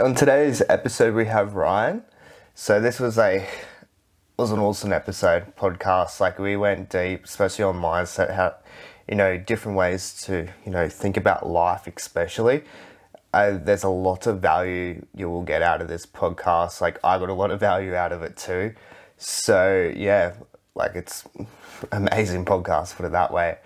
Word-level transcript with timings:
On 0.00 0.14
today's 0.14 0.62
episode, 0.70 1.14
we 1.14 1.26
have 1.26 1.52
Ryan. 1.52 2.02
So 2.54 2.80
this 2.80 2.98
was 2.98 3.18
a 3.18 3.46
was 4.38 4.50
an 4.50 4.58
awesome 4.58 4.90
episode 4.90 5.54
podcast. 5.54 6.18
Like 6.18 6.38
we 6.38 6.56
went 6.56 6.88
deep, 6.88 7.26
especially 7.26 7.64
on 7.64 7.74
mindset, 7.74 8.34
how 8.34 8.54
you 9.06 9.16
know 9.16 9.36
different 9.36 9.76
ways 9.76 10.14
to 10.22 10.48
you 10.64 10.72
know 10.72 10.88
think 10.88 11.18
about 11.18 11.46
life, 11.46 11.86
especially. 11.94 12.64
Uh, 13.34 13.58
there's 13.62 13.82
a 13.82 13.90
lot 13.90 14.26
of 14.26 14.40
value 14.40 15.04
you 15.14 15.28
will 15.28 15.42
get 15.42 15.60
out 15.60 15.82
of 15.82 15.88
this 15.88 16.06
podcast. 16.06 16.80
Like 16.80 16.98
I 17.04 17.18
got 17.18 17.28
a 17.28 17.34
lot 17.34 17.50
of 17.50 17.60
value 17.60 17.94
out 17.94 18.12
of 18.12 18.22
it 18.22 18.34
too. 18.34 18.74
So 19.18 19.92
yeah, 19.94 20.32
like 20.74 20.92
it's 20.94 21.28
amazing 21.92 22.46
podcast. 22.46 22.96
Put 22.96 23.04
it 23.04 23.12
that 23.12 23.30
way. 23.30 23.58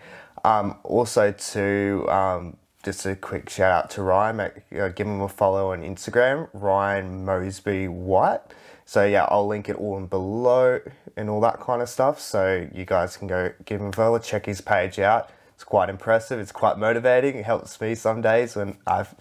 Um, 0.45 0.77
also 0.83 1.31
to 1.31 2.05
um, 2.09 2.57
just 2.87 3.05
a 3.05 3.17
quick 3.17 3.51
shout 3.51 3.73
out 3.73 3.91
to 3.91 4.01
Ryan. 4.01 4.39
Uh, 4.41 4.89
give 4.91 5.09
him 5.09 5.21
a 5.21 5.29
follow 5.29 5.73
on 5.73 5.83
Instagram, 5.83 6.49
Ryan 6.53 7.27
Moresby-White. 7.27 8.41
So 8.85 9.05
yeah, 9.05 9.27
I'll 9.29 9.49
link 9.49 9.69
it 9.69 9.75
all 9.75 9.99
in 9.99 10.07
below 10.07 10.79
and 11.17 11.29
all 11.29 11.41
that 11.41 11.59
kind 11.59 11.83
of 11.83 11.89
stuff. 11.89 12.21
So 12.21 12.69
you 12.73 12.85
guys 12.85 13.17
can 13.17 13.27
go 13.27 13.53
give 13.65 13.81
him 13.81 13.89
a 13.89 13.93
follow, 13.93 14.21
check 14.21 14.47
his 14.47 14.61
page 14.61 15.01
out. 15.01 15.31
It's 15.57 15.65
quite 15.65 15.89
impressive. 15.89 16.39
It's 16.39 16.53
quite 16.53 16.79
motivating. 16.79 17.35
It 17.35 17.45
helps 17.45 17.81
me 17.81 17.97
some 17.97 18.21
days 18.21 18.55
when 18.55 18.77
I've, 18.87 19.17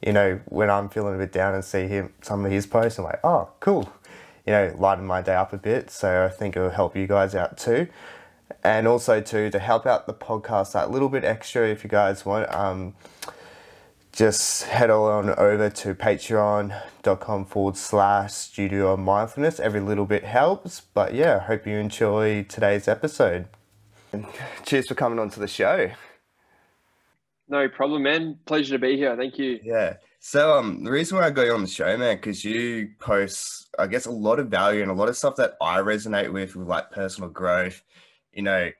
you 0.00 0.12
know, 0.12 0.38
when 0.44 0.70
I'm 0.70 0.88
feeling 0.88 1.16
a 1.16 1.18
bit 1.18 1.32
down 1.32 1.54
and 1.54 1.64
see 1.64 1.88
him 1.88 2.12
some 2.22 2.44
of 2.44 2.52
his 2.52 2.68
posts. 2.68 3.00
I'm 3.00 3.04
like, 3.04 3.18
oh, 3.24 3.48
cool. 3.58 3.92
You 4.46 4.52
know, 4.52 4.76
lighten 4.78 5.04
my 5.04 5.22
day 5.22 5.34
up 5.34 5.52
a 5.52 5.58
bit. 5.58 5.90
So 5.90 6.24
I 6.24 6.28
think 6.28 6.56
it'll 6.56 6.70
help 6.70 6.96
you 6.96 7.08
guys 7.08 7.34
out 7.34 7.58
too 7.58 7.88
and 8.62 8.88
also 8.88 9.20
too 9.20 9.50
to 9.50 9.58
help 9.58 9.86
out 9.86 10.06
the 10.06 10.14
podcast 10.14 10.72
that 10.72 10.90
little 10.90 11.08
bit 11.08 11.24
extra 11.24 11.68
if 11.68 11.84
you 11.84 11.90
guys 11.90 12.24
want 12.24 12.52
um, 12.54 12.94
just 14.12 14.64
head 14.64 14.90
on 14.90 15.30
over 15.38 15.70
to 15.70 15.94
patreon.com 15.94 17.44
forward 17.44 17.76
slash 17.76 18.32
studio 18.32 18.96
mindfulness. 18.96 19.60
Every 19.60 19.80
little 19.80 20.06
bit 20.06 20.24
helps 20.24 20.80
but 20.80 21.14
yeah 21.14 21.40
hope 21.40 21.66
you 21.66 21.76
enjoy 21.76 22.44
today's 22.44 22.88
episode. 22.88 23.46
And 24.12 24.26
cheers 24.64 24.88
for 24.88 24.94
coming 24.94 25.18
on 25.18 25.30
to 25.30 25.40
the 25.40 25.48
show. 25.48 25.90
No 27.48 27.68
problem 27.68 28.02
man. 28.02 28.38
Pleasure 28.44 28.74
to 28.74 28.78
be 28.78 28.96
here. 28.96 29.16
Thank 29.16 29.38
you. 29.38 29.60
Yeah. 29.62 29.94
So 30.20 30.58
um 30.58 30.82
the 30.82 30.90
reason 30.90 31.16
why 31.16 31.26
i 31.26 31.30
got 31.30 31.42
you 31.46 31.52
on 31.52 31.62
the 31.62 31.68
show 31.68 31.96
man 31.96 32.16
because 32.16 32.44
you 32.44 32.90
post 32.98 33.68
i 33.78 33.86
guess 33.86 34.06
a 34.06 34.10
lot 34.10 34.40
of 34.40 34.48
value 34.48 34.82
and 34.82 34.90
a 34.90 34.94
lot 34.94 35.08
of 35.08 35.16
stuff 35.16 35.36
that 35.36 35.56
i 35.60 35.78
resonate 35.78 36.32
with 36.32 36.56
with 36.56 36.66
like 36.66 36.90
personal 36.90 37.30
growth 37.30 37.82
you 38.38 38.44
know, 38.44 38.70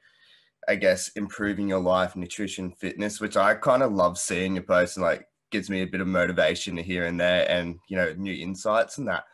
I 0.68 0.76
guess 0.76 1.08
improving 1.16 1.68
your 1.68 1.80
life, 1.80 2.14
nutrition, 2.14 2.70
fitness, 2.70 3.20
which 3.20 3.36
I 3.36 3.54
kind 3.54 3.82
of 3.82 3.92
love 3.92 4.18
seeing 4.18 4.54
your 4.54 4.62
posts 4.62 4.96
and 4.96 5.04
like 5.04 5.26
gives 5.50 5.68
me 5.68 5.82
a 5.82 5.86
bit 5.86 6.00
of 6.00 6.06
motivation 6.06 6.76
here 6.76 7.06
and 7.06 7.18
there 7.18 7.50
and, 7.50 7.80
you 7.88 7.96
know, 7.96 8.14
new 8.16 8.32
insights 8.32 8.98
and 8.98 9.08
that. 9.08 9.24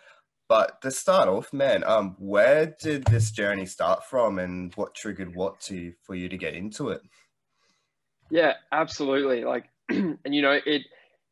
But 0.49 0.81
to 0.81 0.91
start 0.91 1.29
off, 1.29 1.53
man, 1.53 1.85
um, 1.85 2.17
where 2.19 2.75
did 2.81 3.05
this 3.05 3.33
journey 3.33 3.67
start 3.67 4.05
from 4.05 4.39
and 4.39 4.75
what 4.77 4.95
triggered 4.95 5.35
what 5.37 5.61
to 5.63 5.93
for 6.03 6.15
you 6.15 6.31
to 6.31 6.39
get 6.39 6.55
into 6.55 6.89
it? 6.89 7.03
Yeah, 8.31 8.55
absolutely. 8.73 9.45
Like 9.45 9.67
and 9.91 10.19
you 10.35 10.41
know, 10.41 10.59
it 10.65 10.83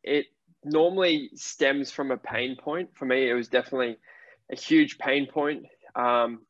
it 0.02 0.26
normally 0.64 1.30
stems 1.34 1.90
from 1.90 2.10
a 2.10 2.18
pain 2.18 2.56
point. 2.56 2.90
For 2.94 3.06
me, 3.06 3.30
it 3.30 3.34
was 3.34 3.48
definitely 3.48 3.96
a 4.50 4.56
huge 4.56 4.98
pain 4.98 5.26
point. 5.26 5.64
Um, 5.94 6.44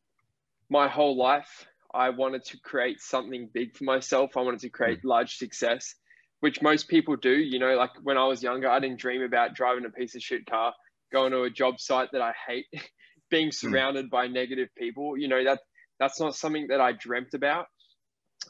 my 0.69 0.89
whole 0.89 1.17
life, 1.17 1.67
I 1.95 2.11
wanted 2.11 2.45
to 2.47 2.61
create 2.61 3.01
something 3.01 3.49
big 3.53 3.77
for 3.77 3.85
myself. 3.85 4.37
I 4.37 4.41
wanted 4.41 4.61
to 4.61 4.71
create 4.71 5.01
mm. 5.01 5.09
large 5.09 5.37
success, 5.37 5.95
which 6.41 6.63
most 6.63 6.89
people 6.89 7.17
do. 7.17 7.33
You 7.33 7.59
know, 7.59 7.75
like 7.77 7.91
when 8.03 8.17
I 8.17 8.27
was 8.27 8.43
younger, 8.43 8.69
I 8.69 8.81
didn't 8.81 9.01
dream 9.01 9.23
about 9.23 9.55
driving 9.55 9.85
a 9.85 9.91
piece 9.91 10.15
of 10.15 10.23
shit 10.23 10.47
car, 10.47 10.75
going 11.13 11.33
to 11.33 11.43
a 11.43 11.51
job 11.51 11.81
site 11.81 12.11
that 12.13 12.23
I 12.23 12.33
hate, 12.47 12.67
being 13.31 13.49
mm. 13.49 13.55
surrounded 13.55 14.11
by 14.11 14.27
negative 14.27 14.69
people. 14.77 15.17
You 15.19 15.29
know, 15.29 15.45
that 15.45 15.61
that's 15.99 16.21
not 16.21 16.35
something 16.35 16.69
that 16.69 16.81
I 16.81 16.93
dreamt 16.93 17.35
about. 17.35 17.67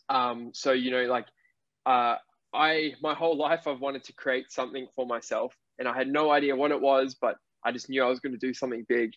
Um, 0.08 0.50
so 0.54 0.72
you 0.72 0.90
know, 0.90 1.04
like 1.04 1.26
uh, 1.86 2.16
I 2.54 2.92
my 3.02 3.14
whole 3.14 3.36
life 3.36 3.66
I've 3.66 3.80
wanted 3.80 4.04
to 4.04 4.12
create 4.12 4.50
something 4.50 4.86
for 4.94 5.06
myself, 5.06 5.54
and 5.78 5.88
I 5.88 5.96
had 5.96 6.08
no 6.08 6.30
idea 6.30 6.56
what 6.56 6.70
it 6.70 6.80
was, 6.80 7.16
but 7.20 7.36
I 7.64 7.72
just 7.72 7.88
knew 7.88 8.02
I 8.02 8.08
was 8.08 8.20
going 8.20 8.32
to 8.32 8.46
do 8.46 8.54
something 8.54 8.84
big. 8.88 9.12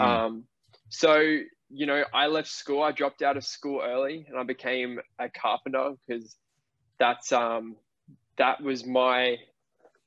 Mm. 0.00 0.04
Um, 0.04 0.44
so 0.88 1.38
you 1.70 1.86
know, 1.86 2.02
I 2.14 2.26
left 2.26 2.48
school. 2.48 2.82
I 2.82 2.92
dropped 2.92 3.22
out 3.22 3.36
of 3.36 3.44
school 3.44 3.82
early, 3.84 4.26
and 4.28 4.38
I 4.38 4.42
became 4.42 5.00
a 5.18 5.28
carpenter 5.28 5.92
because 6.06 6.36
that's 6.98 7.32
um 7.32 7.76
that 8.36 8.62
was 8.62 8.86
my 8.86 9.36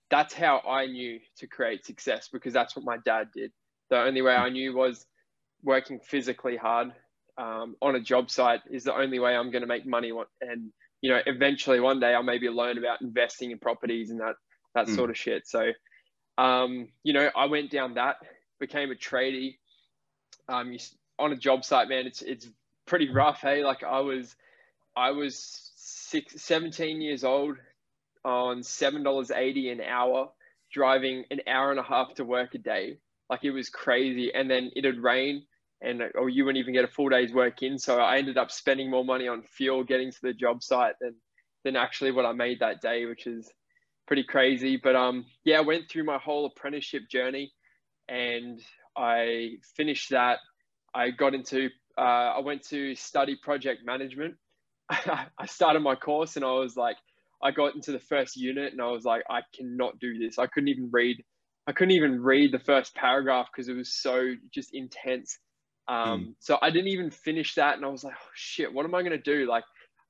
that's 0.09 0.33
how 0.33 0.61
I 0.67 0.87
knew 0.87 1.19
to 1.37 1.47
create 1.47 1.85
success 1.85 2.29
because 2.31 2.53
that's 2.53 2.75
what 2.75 2.83
my 2.83 2.97
dad 3.05 3.29
did. 3.33 3.51
The 3.89 3.97
only 3.97 4.21
way 4.21 4.35
I 4.35 4.49
knew 4.49 4.75
was 4.75 5.05
working 5.63 5.99
physically 5.99 6.57
hard 6.57 6.91
um, 7.37 7.75
on 7.81 7.95
a 7.95 7.99
job 7.99 8.29
site 8.29 8.61
is 8.69 8.83
the 8.83 8.93
only 8.93 9.19
way 9.19 9.35
I'm 9.35 9.51
going 9.51 9.61
to 9.61 9.67
make 9.67 9.85
money. 9.85 10.11
And 10.41 10.71
you 11.01 11.09
know, 11.09 11.19
eventually 11.25 11.79
one 11.79 11.99
day 11.99 12.13
I'll 12.13 12.23
maybe 12.23 12.49
learn 12.49 12.77
about 12.77 13.01
investing 13.01 13.51
in 13.51 13.59
properties 13.59 14.09
and 14.11 14.19
that 14.19 14.35
that 14.75 14.87
mm. 14.87 14.95
sort 14.95 15.09
of 15.09 15.17
shit. 15.17 15.47
So, 15.47 15.71
um, 16.37 16.89
you 17.03 17.13
know, 17.13 17.29
I 17.35 17.45
went 17.45 17.71
down 17.71 17.95
that, 17.95 18.17
became 18.59 18.91
a 18.91 18.95
tradie. 18.95 19.57
Um, 20.47 20.71
you, 20.73 20.79
on 21.21 21.31
a 21.31 21.37
job 21.37 21.63
site, 21.63 21.89
man, 21.89 22.05
it's 22.07 22.21
it's 22.21 22.47
pretty 22.85 23.09
rough. 23.09 23.41
Hey, 23.41 23.63
like 23.63 23.83
I 23.83 23.99
was, 23.99 24.35
I 24.95 25.11
was 25.11 25.71
six, 25.75 26.41
17 26.41 27.01
years 27.01 27.23
old 27.23 27.57
on 28.23 28.63
seven 28.63 29.03
dollars 29.03 29.31
eighty 29.31 29.69
an 29.69 29.81
hour, 29.81 30.29
driving 30.71 31.25
an 31.31 31.41
hour 31.47 31.71
and 31.71 31.79
a 31.79 31.83
half 31.83 32.13
to 32.15 32.25
work 32.25 32.53
a 32.55 32.57
day. 32.57 32.97
Like 33.29 33.43
it 33.43 33.51
was 33.51 33.69
crazy, 33.69 34.33
and 34.33 34.49
then 34.49 34.71
it'd 34.75 34.97
rain, 35.01 35.45
and 35.81 36.01
or 36.15 36.29
you 36.29 36.45
wouldn't 36.45 36.61
even 36.61 36.73
get 36.73 36.83
a 36.83 36.87
full 36.87 37.09
day's 37.09 37.33
work 37.33 37.63
in. 37.63 37.77
So 37.77 37.99
I 37.99 38.17
ended 38.17 38.37
up 38.37 38.51
spending 38.51 38.89
more 38.89 39.05
money 39.05 39.27
on 39.27 39.43
fuel 39.43 39.83
getting 39.83 40.11
to 40.11 40.21
the 40.21 40.33
job 40.33 40.63
site 40.63 40.95
than 40.99 41.15
than 41.63 41.75
actually 41.75 42.11
what 42.11 42.25
I 42.25 42.33
made 42.33 42.59
that 42.59 42.81
day, 42.81 43.05
which 43.05 43.27
is 43.27 43.49
pretty 44.07 44.23
crazy. 44.23 44.77
But 44.77 44.95
um, 44.95 45.25
yeah, 45.45 45.59
I 45.59 45.61
went 45.61 45.89
through 45.89 46.03
my 46.03 46.17
whole 46.17 46.45
apprenticeship 46.45 47.03
journey, 47.09 47.53
and 48.09 48.59
I 48.97 49.53
finished 49.77 50.09
that 50.09 50.39
I 50.93 51.11
got 51.11 51.33
into, 51.33 51.69
uh, 51.97 52.01
I 52.01 52.39
went 52.39 52.63
to 52.69 52.95
study 52.95 53.35
project 53.35 53.81
management. 53.85 54.35
I 54.89 55.45
started 55.45 55.81
my 55.81 55.95
course 55.95 56.35
and 56.35 56.45
I 56.45 56.51
was 56.51 56.75
like, 56.75 56.97
I 57.43 57.51
got 57.51 57.75
into 57.75 57.91
the 57.91 57.99
first 57.99 58.35
unit 58.35 58.71
and 58.71 58.81
I 58.81 58.87
was 58.87 59.03
like, 59.03 59.23
I 59.29 59.41
cannot 59.55 59.99
do 59.99 60.17
this. 60.19 60.37
I 60.37 60.47
couldn't 60.47 60.69
even 60.69 60.89
read, 60.91 61.23
I 61.67 61.71
couldn't 61.71 61.95
even 61.95 62.21
read 62.21 62.51
the 62.51 62.59
first 62.59 62.93
paragraph 62.93 63.47
because 63.51 63.67
it 63.67 63.73
was 63.73 63.93
so 63.93 64.33
just 64.53 64.73
intense. 64.73 65.39
Um, 65.87 65.97
mm. 65.97 66.33
So 66.39 66.57
I 66.61 66.69
didn't 66.69 66.89
even 66.89 67.09
finish 67.09 67.55
that 67.55 67.77
and 67.77 67.85
I 67.85 67.89
was 67.89 68.03
like, 68.03 68.13
oh, 68.15 68.29
shit, 68.35 68.71
what 68.71 68.85
am 68.85 68.93
I 68.93 69.01
going 69.01 69.11
to 69.11 69.17
do? 69.17 69.47
Like, 69.49 69.63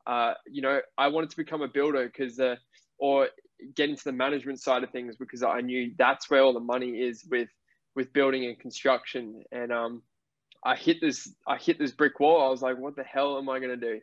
uh, 0.08 0.34
you 0.48 0.62
know, 0.62 0.82
I 0.98 1.08
wanted 1.08 1.30
to 1.30 1.38
become 1.38 1.62
a 1.62 1.68
builder 1.68 2.06
because, 2.06 2.40
uh, 2.40 2.56
or 2.98 3.30
get 3.76 3.90
into 3.90 4.04
the 4.04 4.12
management 4.12 4.60
side 4.60 4.84
of 4.84 4.90
things 4.90 5.16
because 5.16 5.44
I 5.44 5.62
knew 5.62 5.94
that's 5.98 6.30
where 6.30 6.42
all 6.42 6.54
the 6.54 6.60
money 6.60 7.00
is 7.00 7.24
with, 7.30 7.50
with 7.96 8.12
building 8.14 8.46
and 8.46 8.60
construction. 8.60 9.44
And, 9.52 9.72
um, 9.72 10.02
I 10.64 10.76
hit 10.76 11.02
this 11.02 11.34
I 11.48 11.58
hit 11.58 11.80
this 11.80 11.92
brick 11.92 12.20
wall. 12.20 12.46
I 12.46 12.50
was 12.50 12.62
like, 12.62 12.78
what 12.78 12.96
the 12.96 13.04
hell 13.04 13.38
am 13.38 13.50
I 13.50 13.60
gonna 13.60 13.78
do? 13.78 14.00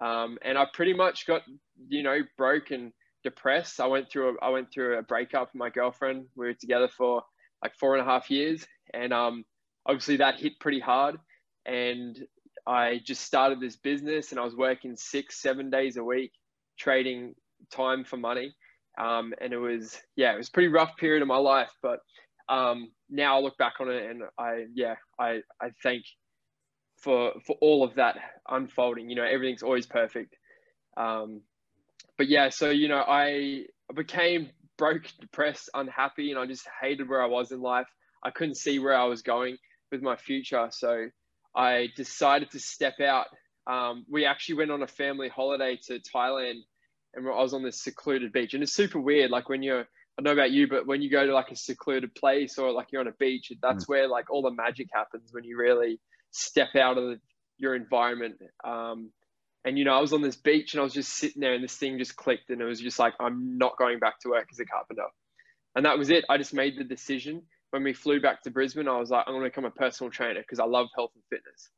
Um, 0.00 0.38
and 0.42 0.56
I 0.56 0.66
pretty 0.72 0.94
much 0.94 1.26
got 1.26 1.42
you 1.88 2.02
know 2.02 2.20
broke 2.36 2.70
and 2.70 2.92
depressed. 3.24 3.80
I 3.80 3.86
went 3.86 4.10
through 4.10 4.30
a, 4.30 4.44
I 4.44 4.50
went 4.50 4.72
through 4.72 4.98
a 4.98 5.02
breakup 5.02 5.48
with 5.52 5.58
my 5.58 5.70
girlfriend. 5.70 6.26
We 6.36 6.46
were 6.46 6.54
together 6.54 6.88
for 6.88 7.22
like 7.62 7.74
four 7.74 7.96
and 7.96 8.06
a 8.06 8.10
half 8.10 8.30
years, 8.30 8.66
and 8.94 9.12
um, 9.12 9.44
obviously 9.86 10.16
that 10.18 10.38
hit 10.38 10.60
pretty 10.60 10.80
hard. 10.80 11.16
And 11.66 12.16
I 12.66 13.00
just 13.04 13.22
started 13.22 13.60
this 13.60 13.76
business, 13.76 14.30
and 14.30 14.40
I 14.40 14.44
was 14.44 14.54
working 14.54 14.96
six 14.96 15.40
seven 15.40 15.70
days 15.70 15.96
a 15.96 16.04
week, 16.04 16.32
trading 16.78 17.34
time 17.70 18.04
for 18.04 18.16
money. 18.16 18.54
Um, 18.98 19.32
and 19.40 19.52
it 19.52 19.58
was 19.58 20.00
yeah, 20.16 20.32
it 20.32 20.38
was 20.38 20.50
pretty 20.50 20.68
rough 20.68 20.96
period 20.96 21.22
of 21.22 21.28
my 21.28 21.36
life, 21.36 21.72
but 21.82 22.00
um, 22.48 22.90
now 23.10 23.38
I 23.38 23.40
look 23.40 23.56
back 23.58 23.74
on 23.80 23.90
it 23.90 24.10
and 24.10 24.22
I, 24.38 24.64
yeah, 24.74 24.96
I, 25.18 25.40
I 25.60 25.70
thank 25.82 26.04
for, 27.02 27.32
for 27.46 27.56
all 27.60 27.84
of 27.84 27.94
that 27.96 28.16
unfolding, 28.48 29.08
you 29.08 29.16
know, 29.16 29.24
everything's 29.24 29.62
always 29.62 29.86
perfect. 29.86 30.34
Um, 30.96 31.42
but 32.16 32.28
yeah, 32.28 32.48
so, 32.48 32.70
you 32.70 32.88
know, 32.88 33.04
I 33.06 33.64
became 33.94 34.50
broke, 34.76 35.04
depressed, 35.20 35.70
unhappy, 35.74 36.30
and 36.30 36.38
I 36.38 36.46
just 36.46 36.66
hated 36.80 37.08
where 37.08 37.22
I 37.22 37.26
was 37.26 37.52
in 37.52 37.60
life. 37.60 37.86
I 38.24 38.30
couldn't 38.30 38.56
see 38.56 38.78
where 38.78 38.96
I 38.96 39.04
was 39.04 39.22
going 39.22 39.56
with 39.92 40.02
my 40.02 40.16
future. 40.16 40.68
So 40.70 41.06
I 41.54 41.88
decided 41.96 42.50
to 42.52 42.60
step 42.60 43.00
out. 43.00 43.26
Um, 43.66 44.04
we 44.10 44.24
actually 44.24 44.56
went 44.56 44.70
on 44.70 44.82
a 44.82 44.86
family 44.86 45.28
holiday 45.28 45.78
to 45.86 46.00
Thailand 46.14 46.60
and 47.14 47.26
I 47.26 47.42
was 47.42 47.54
on 47.54 47.62
this 47.62 47.82
secluded 47.82 48.32
beach. 48.32 48.54
And 48.54 48.62
it's 48.62 48.74
super 48.74 49.00
weird. 49.00 49.30
Like 49.30 49.48
when 49.48 49.62
you're 49.62 49.86
I 50.18 50.22
don't 50.22 50.34
know 50.34 50.42
about 50.42 50.50
you, 50.50 50.66
but 50.66 50.86
when 50.86 51.00
you 51.00 51.10
go 51.10 51.24
to 51.24 51.32
like 51.32 51.52
a 51.52 51.56
secluded 51.56 52.12
place 52.14 52.58
or 52.58 52.72
like 52.72 52.88
you're 52.90 53.00
on 53.00 53.06
a 53.06 53.12
beach, 53.12 53.52
that's 53.62 53.84
mm. 53.84 53.88
where 53.88 54.08
like 54.08 54.30
all 54.30 54.42
the 54.42 54.50
magic 54.50 54.88
happens 54.92 55.28
when 55.32 55.44
you 55.44 55.56
really 55.56 56.00
step 56.32 56.74
out 56.74 56.98
of 56.98 57.04
the, 57.04 57.20
your 57.56 57.76
environment. 57.76 58.34
Um, 58.64 59.12
and 59.64 59.78
you 59.78 59.84
know, 59.84 59.96
I 59.96 60.00
was 60.00 60.12
on 60.12 60.22
this 60.22 60.34
beach 60.34 60.74
and 60.74 60.80
I 60.80 60.84
was 60.84 60.92
just 60.92 61.12
sitting 61.12 61.40
there, 61.40 61.54
and 61.54 61.62
this 61.62 61.76
thing 61.76 61.98
just 61.98 62.16
clicked, 62.16 62.50
and 62.50 62.60
it 62.60 62.64
was 62.64 62.80
just 62.80 62.98
like, 62.98 63.14
I'm 63.20 63.58
not 63.58 63.78
going 63.78 64.00
back 64.00 64.18
to 64.20 64.30
work 64.30 64.48
as 64.50 64.58
a 64.58 64.64
carpenter. 64.64 65.06
And 65.76 65.84
that 65.84 65.98
was 65.98 66.10
it. 66.10 66.24
I 66.28 66.36
just 66.36 66.54
made 66.54 66.76
the 66.76 66.84
decision. 66.84 67.42
when 67.70 67.84
we 67.84 67.92
flew 67.92 68.20
back 68.20 68.42
to 68.42 68.50
Brisbane, 68.50 68.88
I 68.88 68.98
was 68.98 69.10
like, 69.10 69.24
I'm 69.26 69.34
going 69.34 69.44
to 69.44 69.50
become 69.50 69.66
a 69.66 69.70
personal 69.70 70.10
trainer 70.10 70.40
because 70.40 70.58
I 70.58 70.64
love 70.64 70.88
health 70.96 71.10
and 71.14 71.24
fitness. 71.30 71.68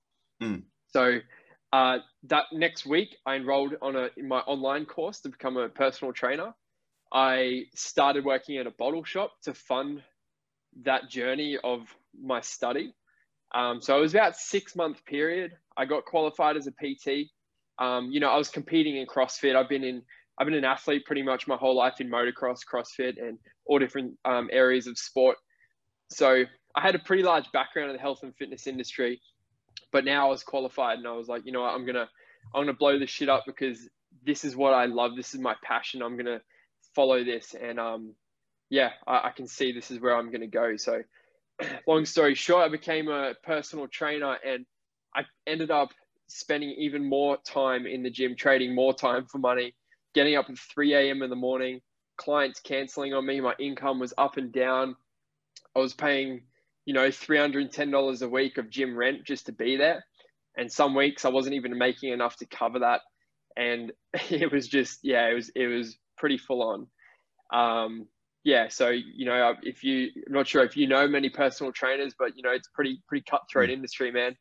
Mm. 0.42 0.62
So 0.92 1.19
uh, 1.72 1.98
that 2.25 2.44
next 2.52 2.87
week, 2.87 3.16
I 3.26 3.34
enrolled 3.37 3.75
on 3.82 3.96
a 3.96 4.08
in 4.16 4.28
my 4.28 4.38
online 4.40 4.87
course 4.87 5.20
to 5.20 5.28
become 5.28 5.56
a 5.56 5.69
personal 5.69 6.12
trainer. 6.12 6.54
I 7.12 7.64
started 7.74 8.24
working 8.24 8.58
at 8.58 8.66
a 8.66 8.70
bottle 8.70 9.04
shop 9.04 9.32
to 9.44 9.54
fund 9.54 10.02
that 10.84 11.10
journey 11.10 11.58
of 11.62 11.82
my 12.20 12.40
study. 12.40 12.94
Um, 13.52 13.80
so 13.80 13.96
it 13.98 14.00
was 14.00 14.14
about 14.14 14.36
six 14.36 14.76
month 14.76 15.04
period. 15.04 15.52
I 15.76 15.84
got 15.84 16.04
qualified 16.04 16.56
as 16.56 16.68
a 16.68 16.72
PT. 16.72 17.30
Um, 17.78 18.10
you 18.12 18.20
know, 18.20 18.28
I 18.28 18.36
was 18.36 18.48
competing 18.48 18.96
in 18.96 19.06
CrossFit. 19.06 19.56
I've 19.56 19.68
been 19.68 19.84
in 19.84 20.02
I've 20.38 20.46
been 20.46 20.54
an 20.54 20.64
athlete 20.64 21.04
pretty 21.04 21.22
much 21.22 21.46
my 21.46 21.56
whole 21.56 21.76
life 21.76 22.00
in 22.00 22.08
motocross, 22.08 22.60
CrossFit, 22.64 23.22
and 23.22 23.38
all 23.66 23.78
different 23.78 24.14
um, 24.24 24.48
areas 24.50 24.86
of 24.86 24.96
sport. 24.96 25.36
So 26.08 26.44
I 26.74 26.80
had 26.80 26.94
a 26.94 26.98
pretty 26.98 27.22
large 27.22 27.50
background 27.52 27.90
in 27.90 27.96
the 27.96 28.00
health 28.00 28.20
and 28.22 28.34
fitness 28.36 28.66
industry, 28.66 29.20
but 29.92 30.04
now 30.04 30.28
I 30.28 30.30
was 30.30 30.42
qualified, 30.42 30.98
and 30.98 31.06
I 31.06 31.12
was 31.12 31.28
like, 31.28 31.42
you 31.44 31.52
know 31.52 31.62
what, 31.62 31.74
I'm 31.74 31.84
gonna 31.84 32.08
I'm 32.54 32.62
gonna 32.62 32.72
blow 32.72 32.98
this 32.98 33.10
shit 33.10 33.28
up 33.28 33.44
because 33.46 33.88
this 34.24 34.44
is 34.44 34.56
what 34.56 34.72
I 34.72 34.86
love. 34.86 35.16
This 35.16 35.34
is 35.34 35.40
my 35.40 35.54
passion. 35.62 36.00
I'm 36.02 36.16
gonna 36.16 36.40
follow 36.94 37.25
this, 37.25 37.54
and 37.60 37.78
um, 37.78 38.14
yeah, 38.69 38.90
I, 39.06 39.28
I 39.28 39.31
can 39.31 39.46
see 39.46 39.72
this 39.72 39.90
is 39.90 40.00
where 40.00 40.16
I'm 40.16 40.31
gonna 40.31 40.46
go. 40.46 40.76
So, 40.76 41.02
long 41.87 42.04
story 42.04 42.34
short, 42.34 42.64
I 42.64 42.69
became 42.69 43.08
a 43.08 43.34
personal 43.42 43.88
trainer, 43.88 44.37
and 44.46 44.66
I 45.14 45.22
ended 45.46 45.70
up 45.70 45.90
spending 46.28 46.70
even 46.78 47.04
more 47.04 47.37
time 47.38 47.87
in 47.87 48.02
the 48.02 48.10
gym, 48.10 48.37
trading 48.37 48.75
more 48.75 48.94
time 48.94 49.26
for 49.26 49.38
money, 49.38 49.75
getting 50.14 50.37
up 50.37 50.48
at 50.48 50.58
3 50.58 50.94
a.m. 50.94 51.22
in 51.22 51.31
the 51.31 51.37
morning, 51.37 51.81
clients 52.16 52.60
canceling 52.60 53.14
on 53.14 53.26
me, 53.26 53.40
my 53.40 53.54
income 53.58 53.98
was 53.98 54.12
up 54.19 54.37
and 54.37 54.52
down. 54.52 54.94
I 55.75 55.78
was 55.78 55.94
paying, 55.94 56.42
you 56.84 56.92
know, 56.94 57.08
$310 57.08 58.22
a 58.22 58.28
week 58.28 58.58
of 58.58 58.70
gym 58.70 58.96
rent 58.96 59.25
just 59.25 59.46
to 59.46 59.52
be 59.52 59.76
there. 59.76 60.04
And 60.56 60.70
some 60.70 60.94
weeks 60.94 61.25
I 61.25 61.31
wasn't 61.31 61.54
even 61.54 61.78
making 61.78 62.12
enough 62.12 62.37
to 62.37 62.46
cover 62.46 62.81
that. 62.81 63.00
And 63.56 63.92
it 64.31 64.52
was 64.52 64.69
just, 64.69 65.00
yeah, 65.02 65.28
it 65.28 65.34
was, 65.34 65.50
it 65.54 65.66
was 65.66 65.96
pretty 66.20 66.38
full 66.38 66.62
on. 66.62 66.87
Um, 67.52 68.06
yeah. 68.44 68.69
So, 68.69 68.90
you 68.90 69.25
know, 69.25 69.55
if 69.62 69.82
you, 69.82 70.11
I'm 70.26 70.32
not 70.32 70.46
sure 70.46 70.62
if 70.62 70.76
you 70.76 70.87
know 70.87 71.08
many 71.08 71.31
personal 71.31 71.72
trainers, 71.72 72.14
but 72.17 72.37
you 72.37 72.43
know, 72.43 72.52
it's 72.52 72.69
pretty, 72.69 73.02
pretty 73.08 73.25
cutthroat 73.28 73.70
mm. 73.70 73.72
industry, 73.72 74.12
man. 74.12 74.37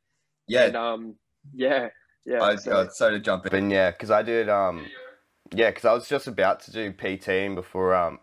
Yeah. 0.48 0.66
And, 0.66 0.76
um, 0.76 1.16
yeah. 1.54 1.90
Yeah. 2.26 2.44
I, 2.44 2.56
so, 2.58 2.72
uh, 2.72 2.90
sorry 2.90 3.14
to 3.14 3.20
jump 3.20 3.48
in. 3.48 3.72
Yeah. 3.72 3.92
Cause 3.94 4.12
I 4.12 4.22
did, 4.22 4.50
um, 4.50 4.86
yeah, 5.54 5.70
because 5.70 5.86
I 5.86 5.94
was 5.94 6.08
just 6.08 6.28
about 6.28 6.62
to 6.62 6.72
do 6.72 6.92
PT 6.92 7.56
before 7.56 7.96
um, 7.96 8.20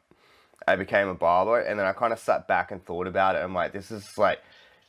I 0.69 0.77
became 0.77 1.09
a 1.09 1.15
barber, 1.15 1.61
and 1.61 1.79
then 1.79 1.87
I 1.87 1.93
kind 1.93 2.13
of 2.13 2.19
sat 2.19 2.47
back 2.47 2.71
and 2.71 2.85
thought 2.85 3.07
about 3.07 3.37
it. 3.37 3.39
I'm 3.39 3.55
like, 3.55 3.73
this 3.73 3.91
is 3.91 4.17
like 4.17 4.41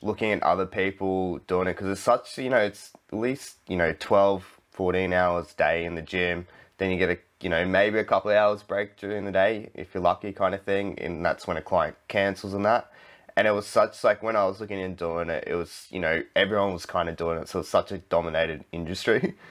looking 0.01 0.31
at 0.31 0.43
other 0.43 0.65
people 0.65 1.39
doing 1.47 1.67
it 1.67 1.73
because 1.73 1.87
it's 1.87 2.01
such, 2.01 2.37
you 2.37 2.49
know, 2.49 2.57
it's 2.57 2.91
at 3.11 3.17
least, 3.17 3.57
you 3.67 3.75
know, 3.75 3.93
12, 3.99 4.59
14 4.71 5.13
hours 5.13 5.51
a 5.51 5.55
day 5.55 5.85
in 5.85 5.95
the 5.95 6.01
gym. 6.01 6.47
Then 6.77 6.91
you 6.91 6.97
get 6.97 7.09
a, 7.09 7.17
you 7.41 7.49
know, 7.49 7.65
maybe 7.65 7.99
a 7.99 8.03
couple 8.03 8.31
of 8.31 8.37
hours 8.37 8.63
break 8.63 8.97
during 8.97 9.25
the 9.25 9.31
day 9.31 9.69
if 9.73 9.93
you're 9.93 10.03
lucky, 10.03 10.31
kind 10.31 10.53
of 10.53 10.61
thing. 10.63 10.99
And 10.99 11.25
that's 11.25 11.47
when 11.47 11.57
a 11.57 11.61
client 11.61 11.95
cancels 12.07 12.53
and 12.53 12.65
that. 12.65 12.91
And 13.35 13.47
it 13.47 13.51
was 13.51 13.67
such 13.67 14.03
like 14.03 14.23
when 14.23 14.35
I 14.35 14.45
was 14.45 14.59
looking 14.59 14.79
into 14.79 14.97
doing 14.97 15.29
it, 15.29 15.43
it 15.47 15.55
was, 15.55 15.87
you 15.89 15.99
know, 15.99 16.23
everyone 16.35 16.73
was 16.73 16.85
kind 16.85 17.09
of 17.09 17.15
doing 17.15 17.39
it. 17.39 17.49
So 17.49 17.59
it's 17.59 17.69
such 17.69 17.91
a 17.91 17.97
dominated 17.97 18.65
industry. 18.71 19.35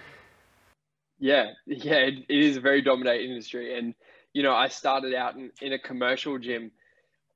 Yeah, 1.19 1.53
yeah, 1.67 1.97
it, 1.97 2.15
it 2.29 2.39
is 2.39 2.57
a 2.57 2.61
very 2.61 2.83
dominated 2.83 3.25
industry, 3.25 3.79
and 3.79 3.95
you 4.35 4.43
know, 4.43 4.55
I 4.55 4.69
started 4.69 5.15
out 5.15 5.37
in, 5.37 5.51
in 5.63 5.73
a 5.73 5.79
commercial 5.79 6.39
gym, 6.39 6.71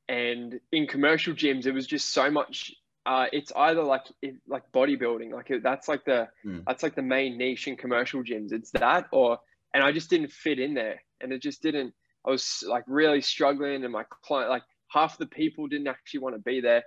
and 0.09 0.61
in 0.71 0.87
commercial 0.87 1.35
gyms, 1.35 1.67
it 1.67 1.73
was 1.73 1.87
just 1.87 2.11
so 2.11 2.31
much. 2.31 2.75
Uh, 3.07 3.27
it's 3.33 3.51
either 3.57 3.83
like 3.83 4.03
it, 4.21 4.37
like 4.47 4.71
bodybuilding, 4.73 5.33
like 5.33 5.51
it, 5.51 5.63
that's 5.63 5.89
like 5.89 6.05
the 6.05 6.29
mm. 6.45 6.63
that's 6.67 6.83
like 6.83 6.95
the 6.95 7.03
main 7.03 7.39
niche 7.39 7.69
in 7.69 7.77
commercial 7.77 8.23
gyms. 8.23 8.53
It's 8.53 8.71
that, 8.73 9.07
or 9.13 9.39
and 9.75 9.83
I 9.83 9.93
just 9.93 10.11
didn't 10.11 10.33
fit 10.33 10.59
in 10.59 10.75
there, 10.75 11.03
and 11.21 11.33
it 11.33 11.43
just 11.43 11.63
didn't. 11.63 11.95
I 12.27 12.31
was 12.31 12.65
like 12.67 12.85
really 12.87 13.21
struggling, 13.21 13.85
and 13.85 13.93
my 13.93 14.05
client, 14.23 14.51
like 14.51 14.65
half 14.89 15.19
the 15.19 15.27
people 15.27 15.69
didn't 15.69 15.89
actually 15.89 16.21
want 16.21 16.35
to 16.37 16.43
be 16.43 16.61
there, 16.61 16.83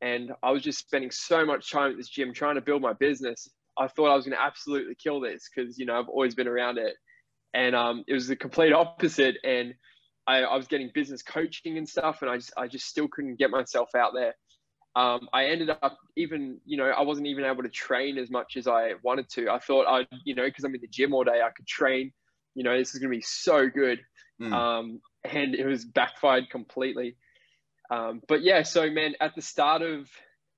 and 0.00 0.32
I 0.42 0.50
was 0.50 0.62
just 0.62 0.78
spending 0.78 1.10
so 1.10 1.44
much 1.44 1.70
time 1.70 1.90
at 1.92 1.96
this 1.96 2.08
gym 2.08 2.32
trying 2.32 2.54
to 2.54 2.60
build 2.60 2.82
my 2.82 2.92
business, 2.92 3.48
I 3.78 3.86
thought 3.86 4.10
I 4.10 4.16
was 4.16 4.24
going 4.24 4.36
to 4.36 4.42
absolutely 4.42 4.94
kill 4.96 5.20
this 5.20 5.48
because 5.48 5.78
you 5.78 5.86
know 5.86 5.98
I've 5.98 6.08
always 6.08 6.34
been 6.34 6.48
around 6.48 6.78
it, 6.78 6.94
and 7.54 7.74
um, 7.74 8.04
it 8.08 8.14
was 8.14 8.26
the 8.26 8.36
complete 8.36 8.72
opposite. 8.72 9.36
And 9.44 9.74
I, 10.26 10.42
I, 10.42 10.56
was 10.56 10.66
getting 10.66 10.90
business 10.92 11.22
coaching 11.22 11.78
and 11.78 11.88
stuff, 11.88 12.22
and 12.22 12.30
I 12.30 12.36
just 12.36 12.52
I 12.56 12.66
just 12.66 12.86
still 12.86 13.08
couldn't 13.08 13.38
get 13.38 13.50
myself 13.50 13.94
out 13.94 14.12
there. 14.14 14.34
Um, 14.96 15.28
I 15.32 15.46
ended 15.46 15.70
up 15.70 15.96
even 16.16 16.60
you 16.64 16.76
know 16.76 16.86
I 16.86 17.02
wasn't 17.02 17.28
even 17.28 17.44
able 17.44 17.62
to 17.62 17.68
train 17.68 18.18
as 18.18 18.30
much 18.30 18.56
as 18.56 18.66
I 18.66 18.94
wanted 19.02 19.28
to. 19.30 19.48
I 19.48 19.58
thought 19.58 19.86
I'd, 19.86 20.08
you 20.24 20.34
know 20.34 20.44
because 20.44 20.64
I'm 20.64 20.74
in 20.74 20.80
the 20.80 20.88
gym 20.88 21.14
all 21.14 21.24
day 21.24 21.40
I 21.44 21.50
could 21.50 21.66
train. 21.66 22.12
You 22.58 22.64
know 22.64 22.76
this 22.76 22.92
is 22.92 23.00
going 23.00 23.12
to 23.12 23.16
be 23.16 23.22
so 23.22 23.68
good, 23.68 24.00
mm. 24.40 24.52
um, 24.52 25.00
and 25.24 25.54
it 25.54 25.64
was 25.64 25.84
backfired 25.84 26.50
completely. 26.50 27.16
Um, 27.90 28.20
but 28.26 28.42
yeah, 28.42 28.62
so 28.64 28.90
man, 28.90 29.14
at 29.20 29.34
the 29.36 29.42
start 29.42 29.82
of 29.82 30.08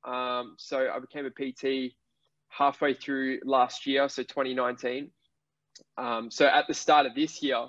um, 0.04 0.54
so 0.56 0.88
I 0.90 0.98
became 0.98 1.26
a 1.26 1.30
PT 1.30 1.92
halfway 2.48 2.94
through 2.94 3.40
last 3.44 3.86
year, 3.86 4.08
so 4.08 4.22
2019. 4.22 5.10
Um, 5.98 6.30
so 6.30 6.46
at 6.46 6.66
the 6.68 6.74
start 6.74 7.06
of 7.06 7.14
this 7.14 7.42
year, 7.42 7.66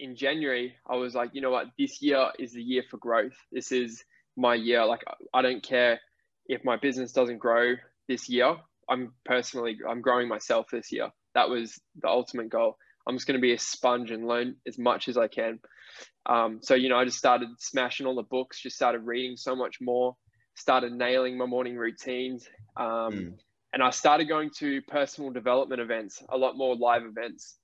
in 0.00 0.16
January, 0.16 0.74
I 0.88 0.96
was 0.96 1.14
like, 1.14 1.30
you 1.34 1.40
know 1.40 1.50
what, 1.50 1.66
this 1.78 2.02
year 2.02 2.30
is 2.38 2.52
the 2.52 2.62
year 2.62 2.82
for 2.90 2.96
growth. 2.96 3.36
This 3.52 3.70
is 3.70 4.04
my 4.36 4.54
year. 4.54 4.84
Like, 4.84 5.04
I 5.32 5.42
don't 5.42 5.62
care 5.62 6.00
if 6.46 6.64
my 6.64 6.76
business 6.76 7.12
doesn't 7.12 7.38
grow 7.38 7.74
this 8.08 8.28
year. 8.28 8.56
I'm 8.88 9.12
personally, 9.24 9.78
I'm 9.88 10.00
growing 10.00 10.28
myself 10.28 10.66
this 10.70 10.90
year. 10.90 11.10
That 11.34 11.48
was 11.48 11.78
the 12.00 12.08
ultimate 12.08 12.48
goal. 12.48 12.76
I'm 13.06 13.16
just 13.16 13.26
going 13.26 13.38
to 13.38 13.42
be 13.42 13.52
a 13.52 13.58
sponge 13.58 14.10
and 14.10 14.26
learn 14.26 14.56
as 14.66 14.78
much 14.78 15.08
as 15.08 15.16
I 15.16 15.28
can. 15.28 15.60
Um, 16.26 16.60
so, 16.62 16.74
you 16.74 16.88
know, 16.88 16.96
I 16.96 17.04
just 17.04 17.18
started 17.18 17.48
smashing 17.58 18.06
all 18.06 18.14
the 18.14 18.22
books, 18.22 18.62
just 18.62 18.76
started 18.76 19.00
reading 19.00 19.36
so 19.36 19.54
much 19.54 19.76
more, 19.80 20.16
started 20.54 20.92
nailing 20.92 21.36
my 21.36 21.46
morning 21.46 21.76
routines. 21.76 22.48
Um, 22.76 22.86
mm 22.86 23.32
and 23.74 23.82
I 23.82 23.90
started 23.90 24.28
going 24.28 24.50
to 24.58 24.80
personal 24.82 25.30
development 25.30 25.80
events, 25.80 26.22
a 26.30 26.38
lot 26.38 26.56
more 26.56 26.76
live 26.76 27.02
events. 27.02 27.56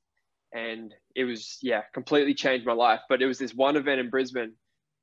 And 0.52 0.92
it 1.14 1.22
was, 1.22 1.56
yeah, 1.62 1.82
completely 1.94 2.34
changed 2.34 2.66
my 2.66 2.72
life. 2.72 2.98
But 3.08 3.22
it 3.22 3.26
was 3.26 3.38
this 3.38 3.54
one 3.54 3.76
event 3.76 4.00
in 4.00 4.10
Brisbane 4.10 4.54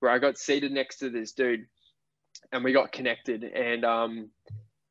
where 0.01 0.11
I 0.11 0.19
got 0.19 0.37
seated 0.37 0.73
next 0.73 0.97
to 0.97 1.09
this 1.09 1.31
dude 1.31 1.65
and 2.51 2.61
we 2.61 2.73
got 2.73 2.91
connected. 2.91 3.45
And 3.45 3.85
um, 3.85 4.31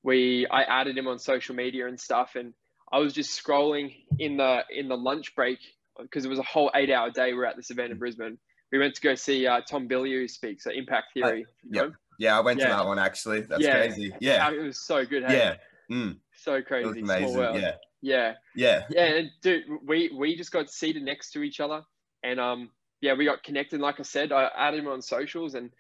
we, 0.03 0.47
I 0.51 0.63
added 0.63 0.97
him 0.97 1.07
on 1.07 1.19
social 1.19 1.55
media 1.55 1.87
and 1.87 2.01
stuff. 2.01 2.31
And 2.35 2.55
I 2.93 2.99
was 2.99 3.13
just 3.13 3.43
scrolling 3.43 3.95
in 4.19 4.37
the, 4.37 4.63
in 4.71 4.89
the 4.89 4.97
lunch 4.97 5.35
break 5.35 5.59
because 6.01 6.25
it 6.25 6.29
was 6.29 6.39
a 6.39 6.45
whole 6.45 6.71
eight 6.75 6.91
hour 6.91 7.11
day. 7.11 7.33
We 7.33 7.41
are 7.41 7.47
at 7.47 7.57
this 7.57 7.71
event 7.71 7.93
in 7.93 7.99
Brisbane. 7.99 8.39
We 8.73 8.79
went 8.79 8.95
to 8.97 9.01
go 9.01 9.15
see 9.15 9.47
uh, 9.47 9.61
Tom 9.61 9.89
Bilyeu 9.89 10.29
speak, 10.29 10.61
so 10.61 10.71
Impact 10.71 11.07
Theory. 11.15 11.45
Uh, 11.45 11.69
yeah. 11.71 11.87
Yeah, 12.19 12.39
I 12.39 12.41
went 12.41 12.59
yeah. 12.59 12.69
to 12.69 12.73
that 12.73 12.87
one 12.87 12.99
actually. 12.99 13.43
That's 13.43 13.63
yeah. 13.63 13.77
crazy. 13.77 14.13
Yeah. 14.21 14.51
It 14.51 14.63
was 14.63 14.79
so 14.79 15.05
good. 15.05 15.25
Hey? 15.25 15.39
Yeah. 15.39 15.57
Mm. 15.95 16.17
So 16.35 16.63
crazy. 16.63 17.01
amazing. 17.01 17.39
Yeah. 17.39 17.73
Yeah. 18.03 18.35
Yeah. 18.55 18.83
Yeah. 18.91 19.05
And 19.05 19.31
dude, 19.43 19.65
we 19.85 20.11
we 20.17 20.37
just 20.37 20.53
got 20.53 20.71
seated 20.71 21.03
next 21.03 21.33
to 21.33 21.43
each 21.43 21.61
other, 21.61 21.83
and 22.23 22.41
um, 22.41 22.71
yeah, 23.01 23.15
we 23.15 23.25
got 23.25 23.43
connected. 23.43 23.81
Like 23.81 24.01
I 24.01 24.03
said, 24.03 24.33
I 24.33 24.51
added 24.57 24.81
him 24.81 24.89
on 24.89 25.03
socials, 25.03 25.55
and 25.55 25.71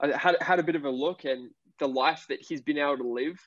I 0.00 0.16
had 0.16 0.36
had 0.40 0.58
a 0.58 0.62
bit 0.62 0.76
of 0.76 0.84
a 0.84 0.90
look, 0.90 1.24
and 1.24 1.50
the 1.78 1.88
life 1.88 2.26
that 2.28 2.40
he's 2.40 2.60
been 2.60 2.78
able 2.78 2.98
to 2.98 3.08
live 3.08 3.38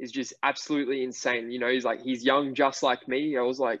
is 0.00 0.10
just 0.10 0.32
absolutely 0.42 1.04
insane. 1.04 1.50
You 1.50 1.58
know, 1.58 1.68
he's 1.68 1.84
like 1.84 2.02
he's 2.02 2.24
young, 2.24 2.54
just 2.54 2.82
like 2.82 3.06
me. 3.06 3.36
I 3.36 3.42
was 3.42 3.60
like 3.60 3.80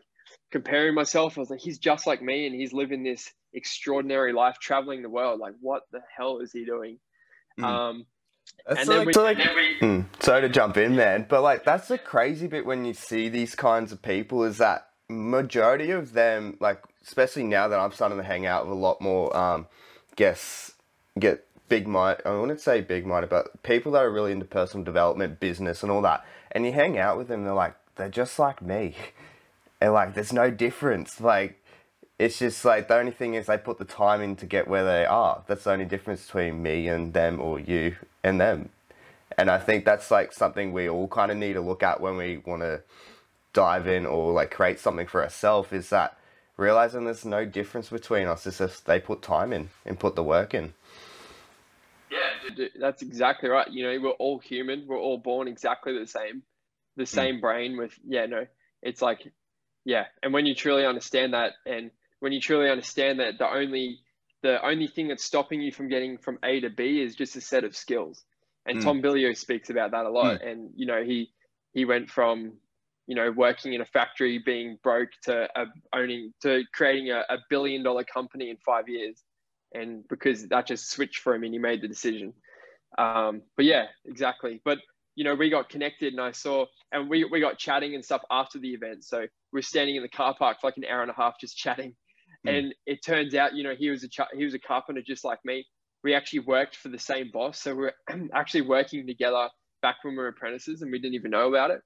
comparing 0.52 0.94
myself. 0.94 1.36
I 1.36 1.40
was 1.40 1.50
like, 1.50 1.60
he's 1.60 1.78
just 1.78 2.06
like 2.06 2.22
me, 2.22 2.46
and 2.46 2.54
he's 2.54 2.72
living 2.72 3.02
this 3.02 3.32
extraordinary 3.52 4.32
life, 4.32 4.58
traveling 4.60 5.02
the 5.02 5.08
world. 5.08 5.40
Like, 5.40 5.54
what 5.60 5.82
the 5.90 6.00
hell 6.16 6.38
is 6.38 6.52
he 6.52 6.64
doing? 6.64 6.98
Mm. 7.58 7.64
Um, 7.64 8.06
that's 8.66 8.80
and 8.80 8.88
like, 8.88 9.06
we, 9.06 9.12
so 9.12 9.22
like 9.22 9.38
we... 9.38 9.78
mm, 9.80 10.04
sorry 10.20 10.42
to 10.42 10.48
jump 10.48 10.76
in, 10.76 10.94
man, 10.94 11.26
but 11.28 11.42
like 11.42 11.64
that's 11.64 11.88
the 11.88 11.98
crazy 11.98 12.46
bit 12.46 12.66
when 12.66 12.84
you 12.84 12.94
see 12.94 13.28
these 13.28 13.54
kinds 13.54 13.92
of 13.92 14.02
people 14.02 14.44
is 14.44 14.58
that 14.58 14.88
majority 15.08 15.90
of 15.90 16.12
them, 16.12 16.56
like 16.60 16.82
especially 17.02 17.44
now 17.44 17.68
that 17.68 17.78
I'm 17.78 17.92
starting 17.92 18.18
to 18.18 18.24
hang 18.24 18.46
out 18.46 18.66
with 18.66 18.76
a 18.76 18.80
lot 18.80 19.00
more, 19.00 19.34
um, 19.36 19.66
guess 20.16 20.72
get 21.18 21.46
big 21.70 21.88
mind. 21.88 22.20
I 22.26 22.32
wouldn't 22.32 22.60
say 22.60 22.82
big 22.82 23.06
minded, 23.06 23.30
but 23.30 23.62
people 23.62 23.92
that 23.92 24.02
are 24.02 24.10
really 24.10 24.32
into 24.32 24.44
personal 24.44 24.84
development, 24.84 25.40
business, 25.40 25.82
and 25.82 25.90
all 25.90 26.02
that. 26.02 26.26
And 26.52 26.66
you 26.66 26.72
hang 26.72 26.98
out 26.98 27.16
with 27.16 27.28
them, 27.28 27.44
they're 27.44 27.54
like 27.54 27.74
they're 27.96 28.10
just 28.10 28.38
like 28.38 28.60
me, 28.60 28.94
and 29.80 29.94
like 29.94 30.12
there's 30.12 30.34
no 30.34 30.50
difference. 30.50 31.18
Like 31.18 31.64
it's 32.18 32.38
just 32.40 32.62
like 32.66 32.88
the 32.88 32.98
only 32.98 33.12
thing 33.12 33.32
is 33.32 33.46
they 33.46 33.56
put 33.56 33.78
the 33.78 33.86
time 33.86 34.20
in 34.20 34.36
to 34.36 34.46
get 34.46 34.68
where 34.68 34.84
they 34.84 35.06
are. 35.06 35.42
That's 35.46 35.64
the 35.64 35.72
only 35.72 35.86
difference 35.86 36.26
between 36.26 36.62
me 36.62 36.86
and 36.88 37.14
them 37.14 37.40
or 37.40 37.58
you 37.58 37.96
and 38.22 38.38
them. 38.38 38.68
And 39.38 39.50
I 39.50 39.58
think 39.58 39.86
that's 39.86 40.10
like 40.10 40.32
something 40.32 40.72
we 40.72 40.88
all 40.88 41.08
kind 41.08 41.30
of 41.30 41.38
need 41.38 41.54
to 41.54 41.62
look 41.62 41.82
at 41.82 42.00
when 42.00 42.16
we 42.18 42.38
want 42.38 42.60
to 42.60 42.82
dive 43.54 43.86
in 43.86 44.04
or 44.04 44.32
like 44.32 44.50
create 44.50 44.78
something 44.78 45.06
for 45.06 45.22
ourselves 45.22 45.72
is 45.72 45.88
that 45.90 46.18
realizing 46.56 47.04
there's 47.04 47.24
no 47.24 47.44
difference 47.46 47.88
between 47.88 48.26
us. 48.26 48.46
It's 48.46 48.58
just 48.58 48.86
they 48.86 49.00
put 49.00 49.22
time 49.22 49.52
in 49.52 49.70
and 49.86 49.98
put 49.98 50.14
the 50.14 50.22
work 50.22 50.52
in. 50.52 50.74
That's 52.78 53.02
exactly 53.02 53.48
right. 53.48 53.70
You 53.70 53.84
know, 53.84 54.00
we're 54.02 54.10
all 54.10 54.38
human. 54.38 54.86
We're 54.86 54.98
all 54.98 55.18
born 55.18 55.48
exactly 55.48 55.98
the 55.98 56.06
same, 56.06 56.42
the 56.96 57.04
hmm. 57.04 57.06
same 57.06 57.36
mm. 57.36 57.40
brain 57.40 57.76
with, 57.76 57.92
yeah, 58.06 58.26
no, 58.26 58.46
it's 58.82 59.02
like, 59.02 59.32
yeah. 59.84 60.04
And 60.22 60.32
when 60.32 60.46
you 60.46 60.54
truly 60.54 60.86
understand 60.86 61.34
that, 61.34 61.52
and 61.66 61.90
when 62.20 62.32
you 62.32 62.40
truly 62.40 62.70
understand 62.70 63.20
that 63.20 63.38
the 63.38 63.48
only, 63.48 64.00
the 64.42 64.64
only 64.64 64.86
thing 64.86 65.08
that's 65.08 65.24
stopping 65.24 65.60
you 65.60 65.72
from 65.72 65.88
getting 65.88 66.18
from 66.18 66.38
A 66.44 66.60
to 66.60 66.70
B 66.70 67.00
is 67.00 67.14
just 67.14 67.36
a 67.36 67.40
set 67.40 67.64
of 67.64 67.76
skills. 67.76 68.22
And 68.66 68.78
mm. 68.78 68.84
Tom 68.84 69.02
Bilyeu 69.02 69.36
speaks 69.36 69.70
about 69.70 69.92
that 69.92 70.06
a 70.06 70.10
lot. 70.10 70.40
Mm. 70.40 70.50
And, 70.50 70.70
you 70.76 70.86
know, 70.86 71.02
he, 71.02 71.30
he 71.72 71.84
went 71.84 72.10
from, 72.10 72.54
you 73.06 73.16
know, 73.16 73.30
working 73.30 73.72
in 73.72 73.80
a 73.80 73.86
factory, 73.86 74.38
being 74.44 74.78
broke 74.82 75.10
to 75.24 75.48
uh, 75.58 75.66
owning, 75.94 76.32
to 76.42 76.62
creating 76.72 77.10
a, 77.10 77.24
a 77.28 77.38
billion 77.48 77.82
dollar 77.82 78.04
company 78.04 78.50
in 78.50 78.56
five 78.64 78.88
years 78.88 79.22
and 79.72 80.06
because 80.08 80.48
that 80.48 80.66
just 80.66 80.90
switched 80.90 81.20
for 81.20 81.34
him 81.34 81.44
and 81.44 81.52
he 81.52 81.58
made 81.58 81.82
the 81.82 81.88
decision. 81.88 82.32
Um, 82.98 83.42
but 83.56 83.64
yeah, 83.64 83.86
exactly. 84.04 84.60
But 84.64 84.78
you 85.14 85.24
know, 85.24 85.34
we 85.34 85.50
got 85.50 85.68
connected 85.68 86.12
and 86.12 86.20
I 86.20 86.32
saw, 86.32 86.66
and 86.92 87.10
we, 87.10 87.24
we 87.24 87.40
got 87.40 87.58
chatting 87.58 87.94
and 87.94 88.04
stuff 88.04 88.22
after 88.30 88.58
the 88.58 88.70
event. 88.70 89.04
So 89.04 89.26
we 89.52 89.60
are 89.60 89.62
standing 89.62 89.96
in 89.96 90.02
the 90.02 90.08
car 90.08 90.34
park 90.38 90.58
for 90.60 90.68
like 90.68 90.76
an 90.76 90.84
hour 90.90 91.02
and 91.02 91.10
a 91.10 91.14
half 91.14 91.34
just 91.40 91.56
chatting. 91.56 91.94
Mm. 92.46 92.58
And 92.58 92.74
it 92.86 93.04
turns 93.04 93.34
out, 93.34 93.54
you 93.54 93.64
know, 93.64 93.74
he 93.76 93.90
was 93.90 94.04
a 94.04 94.08
he 94.36 94.44
was 94.44 94.54
a 94.54 94.58
carpenter 94.58 95.02
just 95.06 95.24
like 95.24 95.38
me. 95.44 95.66
We 96.02 96.14
actually 96.14 96.40
worked 96.40 96.76
for 96.76 96.88
the 96.88 96.98
same 96.98 97.30
boss, 97.30 97.60
so 97.60 97.74
we 97.74 97.82
we're 97.82 98.28
actually 98.34 98.62
working 98.62 99.06
together 99.06 99.48
back 99.82 99.96
when 100.02 100.14
we 100.14 100.18
were 100.18 100.28
apprentices, 100.28 100.80
and 100.80 100.90
we 100.90 100.98
didn't 100.98 101.14
even 101.14 101.32
know 101.32 101.48
about 101.48 101.70
it. 101.70 101.82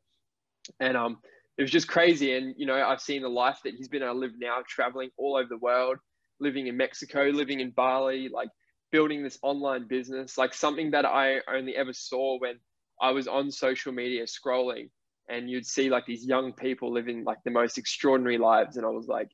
And 0.78 0.96
um, 0.96 1.18
it 1.58 1.62
was 1.62 1.72
just 1.72 1.88
crazy. 1.88 2.36
And 2.36 2.54
you 2.56 2.66
know, 2.66 2.76
I've 2.76 3.00
seen 3.00 3.22
the 3.22 3.28
life 3.28 3.58
that 3.64 3.74
he's 3.74 3.88
been 3.88 4.02
able 4.02 4.14
to 4.14 4.20
live 4.20 4.32
now, 4.38 4.58
traveling 4.68 5.10
all 5.18 5.36
over 5.36 5.48
the 5.48 5.58
world 5.58 5.98
living 6.40 6.66
in 6.66 6.76
Mexico, 6.76 7.24
living 7.24 7.60
in 7.60 7.70
Bali, 7.70 8.28
like 8.28 8.48
building 8.90 9.22
this 9.22 9.38
online 9.42 9.86
business, 9.88 10.38
like 10.38 10.54
something 10.54 10.90
that 10.92 11.04
I 11.04 11.38
only 11.52 11.76
ever 11.76 11.92
saw 11.92 12.38
when 12.38 12.58
I 13.00 13.10
was 13.10 13.26
on 13.26 13.50
social 13.50 13.92
media 13.92 14.24
scrolling 14.24 14.90
and 15.28 15.48
you'd 15.50 15.66
see 15.66 15.88
like 15.88 16.06
these 16.06 16.24
young 16.24 16.52
people 16.52 16.92
living 16.92 17.24
like 17.24 17.38
the 17.44 17.50
most 17.50 17.78
extraordinary 17.78 18.38
lives. 18.38 18.76
And 18.76 18.86
I 18.86 18.90
was 18.90 19.08
like, 19.08 19.30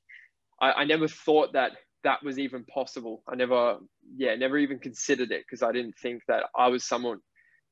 I, 0.61 0.73
I 0.73 0.85
never 0.85 1.09
thought 1.09 1.53
that 1.55 1.73
that 2.05 2.23
was 2.23 2.39
even 2.39 2.65
possible. 2.65 3.23
I 3.29 3.35
never, 3.35 3.79
yeah, 4.17 4.35
never 4.35 4.57
even 4.59 4.79
considered 4.79 5.31
it 5.31 5.45
because 5.47 5.63
I 5.63 5.73
didn't 5.73 5.97
think 5.99 6.23
that 6.29 6.45
I 6.57 6.69
was 6.69 6.85
someone 6.85 7.19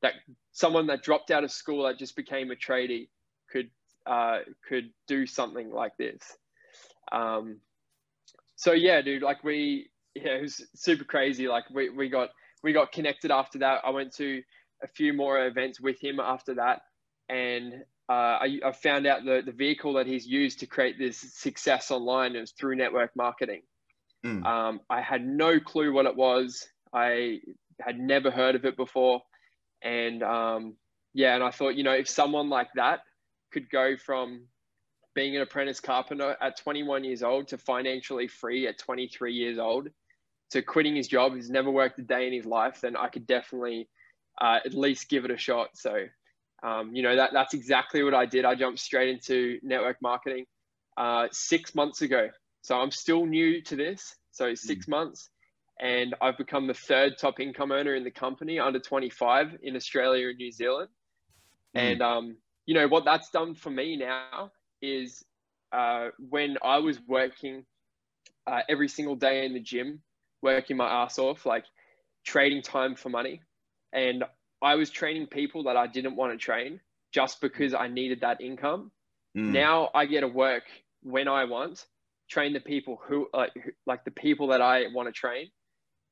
that 0.03 0.13
someone 0.53 0.87
that 0.87 1.03
dropped 1.03 1.31
out 1.31 1.43
of 1.45 1.51
school 1.51 1.85
that 1.85 1.99
just 1.99 2.15
became 2.15 2.51
a 2.51 2.55
tradie 2.55 3.09
could 3.51 3.71
uh, 4.07 4.41
could 4.69 4.91
do 5.07 5.27
something 5.27 5.71
like 5.71 5.97
this. 5.99 6.21
Um, 7.11 7.61
so 8.59 8.73
yeah, 8.73 9.01
dude, 9.03 9.23
like 9.23 9.45
we, 9.45 9.89
yeah, 10.17 10.33
it 10.33 10.43
was 10.43 10.67
super 10.75 11.05
crazy. 11.05 11.47
Like 11.47 11.71
we, 11.71 11.91
we 11.91 12.09
got, 12.09 12.31
we 12.65 12.73
got 12.73 12.91
connected 12.91 13.31
after 13.31 13.61
that. 13.61 13.83
I 13.85 13.91
went 13.91 14.13
to 14.17 14.43
a 14.83 14.89
few 14.89 15.13
more 15.13 15.47
events 15.47 15.81
with 15.81 16.01
him 16.03 16.19
after 16.19 16.55
that. 16.55 16.81
And 17.29 17.73
uh, 18.09 18.13
I, 18.43 18.59
I, 18.67 18.73
found 18.73 19.07
out 19.07 19.25
the, 19.25 19.43
the 19.47 19.53
vehicle 19.53 19.93
that 19.93 20.09
he's 20.09 20.27
used 20.27 20.59
to 20.59 20.67
create 20.67 20.99
this 20.99 21.19
success 21.19 21.93
online 21.93 22.35
is 22.35 22.51
through 22.51 22.75
network 22.75 23.15
marketing. 23.15 23.63
Mm. 24.27 24.45
Um, 24.45 24.81
I 24.91 25.03
had 25.03 25.25
no 25.25 25.61
clue 25.61 25.93
what 25.93 26.07
it 26.07 26.17
was. 26.17 26.67
I 26.93 27.39
had 27.81 28.01
never 28.01 28.29
heard 28.29 28.57
of 28.57 28.65
it 28.65 28.77
before. 28.77 29.21
And 29.83 30.25
um, 30.25 30.75
yeah, 31.15 31.37
and 31.37 31.45
I 31.45 31.53
thought, 31.53 31.77
you 31.77 31.85
know, 31.85 31.93
if 31.93 32.09
someone 32.09 32.49
like 32.49 32.71
that 32.75 33.01
could 33.53 33.71
go 33.71 33.97
from 33.97 34.47
being 35.19 35.35
an 35.35 35.43
apprentice 35.43 35.81
carpenter 35.81 36.37
at 36.41 36.57
21 36.57 37.03
years 37.03 37.25
old 37.25 37.49
to 37.49 37.59
financially 37.59 38.29
free 38.29 38.69
at 38.69 38.79
23 38.79 39.35
years 39.35 39.59
old 39.59 39.89
to 40.53 40.63
quitting 40.63 40.95
his 40.95 41.09
job, 41.09 41.35
he's 41.35 41.51
never 41.51 41.73
worked 41.73 41.99
a 41.99 42.03
day 42.03 42.29
in 42.29 42.33
his 42.33 42.47
life, 42.47 42.81
then 42.83 42.97
I 42.97 43.09
could 43.09 43.27
definitely 43.27 43.89
uh, 44.41 44.61
at 44.65 44.75
least 44.75 45.09
give 45.09 45.25
it 45.25 45.33
a 45.33 45.37
shot. 45.37 45.71
So, 45.75 46.05
um, 46.63 46.95
you 46.95 47.03
know, 47.03 47.17
that, 47.17 47.31
that's 47.33 47.53
exactly 47.53 48.05
what 48.05 48.15
I 48.15 48.27
did. 48.27 48.45
I 48.45 48.55
jumped 48.55 48.79
straight 48.79 49.09
into 49.09 49.59
network 49.65 49.97
marketing 50.01 50.45
uh, 50.97 51.27
six 51.33 51.75
months 51.75 52.01
ago. 52.01 52.29
So 52.63 52.79
I'm 52.79 52.93
still 52.93 53.27
new 53.27 53.61
to 53.63 53.75
this. 53.75 54.15
So 54.31 54.55
six 54.55 54.87
mm. 54.87 54.91
months. 54.91 55.31
And 55.81 56.15
I've 56.21 56.39
become 56.39 56.69
the 56.69 56.75
third 56.75 57.15
top 57.21 57.41
income 57.41 57.73
earner 57.73 57.97
in 57.97 58.05
the 58.05 58.13
company 58.13 58.61
under 58.61 58.79
25 58.79 59.57
in 59.65 59.75
Australia 59.75 60.29
and 60.29 60.39
New 60.39 60.53
Zealand. 60.53 60.91
Mm. 61.77 61.81
And, 61.81 62.03
um, 62.03 62.37
you 62.67 62.75
know, 62.75 62.87
what 62.87 63.05
that's 63.05 63.31
done 63.31 63.57
for 63.57 63.71
me 63.71 63.97
now 63.97 64.53
is 64.83 65.25
uh, 65.73 66.09
when 66.19 66.57
I 66.63 66.79
was 66.79 66.99
working 67.07 67.65
uh, 68.47 68.61
every 68.69 68.89
single 68.89 69.17
day 69.17 69.45
in 69.45 69.55
the 69.55 69.61
gym, 69.61 70.01
working 70.43 70.77
my 70.77 70.89
ass 71.03 71.19
off, 71.19 71.45
like 71.45 71.65
trading 72.25 72.63
time 72.63 72.95
for 72.95 73.09
money. 73.09 73.43
And 73.93 74.25
I 74.63 74.75
was 74.75 74.91
training 74.91 75.27
people 75.27 75.65
that 75.65 75.77
I 75.77 75.87
didn't 75.87 76.17
want 76.17 76.33
to 76.33 76.39
train 76.39 76.81
just 77.13 77.41
because 77.41 77.75
I 77.75 77.89
needed 77.89 78.21
that 78.21 78.41
income. 78.41 78.91
Mm. 79.37 79.53
Now 79.53 79.91
I 79.95 80.07
get 80.07 80.21
to 80.21 80.29
work 80.29 80.65
when 81.03 81.29
I 81.29 81.45
want, 81.45 81.85
train 82.31 82.53
the 82.53 82.61
people 82.61 83.01
who 83.07 83.29
like, 83.33 83.53
like 83.87 84.05
the 84.05 84.11
people 84.11 84.49
that 84.49 84.61
I 84.61 84.85
want 84.93 85.09
to 85.09 85.13
train. 85.13 85.51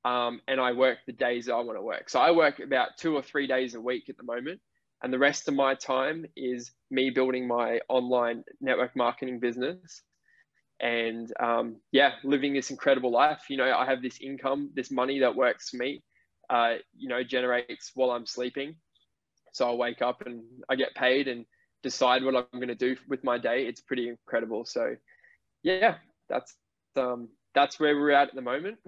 Um, 0.05 0.41
and 0.47 0.61
I 0.61 0.71
work 0.73 0.99
the 1.07 1.13
days 1.13 1.49
I 1.49 1.57
want 1.57 1.77
to 1.77 1.83
work. 1.83 2.09
So 2.09 2.21
I 2.21 2.31
work 2.31 2.61
about 2.61 2.91
two 2.97 3.17
or 3.17 3.23
three 3.23 3.49
days 3.49 3.75
a 3.75 3.81
week 3.81 4.09
at 4.09 4.17
the 4.17 4.23
moment. 4.23 4.61
And 5.03 5.13
the 5.13 5.19
rest 5.19 5.49
of 5.49 5.55
my 5.55 5.75
time 5.75 6.27
is 6.37 6.73
me 6.91 7.11
building 7.11 7.47
my 7.47 7.81
online 7.89 8.45
network 8.61 8.97
marketing 8.97 9.41
business 9.41 10.03
and 10.81 11.33
um, 11.41 11.77
yeah, 11.93 12.13
living 12.25 12.53
this 12.55 12.71
incredible 12.71 13.11
life. 13.11 13.45
You 13.49 13.57
know, 13.57 13.73
I 13.77 13.87
have 13.87 14.03
this 14.03 14.19
income, 14.21 14.71
this 14.75 14.91
money 14.91 15.21
that 15.21 15.35
works 15.35 15.71
for 15.71 15.77
me, 15.79 16.03
uh, 16.51 16.75
you 16.97 17.09
know, 17.09 17.23
generates 17.23 17.93
while 17.95 18.11
I'm 18.11 18.27
sleeping. 18.27 18.77
So 19.53 19.71
I 19.71 19.75
wake 19.75 20.03
up 20.03 20.23
and 20.27 20.43
I 20.69 20.77
get 20.77 20.95
paid 20.95 21.29
and 21.29 21.47
decide 21.83 22.25
what 22.25 22.37
I'm 22.37 22.61
going 22.61 22.69
to 22.69 22.75
do 22.75 22.97
with 23.09 23.25
my 23.25 23.39
day. 23.39 23.67
It's 23.67 23.81
pretty 23.81 24.09
incredible. 24.09 24.65
So 24.67 24.97
yeah, 25.63 25.97
that's 26.29 26.55
um, 26.97 27.29
that's 27.55 27.81
where 27.81 27.97
we're 27.97 28.11
at 28.11 28.29
at 28.29 28.35
the 28.35 28.43
moment. 28.43 28.79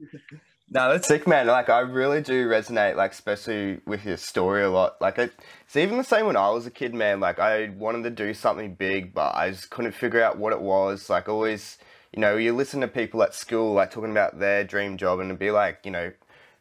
No, 0.74 0.90
that's 0.90 1.06
sick, 1.06 1.26
man. 1.26 1.48
Like, 1.48 1.68
I 1.68 1.80
really 1.80 2.22
do 2.22 2.48
resonate, 2.48 2.96
like, 2.96 3.12
especially 3.12 3.80
with 3.86 4.06
your 4.06 4.16
story 4.16 4.62
a 4.64 4.70
lot. 4.70 4.98
Like, 5.02 5.18
it, 5.18 5.32
it's 5.66 5.76
even 5.76 5.98
the 5.98 6.04
same 6.04 6.26
when 6.26 6.36
I 6.36 6.48
was 6.48 6.66
a 6.66 6.70
kid, 6.70 6.94
man. 6.94 7.20
Like, 7.20 7.38
I 7.38 7.68
wanted 7.76 8.04
to 8.04 8.10
do 8.10 8.32
something 8.32 8.74
big, 8.74 9.12
but 9.12 9.34
I 9.36 9.50
just 9.50 9.68
couldn't 9.68 9.92
figure 9.92 10.22
out 10.22 10.38
what 10.38 10.54
it 10.54 10.62
was. 10.62 11.10
Like, 11.10 11.28
always, 11.28 11.76
you 12.14 12.20
know, 12.22 12.36
you 12.38 12.54
listen 12.54 12.80
to 12.80 12.88
people 12.88 13.22
at 13.22 13.34
school, 13.34 13.74
like, 13.74 13.90
talking 13.90 14.12
about 14.12 14.38
their 14.38 14.64
dream 14.64 14.96
job, 14.96 15.20
and 15.20 15.28
it'd 15.30 15.38
be 15.38 15.50
like, 15.50 15.80
you 15.84 15.90
know, 15.90 16.10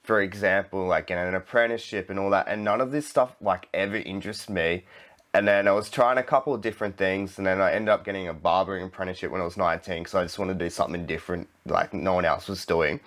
for 0.03 0.22
example, 0.22 0.86
like, 0.88 1.10
in 1.10 1.18
an 1.18 1.34
apprenticeship 1.34 2.10
and 2.10 2.20
all 2.20 2.32
that, 2.32 2.50
and 2.50 2.65
none 2.65 2.82
of 2.82 2.91
this 2.91 3.08
stuff, 3.08 3.38
like, 3.39 3.70
ever 3.74 3.96
interests 3.98 4.50
me. 4.50 4.84
And 5.34 5.48
then 5.48 5.70
I 5.70 5.72
was 5.72 5.89
trying 5.89 6.18
a 6.18 6.24
couple 6.24 6.53
of 6.53 6.62
different 6.62 6.98
things, 6.98 7.38
and 7.38 7.48
then 7.48 7.62
I 7.62 7.72
ended 7.72 7.89
up 7.89 8.03
getting 8.03 8.27
a 8.27 8.34
barbering 8.34 8.84
apprenticeship 8.84 9.32
when 9.32 9.39
I 9.39 9.46
was 9.46 9.56
19 9.56 10.00
because 10.03 10.15
I 10.15 10.24
just 10.24 10.38
wanted 10.38 10.60
to 10.60 10.65
do 10.65 10.70
something 10.70 11.06
different, 11.06 11.48
like 11.65 11.94
no 11.94 12.13
one 12.13 12.25
else 12.25 12.50
was 12.50 12.65
doing. 12.65 13.00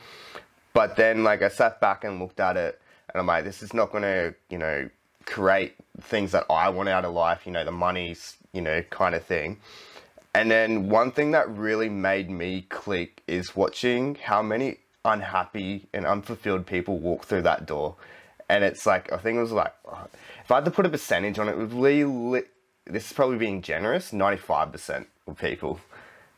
But 0.75 0.97
then, 0.97 1.25
like, 1.25 1.41
I 1.41 1.49
sat 1.49 1.81
back 1.81 2.05
and 2.05 2.21
looked 2.21 2.41
at 2.41 2.57
it, 2.57 2.81
and 3.09 3.21
I'm 3.21 3.27
like, 3.27 3.45
this 3.45 3.63
is 3.63 3.73
not 3.73 3.91
going 3.91 4.03
to, 4.03 4.35
you 4.51 4.59
know, 4.59 4.91
create 5.25 5.75
things 6.01 6.33
that 6.33 6.45
I 6.51 6.69
want 6.69 6.89
out 6.89 7.05
of 7.05 7.15
life, 7.15 7.47
you 7.47 7.53
know, 7.53 7.65
the 7.65 7.71
money's, 7.71 8.37
you 8.53 8.61
know, 8.61 8.83
kind 8.91 9.15
of 9.15 9.25
thing. 9.25 9.59
And 10.35 10.51
then 10.51 10.89
one 10.89 11.13
thing 11.13 11.31
that 11.31 11.49
really 11.49 11.89
made 11.89 12.29
me 12.29 12.63
click 12.63 13.23
is 13.29 13.55
watching 13.55 14.17
how 14.17 14.43
many 14.43 14.79
unhappy 15.05 15.87
and 15.95 16.05
unfulfilled 16.05 16.67
people 16.67 16.99
walk 16.99 17.25
through 17.25 17.43
that 17.43 17.67
door. 17.67 17.95
And 18.49 18.65
it's 18.65 18.85
like, 18.85 19.13
I 19.13 19.17
think 19.19 19.39
it 19.39 19.43
was 19.43 19.53
like, 19.53 19.73
if 20.45 20.51
I 20.51 20.57
had 20.57 20.65
to 20.65 20.71
put 20.71 20.87
a 20.87 20.89
percentage 20.89 21.39
on 21.39 21.49
it, 21.49 21.53
it 21.53 21.59
would 21.59 21.73
really, 21.73 22.43
this 22.85 23.07
is 23.07 23.13
probably 23.13 23.39
being 23.39 23.63
generous, 23.63 24.11
95% 24.11 25.07
of 25.29 25.39
people 25.39 25.79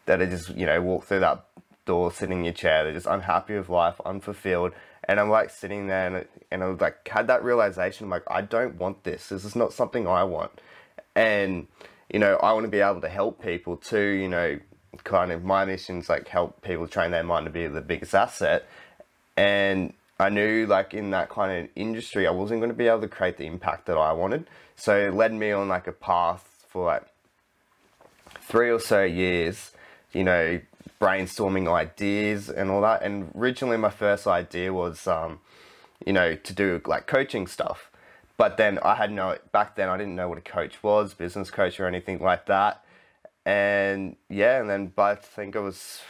that 0.05 0.21
are 0.21 0.27
just, 0.27 0.51
you 0.51 0.67
know, 0.67 0.81
walk 0.83 1.05
through 1.05 1.21
that 1.21 1.47
door, 1.87 2.13
sitting 2.13 2.39
in 2.39 2.45
your 2.45 2.53
chair. 2.53 2.85
They're 2.85 2.93
just 2.93 3.07
unhappy 3.07 3.57
with 3.57 3.69
life, 3.69 4.01
unfulfilled. 4.05 4.73
And 5.05 5.19
I'm 5.19 5.31
like 5.31 5.51
sitting 5.51 5.87
there 5.87 6.15
and, 6.15 6.27
and 6.51 6.63
I 6.63 6.67
like, 6.67 7.09
had 7.09 7.29
that 7.29 7.43
realization, 7.43 8.05
I'm 8.05 8.11
like, 8.11 8.25
I 8.29 8.43
don't 8.43 8.77
want 8.77 9.05
this. 9.05 9.29
This 9.29 9.45
is 9.45 9.57
not 9.57 9.73
something 9.73 10.07
I 10.07 10.25
want. 10.25 10.61
And, 11.15 11.69
you 12.13 12.19
know, 12.19 12.37
I 12.37 12.53
want 12.53 12.65
to 12.65 12.71
be 12.71 12.81
able 12.81 13.01
to 13.01 13.09
help 13.09 13.43
people 13.43 13.77
too, 13.77 14.09
you 14.09 14.29
know, 14.29 14.59
kind 15.05 15.33
of 15.33 15.45
my 15.45 15.65
mission's 15.65 16.09
like 16.09 16.29
help 16.29 16.63
people 16.63 16.89
train 16.89 17.11
their 17.11 17.23
mind 17.23 17.47
to 17.47 17.51
be 17.51 17.67
the 17.67 17.81
biggest 17.81 18.15
asset. 18.15 18.67
And 19.37 19.93
I 20.19 20.31
knew 20.31 20.67
like 20.67 20.95
in 20.95 21.11
that 21.11 21.29
kind 21.29 21.65
of 21.65 21.71
industry, 21.77 22.27
I 22.27 22.31
wasn't 22.31 22.61
going 22.61 22.71
to 22.71 22.77
be 22.77 22.89
able 22.89 23.03
to 23.03 23.09
create 23.09 23.37
the 23.37 23.47
impact 23.47 23.87
that 23.87 23.97
I 23.97 24.13
wanted. 24.13 24.47
So 24.75 24.97
it 24.97 25.15
led 25.15 25.33
me 25.33 25.53
on 25.53 25.69
like 25.69 25.87
a 25.87 25.93
path 25.93 26.65
for 26.69 26.87
like 26.87 27.05
three 28.41 28.71
or 28.71 28.81
so 28.81 29.03
years, 29.03 29.73
you 30.13 30.25
know, 30.25 30.61
brainstorming 31.01 31.73
ideas 31.73 32.49
and 32.49 32.71
all 32.71 32.81
that. 32.83 33.03
And 33.03 33.31
originally, 33.37 33.77
my 33.77 33.91
first 33.91 34.27
idea 34.27 34.73
was, 34.73 35.07
um, 35.07 35.41
you 36.05 36.13
know, 36.13 36.35
to 36.35 36.53
do 36.53 36.81
like 36.87 37.07
coaching 37.07 37.47
stuff. 37.47 37.91
But 38.37 38.57
then 38.57 38.79
I 38.83 38.97
had 38.97 39.11
no, 39.11 39.39
back 39.53 39.77
then 39.77 39.89
I 39.89 39.97
didn't 39.97 40.15
know 40.15 40.29
what 40.29 40.39
a 40.39 40.43
coach 40.43 40.83
was, 40.83 41.15
business 41.15 41.51
coach 41.51 41.81
or 41.81 41.87
anything 41.87 42.19
like 42.19 42.47
that. 42.47 42.85
And 43.45 44.17
yeah, 44.29 44.61
and 44.61 44.69
then, 44.69 44.93
I 44.99 45.15
think 45.15 45.57
I 45.57 45.61
was 45.61 46.01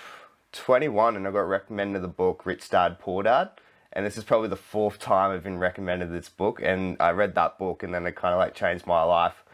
21 0.52 1.16
and 1.16 1.28
I 1.28 1.30
got 1.30 1.40
recommended 1.40 2.02
the 2.02 2.08
book 2.08 2.46
Rich 2.46 2.70
Dad 2.70 2.98
Poor 2.98 3.22
Dad. 3.22 3.50
and 3.92 4.04
this 4.04 4.18
is 4.18 4.24
probably 4.24 4.48
the 4.48 4.56
fourth 4.56 4.98
time 4.98 5.30
I've 5.30 5.44
been 5.44 5.58
recommended 5.58 6.12
this 6.12 6.28
book. 6.28 6.60
And 6.62 6.96
I 6.98 7.10
read 7.10 7.34
that 7.36 7.58
book, 7.58 7.82
and 7.82 7.94
then 7.94 8.06
it 8.06 8.16
kind 8.16 8.34
of 8.34 8.38
like 8.38 8.54
changed 8.54 8.86
my 8.86 9.02
life 9.02 9.44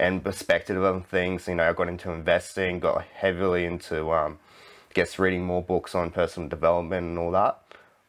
and 0.00 0.24
perspective 0.24 0.82
on 0.82 1.02
things. 1.02 1.46
You 1.46 1.56
know, 1.56 1.68
I 1.68 1.72
got 1.74 1.88
into 1.88 2.10
investing, 2.10 2.80
got 2.80 3.04
heavily 3.04 3.66
into, 3.66 4.10
um, 4.12 4.38
I 4.90 4.94
guess, 4.94 5.18
reading 5.18 5.44
more 5.44 5.62
books 5.62 5.94
on 5.94 6.10
personal 6.10 6.48
development 6.48 7.06
and 7.06 7.18
all 7.18 7.30
that. 7.32 7.60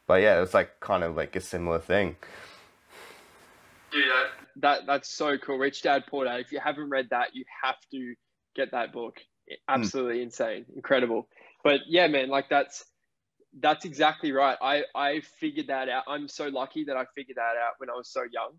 But 0.07 0.21
yeah, 0.21 0.38
it 0.38 0.41
was 0.41 0.53
like 0.53 0.79
kind 0.79 1.03
of 1.03 1.15
like 1.15 1.36
a 1.36 1.41
similar 1.41 1.79
thing. 1.79 2.15
Dude, 3.91 4.05
that, 4.05 4.62
that 4.62 4.79
that's 4.88 5.10
so 5.10 5.38
cool. 5.38 5.57
Rich 5.57 5.81
Dad 5.83 6.05
Poor 6.10 6.25
Dad. 6.25 6.39
If 6.39 6.51
you 6.51 6.60
haven't 6.60 6.89
read 6.89 7.07
that, 7.12 7.36
you 7.36 7.43
have 7.63 7.75
to 7.91 8.15
get 8.55 8.71
that 8.71 8.93
book. 8.93 9.19
Hmm. 9.50 9.55
Absolutely 9.67 10.19
mm. 10.19 10.24
insane, 10.24 10.65
incredible. 10.75 11.27
But 11.63 11.81
yeah, 11.88 12.07
man, 12.07 12.29
like 12.29 12.50
that's 12.50 12.86
that's 13.60 13.83
exactly 13.83 14.31
right. 14.31 14.57
I 14.62 14.83
I 14.95 15.21
figured 15.39 15.67
that 15.67 15.89
out. 15.89 16.03
I'm 16.07 16.29
so 16.29 16.48
lucky 16.48 16.86
that 16.86 16.95
I 16.95 17.05
figured 17.15 17.38
that 17.38 17.57
out 17.62 17.74
when 17.79 17.89
I 17.89 17.93
was 17.93 18.10
so 18.10 18.21
young. 18.31 18.53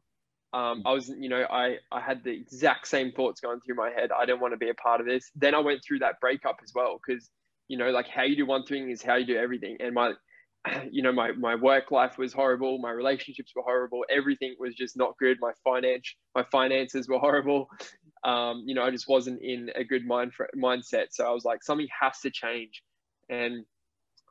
Um, 0.53 0.83
I 0.85 0.93
was, 0.93 1.09
you 1.09 1.29
know, 1.29 1.47
I, 1.51 1.79
I 1.91 2.01
had 2.01 2.23
the 2.25 2.31
exact 2.31 2.87
same 2.87 3.13
thoughts 3.13 3.41
going 3.41 3.61
through 3.61 3.77
my 3.77 3.91
head. 3.91 4.11
I 4.13 4.27
didn't 4.27 4.41
want 4.41 4.53
to 4.53 4.59
be 4.59 4.69
a 4.69 4.75
part 4.75 5.01
of 5.01 5.07
this. 5.07 5.31
Then 5.35 5.55
I 5.55 5.61
went 5.61 5.83
through 5.83 6.01
that 6.01 6.21
breakup 6.21 6.59
as 6.63 6.73
well 6.75 7.01
because, 7.05 7.31
you 7.69 7.79
know, 7.79 7.91
like 7.91 8.07
how 8.09 8.25
you 8.25 8.37
do 8.37 8.45
one 8.45 8.65
thing 8.65 8.91
is 8.91 9.03
how 9.03 9.15
you 9.15 9.27
do 9.27 9.37
everything. 9.37 9.79
And 9.81 9.95
my, 9.95 10.13
you 10.91 11.03
know, 11.03 11.13
my, 11.13 11.33
my 11.33 11.55
work 11.55 11.91
life 11.91 12.19
was 12.19 12.33
horrible. 12.35 12.79
My 12.79 12.91
relationships 12.91 13.53
were 13.57 13.63
horrible. 13.63 14.05
Everything 14.11 14.55
was 14.59 14.75
just 14.75 14.97
not 14.97 15.17
good. 15.19 15.39
My 15.41 15.53
finance, 15.65 16.15
my 16.35 16.45
finances 16.53 17.09
were 17.09 17.19
horrible. 17.19 17.69
Um, 18.25 18.63
you 18.67 18.75
know, 18.75 18.83
I 18.83 18.91
just 18.91 19.09
wasn't 19.09 19.43
in 19.43 19.71
a 19.75 19.85
good 19.85 20.07
mind 20.07 20.35
for, 20.35 20.51
mindset. 20.57 21.07
So 21.13 21.27
I 21.27 21.31
was 21.31 21.45
like, 21.45 21.63
something 21.63 21.89
has 21.99 22.21
to 22.21 22.31
change. 22.31 22.83
And 23.31 23.65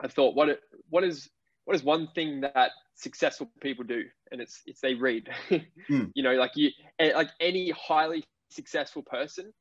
I 0.01 0.07
thought, 0.07 0.35
what, 0.35 0.59
what 0.89 1.03
is, 1.03 1.29
what 1.65 1.75
is 1.75 1.83
one 1.83 2.09
thing 2.13 2.41
that 2.41 2.71
successful 2.95 3.51
people 3.61 3.85
do? 3.85 4.03
And 4.31 4.41
it's, 4.41 4.61
it's 4.65 4.81
they 4.81 4.93
read, 4.93 5.29
mm. 5.49 6.11
you 6.13 6.23
know, 6.23 6.33
like 6.33 6.51
you, 6.55 6.69
like 6.99 7.29
any 7.39 7.71
highly 7.71 8.23
successful 8.49 9.03
person, 9.03 9.53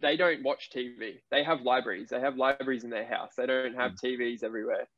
they 0.00 0.16
don't 0.16 0.42
watch 0.42 0.70
TV. 0.74 1.20
They 1.30 1.44
have 1.44 1.62
libraries. 1.62 2.10
They 2.10 2.20
have 2.20 2.36
libraries 2.36 2.84
in 2.84 2.90
their 2.90 3.06
house. 3.06 3.32
They 3.36 3.46
don't 3.46 3.74
have 3.74 3.92
mm. 3.92 4.02
TVs 4.04 4.42
everywhere. 4.42 4.88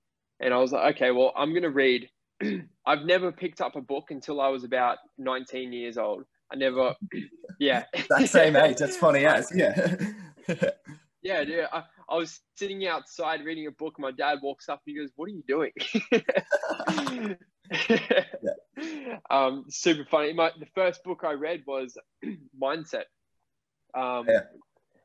And 0.41 0.53
I 0.53 0.57
was 0.57 0.73
like, 0.73 0.97
okay, 0.97 1.11
well, 1.11 1.33
I'm 1.37 1.51
going 1.51 1.63
to 1.63 1.71
read. 1.71 2.09
I've 2.87 3.05
never 3.05 3.31
picked 3.31 3.61
up 3.61 3.77
a 3.77 3.81
book 3.81 4.11
until 4.11 4.41
I 4.41 4.49
was 4.49 4.65
about 4.65 4.99
19 5.19 5.73
years 5.73 5.97
old. 5.97 6.25
I 6.53 6.57
never, 6.57 6.95
yeah. 7.61 7.85
that 8.11 8.29
same 8.29 8.57
age. 8.57 8.79
That's 8.79 8.97
funny 8.97 9.27
as, 9.27 9.53
yeah. 9.55 9.97
yeah, 11.23 11.43
yeah. 11.43 11.67
I, 11.73 11.85
I 12.15 12.17
was 12.17 12.41
sitting 12.55 12.87
outside 12.87 13.45
reading 13.45 13.67
a 13.67 13.73
book. 13.73 13.99
My 13.99 14.13
dad 14.13 14.39
walks 14.41 14.69
up 14.69 14.83
and 14.87 14.95
he 14.95 15.01
goes, 15.01 15.11
"What 15.17 15.27
are 15.27 15.33
you 15.33 15.43
doing?" 15.49 15.73
yeah. 17.91 19.17
um, 19.31 19.65
super 19.69 20.05
funny. 20.09 20.33
My 20.33 20.53
the 20.59 20.67
first 20.77 21.03
book 21.03 21.23
I 21.25 21.33
read 21.33 21.65
was 21.67 21.99
Mindset. 22.63 23.07
Um, 23.97 24.27
yeah, 24.29 24.43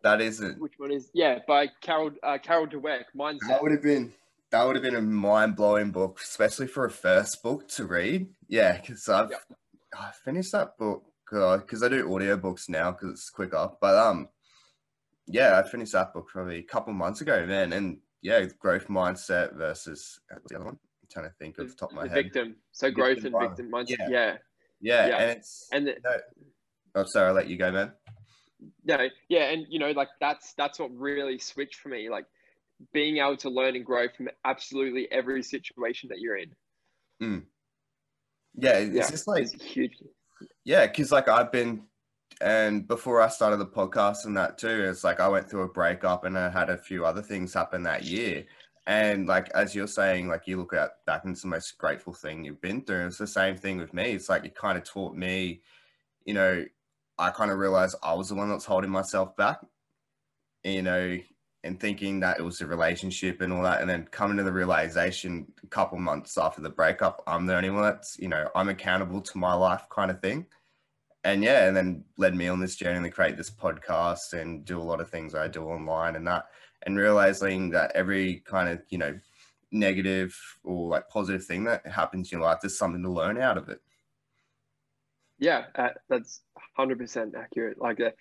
that 0.03 0.21
isn't. 0.21 0.61
Which 0.61 0.73
one 0.77 0.91
is? 0.91 1.09
Yeah, 1.15 1.39
by 1.47 1.69
Carol 1.81 2.11
uh, 2.21 2.37
Carol 2.37 2.67
Dweck. 2.67 3.05
Mindset. 3.17 3.47
That 3.47 3.63
would 3.63 3.71
have 3.71 3.81
been 3.81 4.13
that 4.51 4.63
would 4.63 4.75
have 4.75 4.83
been 4.83 4.95
a 4.95 5.01
mind 5.01 5.55
blowing 5.55 5.89
book, 5.89 6.19
especially 6.23 6.67
for 6.67 6.85
a 6.85 6.91
first 6.91 7.41
book 7.41 7.67
to 7.69 7.85
read. 7.85 8.27
Yeah, 8.47 8.79
because 8.79 9.09
I've. 9.09 9.31
I 9.97 10.11
finished 10.23 10.51
that 10.51 10.77
book 10.77 11.05
because 11.25 11.81
uh, 11.81 11.87
I 11.87 11.89
do 11.89 12.07
audiobooks 12.07 12.69
now 12.69 12.91
because 12.91 13.09
it's 13.13 13.31
quicker. 13.31 13.71
But 13.81 13.97
um, 13.97 14.29
yeah, 15.29 15.59
I 15.59 15.67
finished 15.67 15.93
that 15.93 16.13
book 16.13 16.27
probably 16.27 16.57
a 16.57 16.63
couple 16.63 16.93
months 16.93 17.21
ago, 17.21 17.45
man. 17.45 17.73
And 17.73 17.99
yeah, 18.21 18.45
growth 18.59 18.87
mindset 18.87 19.55
versus 19.55 20.19
the 20.47 20.55
other 20.55 20.65
one. 20.65 20.73
I'm 20.75 21.07
trying 21.11 21.25
to 21.25 21.35
think 21.39 21.57
of 21.59 21.69
the 21.69 21.75
top 21.75 21.91
of 21.91 21.95
my 21.95 22.03
the 22.03 22.09
head. 22.09 22.25
Victim. 22.25 22.55
So 22.71 22.91
growth 22.91 23.23
and 23.23 23.35
victim 23.39 23.71
mindset. 23.71 23.89
Yeah. 23.89 24.09
yeah. 24.09 24.37
Yeah. 24.81 25.07
yeah. 25.07 25.17
And 25.17 25.31
it's 25.31 25.67
and 25.71 25.87
the, 25.87 25.95
no, 26.03 26.11
oh 26.95 27.03
sorry, 27.05 27.27
I'll 27.27 27.33
let 27.33 27.47
you 27.47 27.57
go, 27.57 27.71
man. 27.71 27.91
No, 28.83 29.07
yeah, 29.29 29.51
and 29.51 29.65
you 29.69 29.79
know, 29.79 29.91
like 29.91 30.09
that's 30.19 30.53
that's 30.53 30.79
what 30.79 30.91
really 30.95 31.39
switched 31.39 31.75
for 31.75 31.89
me. 31.89 32.09
Like 32.09 32.25
being 32.93 33.17
able 33.17 33.37
to 33.37 33.49
learn 33.49 33.75
and 33.75 33.85
grow 33.85 34.07
from 34.09 34.29
absolutely 34.45 35.09
every 35.11 35.43
situation 35.43 36.09
that 36.09 36.19
you're 36.19 36.37
in. 36.37 36.51
Mm. 37.21 37.43
Yeah, 38.55 38.77
it's 38.77 38.95
yeah, 38.95 39.09
just 39.09 39.27
like 39.27 39.43
it's 39.43 39.63
huge. 39.63 39.97
Yeah, 40.65 40.87
because 40.87 41.11
like 41.11 41.27
I've 41.27 41.51
been 41.51 41.83
and 42.41 42.87
before 42.87 43.21
I 43.21 43.27
started 43.27 43.57
the 43.57 43.65
podcast 43.65 44.25
and 44.25 44.37
that 44.37 44.57
too, 44.57 44.85
it's 44.89 45.03
like 45.03 45.19
I 45.19 45.27
went 45.27 45.49
through 45.49 45.63
a 45.63 45.69
breakup 45.69 46.23
and 46.23 46.37
I 46.37 46.49
had 46.49 46.69
a 46.69 46.77
few 46.77 47.05
other 47.05 47.21
things 47.21 47.53
happen 47.53 47.83
that 47.83 48.03
year. 48.03 48.45
And 48.87 49.27
like 49.27 49.49
as 49.49 49.75
you're 49.75 49.87
saying, 49.87 50.29
like 50.29 50.47
you 50.47 50.57
look 50.57 50.73
at 50.73 51.05
back 51.05 51.25
and 51.25 51.33
it's 51.33 51.41
the 51.41 51.49
most 51.49 51.77
grateful 51.77 52.13
thing 52.13 52.43
you've 52.43 52.61
been 52.61 52.81
through. 52.81 53.07
It's 53.07 53.17
the 53.17 53.27
same 53.27 53.57
thing 53.57 53.77
with 53.77 53.93
me. 53.93 54.11
It's 54.11 54.29
like 54.29 54.45
it 54.45 54.55
kind 54.55 54.77
of 54.77 54.83
taught 54.83 55.15
me, 55.15 55.61
you 56.25 56.33
know, 56.33 56.65
I 57.17 57.31
kind 57.31 57.51
of 57.51 57.59
realized 57.59 57.97
I 58.01 58.13
was 58.13 58.29
the 58.29 58.35
one 58.35 58.49
that's 58.49 58.65
holding 58.65 58.89
myself 58.89 59.35
back, 59.35 59.59
you 60.63 60.81
know, 60.81 61.17
and 61.65 61.77
thinking 61.77 62.21
that 62.21 62.39
it 62.39 62.43
was 62.43 62.61
a 62.61 62.65
relationship 62.65 63.41
and 63.41 63.51
all 63.51 63.63
that, 63.63 63.81
and 63.81 63.89
then 63.89 64.07
coming 64.11 64.37
to 64.37 64.43
the 64.43 64.51
realization 64.51 65.51
a 65.61 65.67
couple 65.67 65.99
months 65.99 66.37
after 66.37 66.61
the 66.61 66.69
breakup, 66.69 67.21
I'm 67.27 67.45
the 67.45 67.57
only 67.57 67.69
one 67.69 67.83
that's, 67.83 68.17
you 68.17 68.29
know, 68.29 68.47
I'm 68.55 68.69
accountable 68.69 69.19
to 69.19 69.37
my 69.37 69.53
life 69.53 69.83
kind 69.89 70.09
of 70.09 70.21
thing 70.21 70.45
and 71.23 71.43
yeah, 71.43 71.67
and 71.67 71.75
then 71.75 72.03
led 72.17 72.35
me 72.35 72.47
on 72.47 72.59
this 72.59 72.75
journey 72.75 73.07
to 73.07 73.13
create 73.13 73.37
this 73.37 73.49
podcast 73.49 74.33
and 74.33 74.63
do 74.63 74.79
a 74.79 74.83
lot 74.83 75.01
of 75.01 75.09
things 75.09 75.35
I 75.35 75.47
do 75.47 75.63
online 75.63 76.15
and 76.15 76.25
that, 76.27 76.45
and 76.83 76.97
realizing 76.97 77.69
that 77.71 77.91
every 77.93 78.41
kind 78.45 78.69
of 78.69 78.81
you 78.89 78.97
know 78.97 79.19
negative 79.71 80.35
or 80.63 80.89
like 80.89 81.09
positive 81.09 81.45
thing 81.45 81.65
that 81.65 81.85
happens 81.85 82.31
in 82.31 82.39
your 82.39 82.47
life, 82.47 82.59
there's 82.61 82.77
something 82.77 83.03
to 83.03 83.09
learn 83.09 83.39
out 83.39 83.57
of 83.57 83.69
it. 83.69 83.81
Yeah, 85.39 85.65
uh, 85.75 85.89
that's 86.09 86.41
hundred 86.75 86.99
percent 86.99 87.35
accurate. 87.35 87.79
Like 87.79 87.99
uh, 87.99 88.11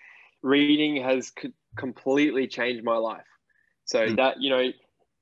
reading 0.43 1.03
has 1.03 1.33
c- 1.41 1.53
completely 1.77 2.47
changed 2.47 2.85
my 2.85 2.97
life. 2.97 3.27
So 3.85 4.09
mm. 4.09 4.17
that 4.17 4.41
you 4.41 4.51
know, 4.51 4.71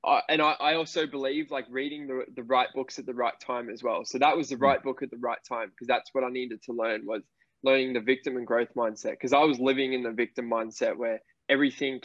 I, 0.03 0.21
and 0.29 0.41
I, 0.41 0.55
I 0.59 0.73
also 0.75 1.05
believe 1.05 1.51
like 1.51 1.65
reading 1.69 2.07
the 2.07 2.25
the 2.35 2.43
right 2.43 2.69
books 2.73 2.97
at 2.97 3.05
the 3.05 3.13
right 3.13 3.39
time 3.39 3.69
as 3.69 3.83
well. 3.83 4.03
So 4.03 4.17
that 4.17 4.35
was 4.35 4.49
the 4.49 4.55
mm. 4.55 4.61
right 4.61 4.81
book 4.81 5.03
at 5.03 5.11
the 5.11 5.17
right 5.17 5.39
time 5.47 5.69
because 5.69 5.87
that's 5.87 6.09
what 6.13 6.23
I 6.23 6.29
needed 6.29 6.61
to 6.63 6.73
learn 6.73 7.05
was 7.05 7.21
learning 7.63 7.93
the 7.93 7.99
victim 7.99 8.37
and 8.37 8.45
growth 8.45 8.73
mindset 8.75 9.11
because 9.11 9.33
I 9.33 9.39
was 9.39 9.59
living 9.59 9.93
in 9.93 10.03
the 10.03 10.11
victim 10.11 10.49
mindset 10.49 10.97
where 10.97 11.19
everything 11.49 12.01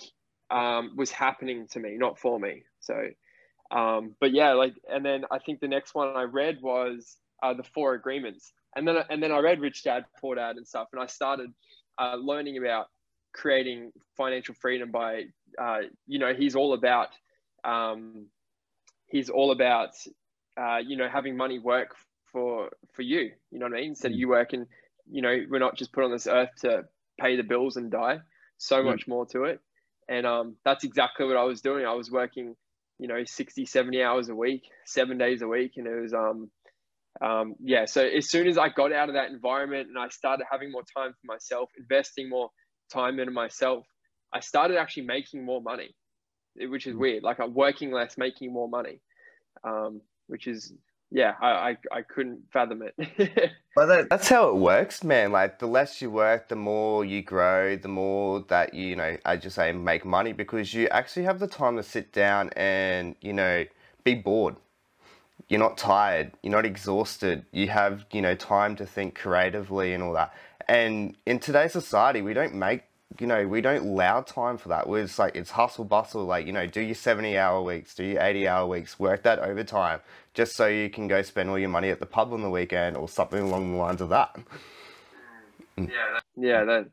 um, 0.50 0.92
was 0.96 1.10
happening 1.10 1.66
to 1.72 1.80
me, 1.80 1.96
not 1.96 2.18
for 2.18 2.38
me. 2.38 2.62
So, 2.80 2.94
um, 3.70 4.14
but 4.20 4.32
yeah, 4.32 4.52
like, 4.52 4.74
and 4.90 5.04
then 5.04 5.24
I 5.30 5.38
think 5.38 5.60
the 5.60 5.68
next 5.68 5.94
one 5.94 6.16
I 6.16 6.22
read 6.22 6.58
was 6.60 7.16
uh, 7.42 7.54
the 7.54 7.62
Four 7.62 7.94
Agreements, 7.94 8.52
and 8.76 8.86
then 8.86 8.96
and 9.10 9.22
then 9.22 9.32
I 9.32 9.38
read 9.38 9.60
Rich 9.60 9.84
Dad 9.84 10.04
Poor 10.20 10.36
Dad 10.36 10.56
and 10.56 10.66
stuff, 10.66 10.88
and 10.92 11.02
I 11.02 11.06
started 11.06 11.50
uh, 11.98 12.16
learning 12.16 12.58
about 12.58 12.86
creating 13.32 13.92
financial 14.16 14.54
freedom 14.54 14.90
by, 14.90 15.24
uh, 15.58 15.78
you 16.06 16.18
know, 16.18 16.34
he's 16.34 16.54
all 16.54 16.74
about, 16.74 17.08
um, 17.64 18.26
he's 19.06 19.30
all 19.30 19.52
about, 19.52 19.90
uh, 20.60 20.78
you 20.86 20.96
know, 20.96 21.08
having 21.08 21.36
money 21.36 21.58
work 21.58 21.94
for 22.30 22.70
for 22.92 23.02
you. 23.02 23.30
You 23.50 23.58
know 23.58 23.66
what 23.66 23.74
I 23.74 23.80
mean? 23.80 23.90
Instead 23.90 24.12
of 24.12 24.16
mm. 24.16 24.20
you 24.20 24.28
working 24.28 24.66
you 25.10 25.22
know, 25.22 25.36
we're 25.48 25.58
not 25.58 25.76
just 25.76 25.92
put 25.92 26.04
on 26.04 26.10
this 26.10 26.26
earth 26.26 26.50
to 26.60 26.84
pay 27.20 27.36
the 27.36 27.42
bills 27.42 27.76
and 27.76 27.90
die. 27.90 28.20
So 28.58 28.82
mm. 28.82 28.86
much 28.86 29.08
more 29.08 29.26
to 29.26 29.44
it. 29.44 29.60
And 30.08 30.26
um, 30.26 30.56
that's 30.64 30.84
exactly 30.84 31.26
what 31.26 31.36
I 31.36 31.44
was 31.44 31.60
doing. 31.60 31.86
I 31.86 31.94
was 31.94 32.10
working, 32.10 32.54
you 32.98 33.08
know, 33.08 33.24
60, 33.24 33.66
70 33.66 34.02
hours 34.02 34.28
a 34.28 34.34
week, 34.34 34.62
seven 34.86 35.18
days 35.18 35.42
a 35.42 35.48
week. 35.48 35.72
And 35.76 35.86
it 35.86 36.00
was, 36.00 36.14
um, 36.14 36.50
um, 37.20 37.54
yeah. 37.60 37.84
So 37.86 38.04
as 38.04 38.30
soon 38.30 38.46
as 38.46 38.58
I 38.58 38.68
got 38.68 38.92
out 38.92 39.08
of 39.08 39.14
that 39.14 39.30
environment 39.30 39.88
and 39.88 39.98
I 39.98 40.08
started 40.08 40.44
having 40.50 40.70
more 40.70 40.82
time 40.96 41.12
for 41.12 41.26
myself, 41.32 41.70
investing 41.78 42.28
more 42.28 42.50
time 42.92 43.18
into 43.18 43.32
myself, 43.32 43.86
I 44.32 44.40
started 44.40 44.76
actually 44.76 45.04
making 45.04 45.44
more 45.44 45.60
money, 45.60 45.94
which 46.56 46.86
is 46.86 46.94
mm. 46.94 46.98
weird. 46.98 47.22
Like 47.22 47.40
I'm 47.40 47.54
working 47.54 47.92
less, 47.92 48.16
making 48.16 48.52
more 48.52 48.68
money, 48.68 49.00
um, 49.64 50.00
which 50.26 50.46
is 50.46 50.72
yeah, 51.12 51.34
I, 51.40 51.48
I, 51.48 51.76
I 51.92 52.02
couldn't 52.02 52.40
fathom 52.52 52.82
it. 52.82 52.94
but 53.76 53.86
that, 53.86 54.08
that's 54.08 54.28
how 54.28 54.48
it 54.48 54.56
works, 54.56 55.04
man. 55.04 55.30
Like 55.30 55.58
the 55.58 55.66
less 55.66 56.00
you 56.00 56.10
work, 56.10 56.48
the 56.48 56.56
more 56.56 57.04
you 57.04 57.22
grow, 57.22 57.76
the 57.76 57.88
more 57.88 58.40
that 58.48 58.72
you, 58.72 58.88
you 58.88 58.96
know, 58.96 59.16
I 59.24 59.36
just 59.36 59.56
say 59.56 59.72
make 59.72 60.04
money 60.06 60.32
because 60.32 60.72
you 60.72 60.88
actually 60.88 61.24
have 61.24 61.38
the 61.38 61.46
time 61.46 61.76
to 61.76 61.82
sit 61.82 62.12
down 62.12 62.50
and, 62.56 63.14
you 63.20 63.34
know, 63.34 63.66
be 64.04 64.14
bored. 64.14 64.56
You're 65.48 65.60
not 65.60 65.76
tired, 65.76 66.32
you're 66.42 66.52
not 66.52 66.64
exhausted. 66.64 67.44
You 67.52 67.68
have, 67.68 68.06
you 68.10 68.22
know, 68.22 68.34
time 68.34 68.74
to 68.76 68.86
think 68.86 69.14
creatively 69.14 69.92
and 69.92 70.02
all 70.02 70.14
that. 70.14 70.32
And 70.66 71.14
in 71.26 71.40
today's 71.40 71.72
society, 71.72 72.22
we 72.22 72.32
don't 72.32 72.54
make 72.54 72.84
you 73.18 73.26
know, 73.26 73.46
we 73.46 73.60
don't 73.60 73.86
allow 73.86 74.20
time 74.20 74.58
for 74.58 74.68
that. 74.70 74.88
We're 74.88 75.02
just 75.02 75.18
like, 75.18 75.36
it's 75.36 75.50
hustle 75.50 75.84
bustle, 75.84 76.24
like, 76.24 76.46
you 76.46 76.52
know, 76.52 76.66
do 76.66 76.80
your 76.80 76.94
70 76.94 77.36
hour 77.36 77.62
weeks, 77.62 77.94
do 77.94 78.04
your 78.04 78.22
80 78.22 78.48
hour 78.48 78.66
weeks, 78.66 78.98
work 78.98 79.22
that 79.22 79.38
overtime, 79.38 80.00
just 80.34 80.54
so 80.56 80.66
you 80.66 80.90
can 80.90 81.08
go 81.08 81.22
spend 81.22 81.50
all 81.50 81.58
your 81.58 81.68
money 81.68 81.90
at 81.90 82.00
the 82.00 82.06
pub 82.06 82.32
on 82.32 82.42
the 82.42 82.50
weekend 82.50 82.96
or 82.96 83.08
something 83.08 83.40
along 83.40 83.72
the 83.72 83.78
lines 83.78 84.00
of 84.00 84.08
that. 84.10 84.36
Yeah, 85.76 85.86
that, 85.86 86.22
yeah, 86.36 86.64
that 86.64 86.88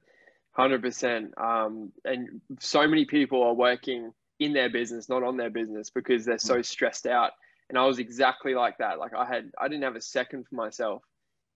100%. 0.57 1.37
Um, 1.37 1.91
and 2.05 2.41
so 2.59 2.87
many 2.87 3.05
people 3.05 3.43
are 3.43 3.53
working 3.53 4.13
in 4.39 4.53
their 4.53 4.69
business, 4.69 5.09
not 5.09 5.23
on 5.23 5.37
their 5.37 5.49
business, 5.49 5.89
because 5.89 6.25
they're 6.25 6.37
so 6.37 6.61
stressed 6.61 7.05
out 7.05 7.31
and 7.69 7.77
I 7.77 7.85
was 7.85 7.99
exactly 7.99 8.55
like 8.55 8.79
that. 8.79 8.99
Like 8.99 9.13
I 9.13 9.25
had, 9.25 9.51
I 9.57 9.67
didn't 9.67 9.83
have 9.83 9.95
a 9.95 10.01
second 10.01 10.47
for 10.47 10.55
myself. 10.55 11.03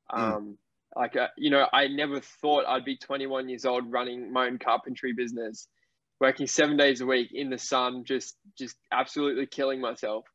Hmm. 0.09 0.21
Um, 0.21 0.43
mm. 0.43 0.55
Like 0.95 1.15
uh, 1.15 1.27
you 1.37 1.49
know, 1.49 1.67
I 1.73 1.87
never 1.87 2.19
thought 2.19 2.65
I'd 2.67 2.85
be 2.85 2.97
21 2.97 3.49
years 3.49 3.65
old 3.65 3.91
running 3.91 4.31
my 4.31 4.45
own 4.45 4.59
carpentry 4.59 5.13
business, 5.13 5.67
working 6.19 6.47
seven 6.47 6.77
days 6.77 7.01
a 7.01 7.05
week 7.05 7.29
in 7.33 7.49
the 7.49 7.57
sun, 7.57 8.03
just 8.05 8.35
just 8.57 8.75
absolutely 8.91 9.45
killing 9.47 9.81
myself. 9.81 10.25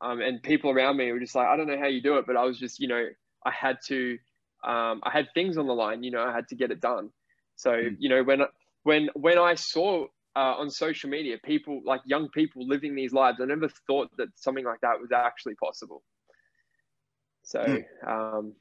Um, 0.00 0.20
and 0.20 0.42
people 0.42 0.70
around 0.70 0.96
me 0.96 1.10
were 1.12 1.20
just 1.20 1.34
like, 1.34 1.46
I 1.46 1.56
don't 1.56 1.66
know 1.66 1.78
how 1.78 1.86
you 1.86 2.02
do 2.02 2.18
it, 2.18 2.26
but 2.26 2.36
I 2.36 2.44
was 2.44 2.58
just, 2.58 2.78
you 2.78 2.88
know, 2.88 3.06
I 3.46 3.50
had 3.50 3.78
to, 3.86 4.18
um, 4.62 5.00
I 5.02 5.10
had 5.10 5.28
things 5.34 5.56
on 5.56 5.66
the 5.66 5.72
line. 5.72 6.02
You 6.02 6.10
know, 6.10 6.22
I 6.22 6.32
had 6.32 6.48
to 6.48 6.56
get 6.56 6.70
it 6.70 6.80
done. 6.80 7.10
So 7.56 7.70
mm. 7.70 7.96
you 7.98 8.08
know, 8.08 8.22
when 8.22 8.42
when 8.82 9.08
when 9.14 9.38
I 9.38 9.54
saw 9.54 10.06
uh, 10.36 10.54
on 10.58 10.70
social 10.70 11.10
media, 11.10 11.36
people 11.42 11.80
like 11.84 12.00
young 12.04 12.28
people 12.28 12.66
living 12.66 12.94
these 12.94 13.12
lives. 13.12 13.38
I 13.40 13.46
never 13.46 13.68
thought 13.86 14.10
that 14.18 14.28
something 14.34 14.64
like 14.64 14.80
that 14.80 15.00
was 15.00 15.12
actually 15.12 15.54
possible. 15.54 16.02
So, 17.44 17.60
mm. 17.60 17.84
um, 18.06 18.54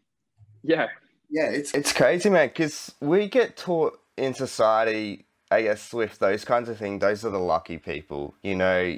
yeah, 0.62 0.88
yeah, 1.30 1.50
it's 1.50 1.74
it's 1.74 1.94
crazy, 1.94 2.30
man. 2.30 2.48
Because 2.50 2.94
we 3.00 3.28
get 3.28 3.58
taught 3.58 4.00
in 4.18 4.34
society, 4.34 5.26
I 5.52 5.64
guess, 5.64 5.94
with 5.94 6.20
those 6.20 6.46
kinds 6.46 6.70
of 6.70 6.78
things. 6.78 7.02
Those 7.02 7.26
are 7.26 7.30
the 7.30 7.40
lucky 7.40 7.78
people. 7.78 8.36
You 8.44 8.56
know, 8.56 8.98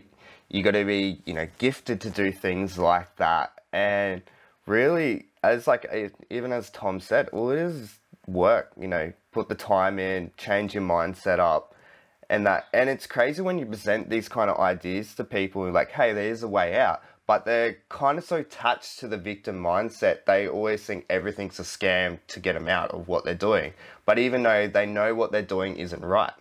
you 0.49 0.63
got 0.63 0.71
to 0.71 0.85
be, 0.85 1.21
you 1.25 1.33
know, 1.33 1.47
gifted 1.57 2.01
to 2.01 2.09
do 2.09 2.31
things 2.31 2.77
like 2.77 3.15
that, 3.17 3.53
and 3.73 4.21
really, 4.65 5.27
as 5.43 5.67
like 5.67 5.85
even 6.29 6.51
as 6.51 6.69
Tom 6.69 6.99
said, 6.99 7.29
all 7.29 7.49
it 7.51 7.59
is 7.59 7.99
work. 8.27 8.71
You 8.79 8.87
know, 8.87 9.13
put 9.31 9.49
the 9.49 9.55
time 9.55 9.99
in, 9.99 10.31
change 10.37 10.73
your 10.73 10.83
mindset 10.83 11.39
up 11.39 11.73
and 12.29 12.45
that 12.45 12.65
and 12.73 12.89
it's 12.89 13.05
crazy 13.05 13.41
when 13.41 13.59
you 13.59 13.65
present 13.65 14.09
these 14.09 14.27
kind 14.27 14.49
of 14.49 14.57
ideas 14.57 15.13
to 15.15 15.23
people 15.23 15.69
like 15.71 15.91
hey 15.91 16.13
there's 16.13 16.43
a 16.43 16.47
way 16.47 16.75
out 16.75 17.01
but 17.27 17.45
they're 17.45 17.77
kind 17.89 18.17
of 18.17 18.23
so 18.23 18.37
attached 18.37 18.99
to 18.99 19.07
the 19.07 19.17
victim 19.17 19.61
mindset 19.61 20.25
they 20.25 20.47
always 20.47 20.83
think 20.83 21.05
everything's 21.09 21.59
a 21.59 21.63
scam 21.63 22.19
to 22.27 22.39
get 22.39 22.53
them 22.53 22.67
out 22.67 22.91
of 22.91 23.07
what 23.07 23.25
they're 23.25 23.35
doing. 23.35 23.73
But 24.05 24.19
even 24.19 24.43
though 24.43 24.67
they 24.67 24.85
know 24.85 25.15
what 25.15 25.31
they're 25.31 25.41
doing 25.41 25.77
isn't 25.77 26.03
right. 26.03 26.33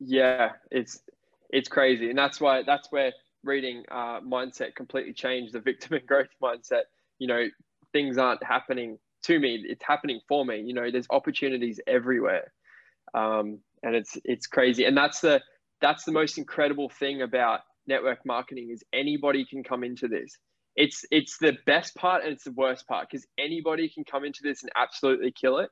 Yeah 0.00 0.52
it's 0.70 1.00
it's 1.50 1.68
crazy. 1.68 2.10
And 2.10 2.18
that's 2.18 2.40
why 2.40 2.62
that's 2.64 2.90
where 2.90 3.12
reading 3.44 3.84
uh, 3.90 4.20
mindset 4.20 4.74
completely 4.74 5.12
changed 5.12 5.52
the 5.52 5.60
victim 5.60 5.94
and 5.94 6.06
growth 6.06 6.28
mindset. 6.42 6.84
You 7.18 7.28
know 7.28 7.46
things 7.92 8.18
aren't 8.18 8.42
happening 8.42 8.98
to 9.24 9.38
me 9.38 9.64
it's 9.66 9.84
happening 9.84 10.20
for 10.28 10.44
me. 10.44 10.60
You 10.60 10.74
know 10.74 10.90
there's 10.90 11.06
opportunities 11.10 11.80
everywhere. 11.86 12.52
Um, 13.14 13.60
and 13.82 13.94
it's 13.94 14.16
it's 14.24 14.46
crazy. 14.46 14.84
And 14.84 14.96
that's 14.96 15.20
the 15.20 15.42
that's 15.80 16.04
the 16.04 16.12
most 16.12 16.38
incredible 16.38 16.88
thing 16.88 17.22
about 17.22 17.60
network 17.86 18.24
marketing 18.24 18.70
is 18.70 18.82
anybody 18.92 19.44
can 19.44 19.62
come 19.62 19.84
into 19.84 20.08
this. 20.08 20.36
It's 20.76 21.04
it's 21.10 21.38
the 21.38 21.56
best 21.66 21.94
part 21.94 22.24
and 22.24 22.32
it's 22.32 22.44
the 22.44 22.52
worst 22.52 22.86
part 22.88 23.08
because 23.08 23.26
anybody 23.38 23.88
can 23.88 24.04
come 24.04 24.24
into 24.24 24.40
this 24.42 24.62
and 24.62 24.72
absolutely 24.74 25.32
kill 25.32 25.58
it. 25.58 25.70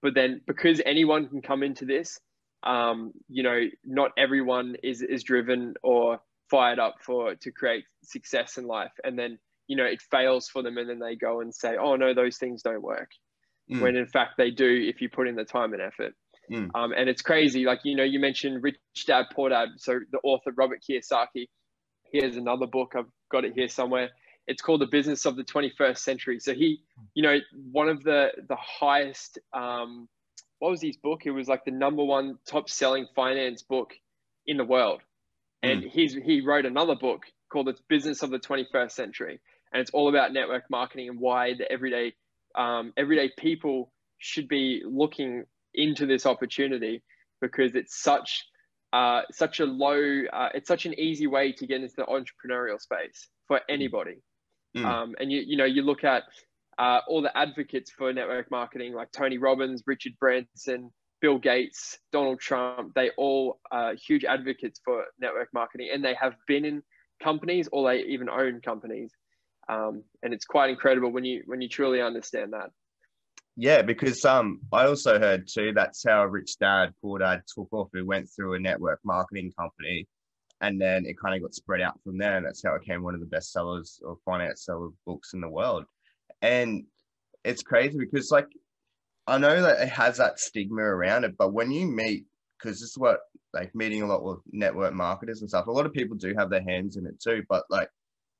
But 0.00 0.14
then 0.14 0.40
because 0.46 0.80
anyone 0.86 1.28
can 1.28 1.42
come 1.42 1.62
into 1.62 1.84
this, 1.84 2.18
um, 2.62 3.12
you 3.28 3.42
know, 3.42 3.64
not 3.84 4.12
everyone 4.16 4.76
is 4.82 5.02
is 5.02 5.22
driven 5.22 5.74
or 5.82 6.20
fired 6.50 6.78
up 6.78 6.96
for 7.00 7.34
to 7.34 7.52
create 7.52 7.84
success 8.02 8.56
in 8.56 8.66
life. 8.66 8.92
And 9.04 9.18
then 9.18 9.38
you 9.66 9.76
know 9.76 9.84
it 9.84 10.00
fails 10.10 10.48
for 10.48 10.62
them, 10.62 10.78
and 10.78 10.88
then 10.88 10.98
they 10.98 11.14
go 11.14 11.40
and 11.40 11.54
say, 11.54 11.76
"Oh 11.76 11.96
no, 11.96 12.14
those 12.14 12.38
things 12.38 12.62
don't 12.62 12.82
work." 12.82 13.10
Mm. 13.70 13.82
When 13.82 13.96
in 13.96 14.06
fact 14.06 14.34
they 14.38 14.50
do 14.50 14.66
if 14.66 15.02
you 15.02 15.08
put 15.10 15.28
in 15.28 15.36
the 15.36 15.44
time 15.44 15.72
and 15.72 15.82
effort. 15.82 16.14
Mm. 16.50 16.70
Um, 16.74 16.92
and 16.92 17.08
it's 17.08 17.22
crazy. 17.22 17.64
Like, 17.64 17.80
you 17.84 17.96
know, 17.96 18.04
you 18.04 18.18
mentioned 18.18 18.62
Rich 18.62 18.78
Dad, 19.06 19.26
Poor 19.32 19.50
Dad. 19.50 19.68
So 19.76 20.00
the 20.10 20.18
author, 20.22 20.52
Robert 20.56 20.80
Kiyosaki, 20.88 21.48
here's 22.10 22.36
another 22.36 22.66
book. 22.66 22.94
I've 22.96 23.06
got 23.30 23.44
it 23.44 23.52
here 23.54 23.68
somewhere. 23.68 24.10
It's 24.46 24.62
called 24.62 24.80
The 24.80 24.86
Business 24.86 25.26
of 25.26 25.36
the 25.36 25.44
21st 25.44 25.98
Century. 25.98 26.40
So 26.40 26.54
he, 26.54 26.80
you 27.14 27.22
know, 27.22 27.38
one 27.70 27.88
of 27.88 28.02
the, 28.02 28.28
the 28.48 28.56
highest, 28.56 29.38
um, 29.52 30.08
what 30.58 30.70
was 30.70 30.80
his 30.80 30.96
book? 30.96 31.26
It 31.26 31.32
was 31.32 31.48
like 31.48 31.64
the 31.64 31.70
number 31.70 32.02
one 32.02 32.38
top 32.46 32.70
selling 32.70 33.06
finance 33.14 33.62
book 33.62 33.92
in 34.46 34.56
the 34.56 34.64
world. 34.64 35.02
And 35.62 35.82
mm. 35.82 35.90
he's, 35.90 36.14
he 36.14 36.40
wrote 36.40 36.64
another 36.64 36.94
book 36.96 37.24
called 37.52 37.66
The 37.66 37.76
Business 37.88 38.22
of 38.22 38.30
the 38.30 38.38
21st 38.38 38.92
Century. 38.92 39.40
And 39.72 39.82
it's 39.82 39.90
all 39.90 40.08
about 40.08 40.32
network 40.32 40.64
marketing 40.70 41.10
and 41.10 41.20
why 41.20 41.52
the 41.54 41.70
everyday, 41.70 42.14
um, 42.54 42.94
everyday 42.96 43.30
people 43.36 43.92
should 44.16 44.48
be 44.48 44.82
looking 44.84 45.44
into 45.74 46.06
this 46.06 46.26
opportunity 46.26 47.02
because 47.40 47.74
it's 47.74 48.02
such 48.02 48.44
uh, 48.92 49.22
such 49.30 49.60
a 49.60 49.66
low, 49.66 50.22
uh, 50.32 50.48
it's 50.54 50.68
such 50.68 50.86
an 50.86 50.98
easy 50.98 51.26
way 51.26 51.52
to 51.52 51.66
get 51.66 51.82
into 51.82 51.94
the 51.96 52.04
entrepreneurial 52.04 52.80
space 52.80 53.28
for 53.46 53.60
anybody. 53.68 54.16
Mm. 54.76 54.84
Um, 54.84 55.14
and 55.20 55.30
you, 55.30 55.42
you 55.46 55.56
know, 55.56 55.66
you 55.66 55.82
look 55.82 56.04
at 56.04 56.22
uh, 56.78 57.00
all 57.06 57.20
the 57.20 57.36
advocates 57.36 57.90
for 57.90 58.12
network 58.12 58.50
marketing, 58.50 58.94
like 58.94 59.12
Tony 59.12 59.36
Robbins, 59.36 59.82
Richard 59.86 60.12
Branson, 60.18 60.90
Bill 61.20 61.38
Gates, 61.38 61.98
Donald 62.12 62.40
Trump. 62.40 62.94
They 62.94 63.10
all 63.18 63.60
are 63.70 63.94
huge 63.94 64.24
advocates 64.24 64.80
for 64.84 65.04
network 65.20 65.48
marketing, 65.52 65.90
and 65.92 66.04
they 66.04 66.14
have 66.14 66.34
been 66.46 66.64
in 66.64 66.82
companies 67.22 67.68
or 67.72 67.88
they 67.88 68.04
even 68.04 68.30
own 68.30 68.60
companies. 68.60 69.12
Um, 69.68 70.04
and 70.22 70.32
it's 70.32 70.46
quite 70.46 70.70
incredible 70.70 71.10
when 71.10 71.24
you 71.24 71.42
when 71.46 71.60
you 71.60 71.68
truly 71.68 72.00
understand 72.00 72.52
that. 72.52 72.70
Yeah, 73.60 73.82
because 73.82 74.24
um, 74.24 74.60
I 74.72 74.86
also 74.86 75.18
heard 75.18 75.48
too 75.48 75.72
that's 75.74 76.04
how 76.06 76.24
Rich 76.26 76.58
Dad 76.60 76.94
Poor 77.02 77.18
Dad 77.18 77.42
took 77.52 77.66
off. 77.72 77.88
He 77.92 78.02
went 78.02 78.28
through 78.30 78.54
a 78.54 78.60
network 78.60 79.00
marketing 79.04 79.52
company, 79.58 80.06
and 80.60 80.80
then 80.80 81.04
it 81.06 81.18
kind 81.20 81.34
of 81.34 81.42
got 81.42 81.54
spread 81.54 81.80
out 81.80 82.00
from 82.04 82.18
there, 82.18 82.36
and 82.36 82.46
that's 82.46 82.62
how 82.64 82.76
it 82.76 82.82
became 82.82 83.02
one 83.02 83.14
of 83.14 83.20
the 83.20 83.26
best 83.26 83.50
sellers 83.50 84.00
or 84.04 84.16
finance 84.24 84.64
seller 84.64 84.90
books 85.04 85.34
in 85.34 85.40
the 85.40 85.48
world. 85.48 85.86
And 86.40 86.84
it's 87.42 87.64
crazy 87.64 87.98
because 87.98 88.30
like 88.30 88.46
I 89.26 89.38
know 89.38 89.60
that 89.60 89.80
it 89.80 89.88
has 89.88 90.18
that 90.18 90.38
stigma 90.38 90.82
around 90.82 91.24
it, 91.24 91.36
but 91.36 91.52
when 91.52 91.72
you 91.72 91.86
meet, 91.86 92.26
because 92.58 92.78
this 92.78 92.90
is 92.90 92.98
what 92.98 93.18
like 93.52 93.74
meeting 93.74 94.02
a 94.02 94.06
lot 94.06 94.22
with 94.22 94.38
network 94.52 94.94
marketers 94.94 95.40
and 95.40 95.50
stuff, 95.50 95.66
a 95.66 95.72
lot 95.72 95.84
of 95.84 95.92
people 95.92 96.16
do 96.16 96.32
have 96.38 96.50
their 96.50 96.62
hands 96.62 96.96
in 96.96 97.06
it 97.06 97.20
too, 97.20 97.42
but 97.48 97.64
like 97.70 97.88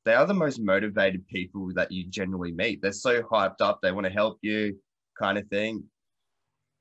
they 0.05 0.15
are 0.15 0.27
the 0.27 0.33
most 0.33 0.61
motivated 0.61 1.27
people 1.27 1.73
that 1.75 1.91
you 1.91 2.07
generally 2.09 2.53
meet. 2.53 2.81
They're 2.83 2.93
so 2.93 3.21
hyped 3.25 3.61
up, 3.61 3.81
they 3.83 3.91
want 3.91 4.07
to 4.07 4.13
help 4.13 4.39
you 4.43 4.79
kind 5.21 5.39
of 5.39 5.47
thing 5.49 5.85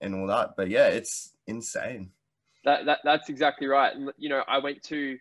and 0.02 0.15
all 0.15 0.28
that. 0.28 0.52
But 0.56 0.69
yeah, 0.69 0.88
it's 0.88 1.34
insane. 1.47 2.12
That, 2.65 2.86
that 2.86 3.00
that's 3.04 3.30
exactly 3.30 3.67
right. 3.67 3.93
You 4.17 4.30
know, 4.30 4.43
I 4.47 4.60
went 4.60 4.84
to 4.84 5.17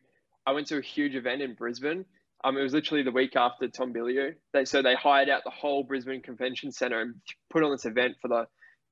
I 0.46 0.52
went 0.52 0.66
to 0.68 0.78
a 0.78 0.82
huge 0.82 1.14
event 1.14 1.42
in 1.42 1.54
Brisbane. 1.54 2.04
Um, 2.44 2.56
it 2.56 2.62
was 2.62 2.74
literally 2.74 3.02
the 3.02 3.10
week 3.10 3.34
after 3.34 3.66
Tom 3.68 3.92
Bilyeu. 3.92 4.34
They 4.52 4.64
so 4.64 4.82
they 4.82 4.94
hired 4.94 5.28
out 5.28 5.42
the 5.44 5.50
whole 5.50 5.82
Brisbane 5.82 6.22
Convention 6.22 6.70
Center 6.70 7.00
and 7.00 7.14
put 7.50 7.62
on 7.62 7.70
this 7.72 7.86
event 7.86 8.16
for 8.20 8.28
the, 8.28 8.46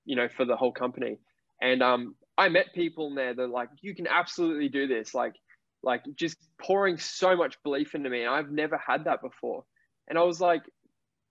you 0.05 0.17
know, 0.17 0.29
for 0.29 0.45
the 0.45 0.57
whole 0.57 0.73
company. 0.73 1.19
And 1.61 1.83
um, 1.83 2.15
I 2.37 2.49
met 2.49 2.75
people 2.75 3.09
in 3.09 3.15
there 3.15 3.35
that 3.35 3.51
like, 3.51 3.69
you 3.81 3.95
can 3.95 4.07
absolutely 4.09 4.69
do 4.69 4.87
this. 4.87 5.15
Like, 5.15 5.35
like 5.83 6.03
just 6.17 6.37
pouring 6.61 6.99
so 6.99 7.37
much 7.37 7.63
belief 7.63 7.95
into 7.95 8.11
me. 8.11 8.25
And 8.25 8.35
I've 8.35 8.51
never 8.51 8.81
had 8.85 9.05
that 9.05 9.21
before. 9.23 9.65
And 10.09 10.19
I 10.19 10.23
was 10.23 10.41
like, 10.41 10.63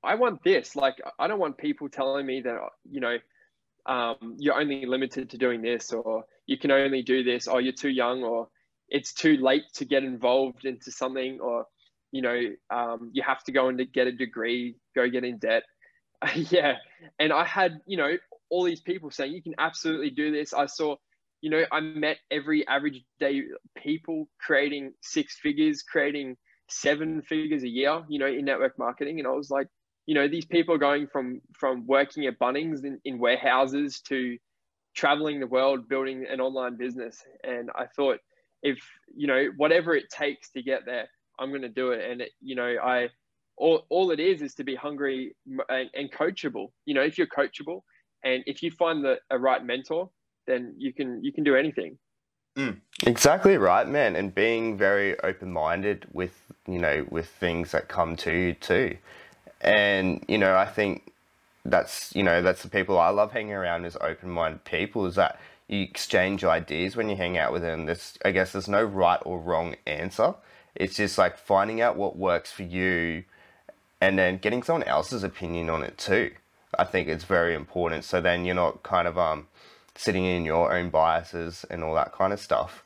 I 0.04 0.16
want 0.16 0.44
this. 0.44 0.76
Like, 0.76 0.96
I 1.20 1.28
don't 1.28 1.40
want 1.40 1.58
people 1.58 1.90
telling 1.90 2.26
me 2.26 2.42
that, 2.42 2.58
you 2.90 3.00
know, 3.00 3.18
um, 3.86 4.36
you're 4.38 4.60
only 4.60 4.86
limited 4.86 5.30
to 5.32 5.38
doing 5.38 5.62
this, 5.62 5.92
or 5.92 6.26
you 6.46 6.58
can 6.58 6.72
only 6.72 7.02
do 7.02 7.24
this, 7.24 7.48
or 7.48 7.62
you're 7.62 7.74
too 7.74 7.90
young, 7.90 8.24
or 8.24 8.48
it's 8.90 9.14
too 9.14 9.38
late 9.38 9.64
to 9.76 9.86
get 9.86 10.04
involved 10.04 10.66
into 10.66 10.92
something, 10.92 11.40
or, 11.42 11.66
you 12.12 12.22
know, 12.22 12.40
um, 12.70 13.12
you 13.14 13.24
have 13.24 13.44
to 13.46 13.52
go 13.52 13.70
and 13.70 13.82
get 13.94 14.08
a 14.08 14.12
degree, 14.12 14.76
go 14.96 15.10
get 15.10 15.24
in 15.24 15.38
debt. 15.38 15.64
yeah. 16.36 16.76
And 17.20 17.34
I 17.34 17.46
had, 17.46 17.80
you 17.86 17.98
know, 17.98 18.18
all 18.50 18.64
these 18.64 18.82
people 18.82 19.12
saying, 19.12 19.34
you 19.34 19.42
can 19.42 19.56
absolutely 19.58 20.12
do 20.12 20.32
this. 20.32 20.54
I 20.54 20.68
saw, 20.68 20.96
you 21.42 21.50
know, 21.50 21.64
I 21.72 21.80
met 21.82 22.18
every 22.32 22.68
average 22.68 23.04
day 23.20 23.42
people 23.76 24.28
creating 24.40 24.94
six 25.02 25.38
figures, 25.42 25.82
creating 25.82 26.38
seven 26.70 27.22
figures 27.22 27.64
a 27.64 27.70
year, 27.70 28.04
you 28.10 28.20
know, 28.20 28.28
in 28.28 28.46
network 28.46 28.78
marketing. 28.78 29.20
And 29.20 29.28
I 29.28 29.32
was 29.32 29.50
like, 29.50 29.68
you 30.06 30.16
know 30.16 30.28
these 30.28 30.46
people 30.46 30.78
going 30.78 31.08
from 31.08 31.42
from 31.54 31.86
working 31.88 32.26
at 32.26 32.40
bunnings 32.40 32.84
in, 32.84 33.00
in 33.06 33.20
warehouses 33.20 34.02
to 34.02 34.38
traveling 34.96 35.40
the 35.40 35.48
world 35.48 35.88
building 35.88 36.26
an 36.30 36.40
online 36.40 36.78
business. 36.78 37.24
And 37.44 37.70
i 37.76 37.86
thought 37.96 38.20
if 38.62 38.80
you 39.16 39.28
know 39.28 39.48
whatever 39.58 39.96
it 39.96 40.10
takes 40.10 40.52
to 40.52 40.62
get 40.62 40.86
there 40.86 41.08
i'm 41.40 41.50
going 41.50 41.62
to 41.62 41.70
do 41.70 41.92
it. 41.92 42.10
And 42.10 42.22
it, 42.22 42.32
you 42.42 42.56
know 42.56 42.76
i 42.84 43.10
all, 43.56 43.86
all 43.90 44.10
it 44.10 44.20
is 44.20 44.42
is 44.42 44.56
to 44.56 44.64
be 44.64 44.74
hungry 44.74 45.36
and, 45.70 45.90
and 45.94 46.12
coachable. 46.12 46.72
You 46.86 46.96
know 46.96 47.04
if 47.04 47.18
you're 47.18 47.28
coachable 47.28 47.82
and 48.24 48.44
if 48.46 48.64
you 48.64 48.72
find 48.72 49.04
the 49.04 49.18
a 49.30 49.38
right 49.38 49.64
mentor 49.64 50.10
then 50.48 50.76
you 50.78 50.94
can 50.94 51.24
you 51.24 51.32
can 51.32 51.44
do 51.44 51.56
anything. 51.56 51.98
Mm, 52.58 52.82
exactly 53.08 53.58
right 53.58 53.88
man. 53.88 54.16
And 54.16 54.36
being 54.36 54.78
very 54.78 55.20
open-minded 55.22 56.08
with 56.12 56.40
you 56.68 56.80
know 56.80 57.06
with 57.10 57.28
things 57.28 57.72
that 57.72 57.88
come 57.88 58.16
to 58.18 58.32
you 58.32 58.54
too 58.54 58.98
and, 59.64 60.24
you 60.28 60.38
know, 60.38 60.56
I 60.56 60.66
think 60.66 61.12
that's, 61.66 62.16
you 62.16 62.24
know, 62.24 62.42
that's 62.42 62.64
the 62.64 62.70
people 62.70 63.00
I 63.00 63.10
love 63.10 63.32
hanging 63.32 63.54
around 63.54 63.86
as 63.86 63.98
open 64.02 64.30
minded 64.30 64.64
people 64.66 65.06
is 65.06 65.16
that 65.16 65.40
you 65.68 65.82
exchange 65.82 66.44
ideas 66.44 66.96
when 66.96 67.10
you 67.10 67.16
hang 67.16 67.38
out 67.38 67.54
with 67.54 67.62
them. 67.62 67.86
There's, 67.86 68.18
I 68.26 68.32
guess 68.32 68.52
there's 68.52 68.68
no 68.68 68.84
right 68.84 69.20
or 69.26 69.40
wrong 69.40 69.76
answer. 69.88 70.36
it's 70.76 70.96
just 70.96 71.18
like 71.18 71.38
finding 71.38 71.82
out 71.82 71.96
what 71.98 72.18
works 72.18 72.52
for 72.52 72.64
you 72.64 73.24
and 74.02 74.18
then 74.18 74.38
getting 74.38 74.64
someone 74.64 74.84
else's 74.84 75.24
opinion 75.24 75.70
on 75.70 75.84
it 75.84 75.98
too. 75.98 76.32
I 76.78 76.84
think 76.84 77.08
it's 77.08 77.24
very 77.24 77.54
important. 77.54 78.04
So 78.04 78.20
then 78.22 78.46
you're 78.46 78.56
not 78.56 78.84
kind 78.84 79.08
of 79.08 79.18
um, 79.18 79.48
sitting 79.96 80.26
in 80.26 80.44
your 80.46 80.74
own 80.74 80.90
biases 80.90 81.66
and 81.70 81.84
all 81.84 81.94
that 81.96 82.12
kind 82.12 82.34
of 82.34 82.40
stuff. 82.40 82.84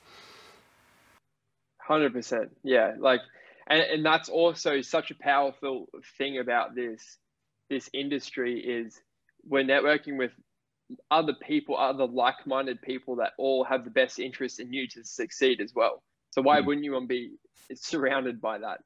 Hundred 1.80 2.12
percent, 2.14 2.52
yeah. 2.64 2.96
Like, 3.00 3.22
and, 3.70 3.82
and 3.82 4.06
that's 4.06 4.30
also 4.30 4.82
such 4.82 5.12
a 5.12 5.16
powerful 5.16 5.88
thing 6.18 6.40
about 6.40 6.76
this 6.76 7.18
this 7.70 7.90
industry 7.94 8.60
is 8.60 9.00
we're 9.46 9.64
networking 9.64 10.18
with 10.18 10.32
other 11.12 11.34
people, 11.34 11.78
other 11.78 12.06
like-minded 12.06 12.82
people 12.82 13.18
that 13.18 13.34
all 13.38 13.64
have 13.64 13.84
the 13.84 13.90
best 13.90 14.20
interest 14.20 14.60
in 14.60 14.72
you 14.72 14.88
to 14.88 15.04
succeed 15.04 15.60
as 15.62 15.74
well. 15.76 16.02
So 16.32 16.42
why 16.42 16.62
mm. 16.62 16.66
wouldn't 16.66 16.86
you 16.86 16.94
want 16.94 17.06
to 17.06 17.08
be 17.08 17.32
surrounded 17.76 18.40
by 18.40 18.60
that? 18.60 18.80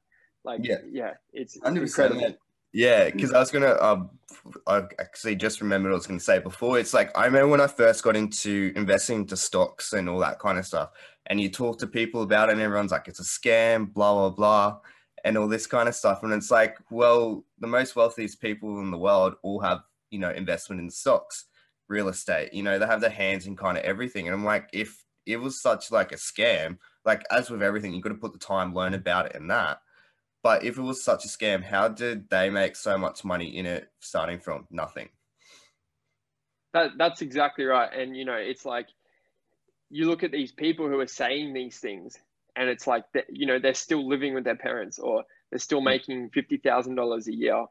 Like, 0.44 0.60
yeah, 0.64 0.78
yeah 0.90 1.12
it's, 1.32 1.56
it's 1.56 1.66
incredible. 1.66 2.36
Yeah, 2.74 3.10
because 3.10 3.34
I 3.34 3.38
was 3.38 3.50
gonna, 3.50 3.76
um, 3.80 4.10
I 4.66 4.84
actually 4.98 5.36
just 5.36 5.60
remembered 5.60 5.90
what 5.90 5.96
I 5.96 5.98
was 5.98 6.06
gonna 6.06 6.20
say 6.20 6.38
before. 6.38 6.78
It's 6.78 6.94
like 6.94 7.16
I 7.16 7.26
remember 7.26 7.48
when 7.48 7.60
I 7.60 7.66
first 7.66 8.02
got 8.02 8.16
into 8.16 8.72
investing 8.74 9.20
into 9.20 9.36
stocks 9.36 9.92
and 9.92 10.08
all 10.08 10.18
that 10.20 10.38
kind 10.38 10.58
of 10.58 10.64
stuff, 10.64 10.90
and 11.26 11.40
you 11.40 11.48
talk 11.48 11.78
to 11.78 11.86
people 11.86 12.22
about 12.22 12.48
it, 12.48 12.52
and 12.52 12.60
everyone's 12.60 12.92
like, 12.92 13.08
"It's 13.08 13.20
a 13.20 13.22
scam," 13.22 13.92
blah 13.92 14.12
blah 14.14 14.30
blah, 14.30 14.80
and 15.24 15.36
all 15.38 15.48
this 15.48 15.66
kind 15.66 15.88
of 15.88 15.94
stuff. 15.94 16.22
And 16.22 16.32
it's 16.32 16.50
like, 16.50 16.76
well, 16.90 17.44
the 17.58 17.66
most 17.66 17.96
wealthiest 17.96 18.40
people 18.40 18.80
in 18.80 18.90
the 18.90 18.98
world 18.98 19.34
all 19.42 19.60
have, 19.60 19.82
you 20.10 20.18
know, 20.18 20.30
investment 20.30 20.80
in 20.80 20.90
stocks, 20.90 21.46
real 21.88 22.08
estate. 22.08 22.52
You 22.52 22.62
know, 22.62 22.78
they 22.78 22.86
have 22.86 23.00
their 23.00 23.10
hands 23.10 23.46
in 23.46 23.56
kind 23.56 23.78
of 23.78 23.84
everything. 23.84 24.26
And 24.26 24.34
I'm 24.34 24.44
like, 24.44 24.68
if 24.72 25.04
it 25.26 25.36
was 25.38 25.60
such 25.60 25.90
like 25.92 26.12
a 26.12 26.16
scam, 26.16 26.78
like 27.04 27.24
as 27.30 27.50
with 27.50 27.62
everything, 27.62 27.94
you've 27.94 28.02
got 28.02 28.10
to 28.10 28.16
put 28.16 28.32
the 28.32 28.38
time, 28.38 28.74
learn 28.74 28.94
about 28.94 29.26
it, 29.26 29.36
and 29.36 29.50
that 29.50 29.78
but 30.42 30.64
if 30.64 30.76
it 30.76 30.82
was 30.82 31.02
such 31.02 31.24
a 31.24 31.28
scam, 31.28 31.62
how 31.62 31.88
did 31.88 32.28
they 32.28 32.50
make 32.50 32.74
so 32.74 32.98
much 32.98 33.24
money 33.24 33.56
in 33.56 33.64
it 33.64 33.90
starting 34.00 34.40
from 34.40 34.66
nothing? 34.70 35.08
That 36.74 36.92
that's 36.98 37.22
exactly 37.22 37.64
right. 37.64 37.92
And 37.92 38.16
you 38.16 38.24
know, 38.24 38.34
it's 38.34 38.64
like 38.64 38.88
you 39.92 40.08
look 40.08 40.22
at 40.22 40.32
these 40.32 40.50
people 40.50 40.88
who 40.88 40.98
are 41.00 41.06
saying 41.06 41.52
these 41.52 41.78
things 41.78 42.16
and 42.56 42.68
it's 42.68 42.86
like 42.86 43.04
that, 43.12 43.26
you 43.28 43.46
know, 43.46 43.58
they're 43.58 43.74
still 43.74 44.08
living 44.08 44.34
with 44.34 44.44
their 44.44 44.56
parents 44.56 44.98
or 44.98 45.24
they're 45.50 45.58
still 45.58 45.80
mm. 45.80 45.84
making 45.84 46.30
fifty 46.30 46.56
thousand 46.56 46.94
dollars 46.94 47.28
a 47.28 47.34
year. 47.34 47.66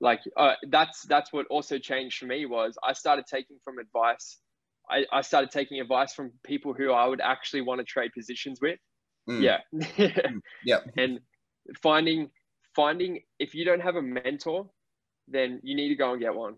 Like 0.00 0.20
uh, 0.36 0.54
that's 0.68 1.02
that's 1.02 1.32
what 1.32 1.46
also 1.48 1.78
changed 1.78 2.18
for 2.18 2.26
me 2.26 2.44
was 2.44 2.76
I 2.82 2.92
started 2.92 3.24
taking 3.26 3.56
from 3.64 3.78
advice. 3.78 4.38
I, 4.90 5.06
I 5.10 5.22
started 5.22 5.50
taking 5.50 5.80
advice 5.80 6.12
from 6.12 6.32
people 6.44 6.74
who 6.74 6.92
I 6.92 7.06
would 7.06 7.20
actually 7.20 7.62
want 7.62 7.78
to 7.80 7.84
trade 7.84 8.10
positions 8.12 8.60
with. 8.60 8.78
Mm. 9.28 9.42
Yeah. 9.42 9.58
mm. 9.74 10.40
Yeah. 10.64 10.80
And 10.96 11.20
finding 11.82 12.30
finding 12.76 13.20
if 13.38 13.54
you 13.54 13.64
don't 13.64 13.80
have 13.80 13.96
a 13.96 14.02
mentor 14.02 14.68
then 15.28 15.60
you 15.62 15.76
need 15.76 15.88
to 15.88 15.94
go 15.94 16.12
and 16.12 16.20
get 16.20 16.34
one 16.34 16.56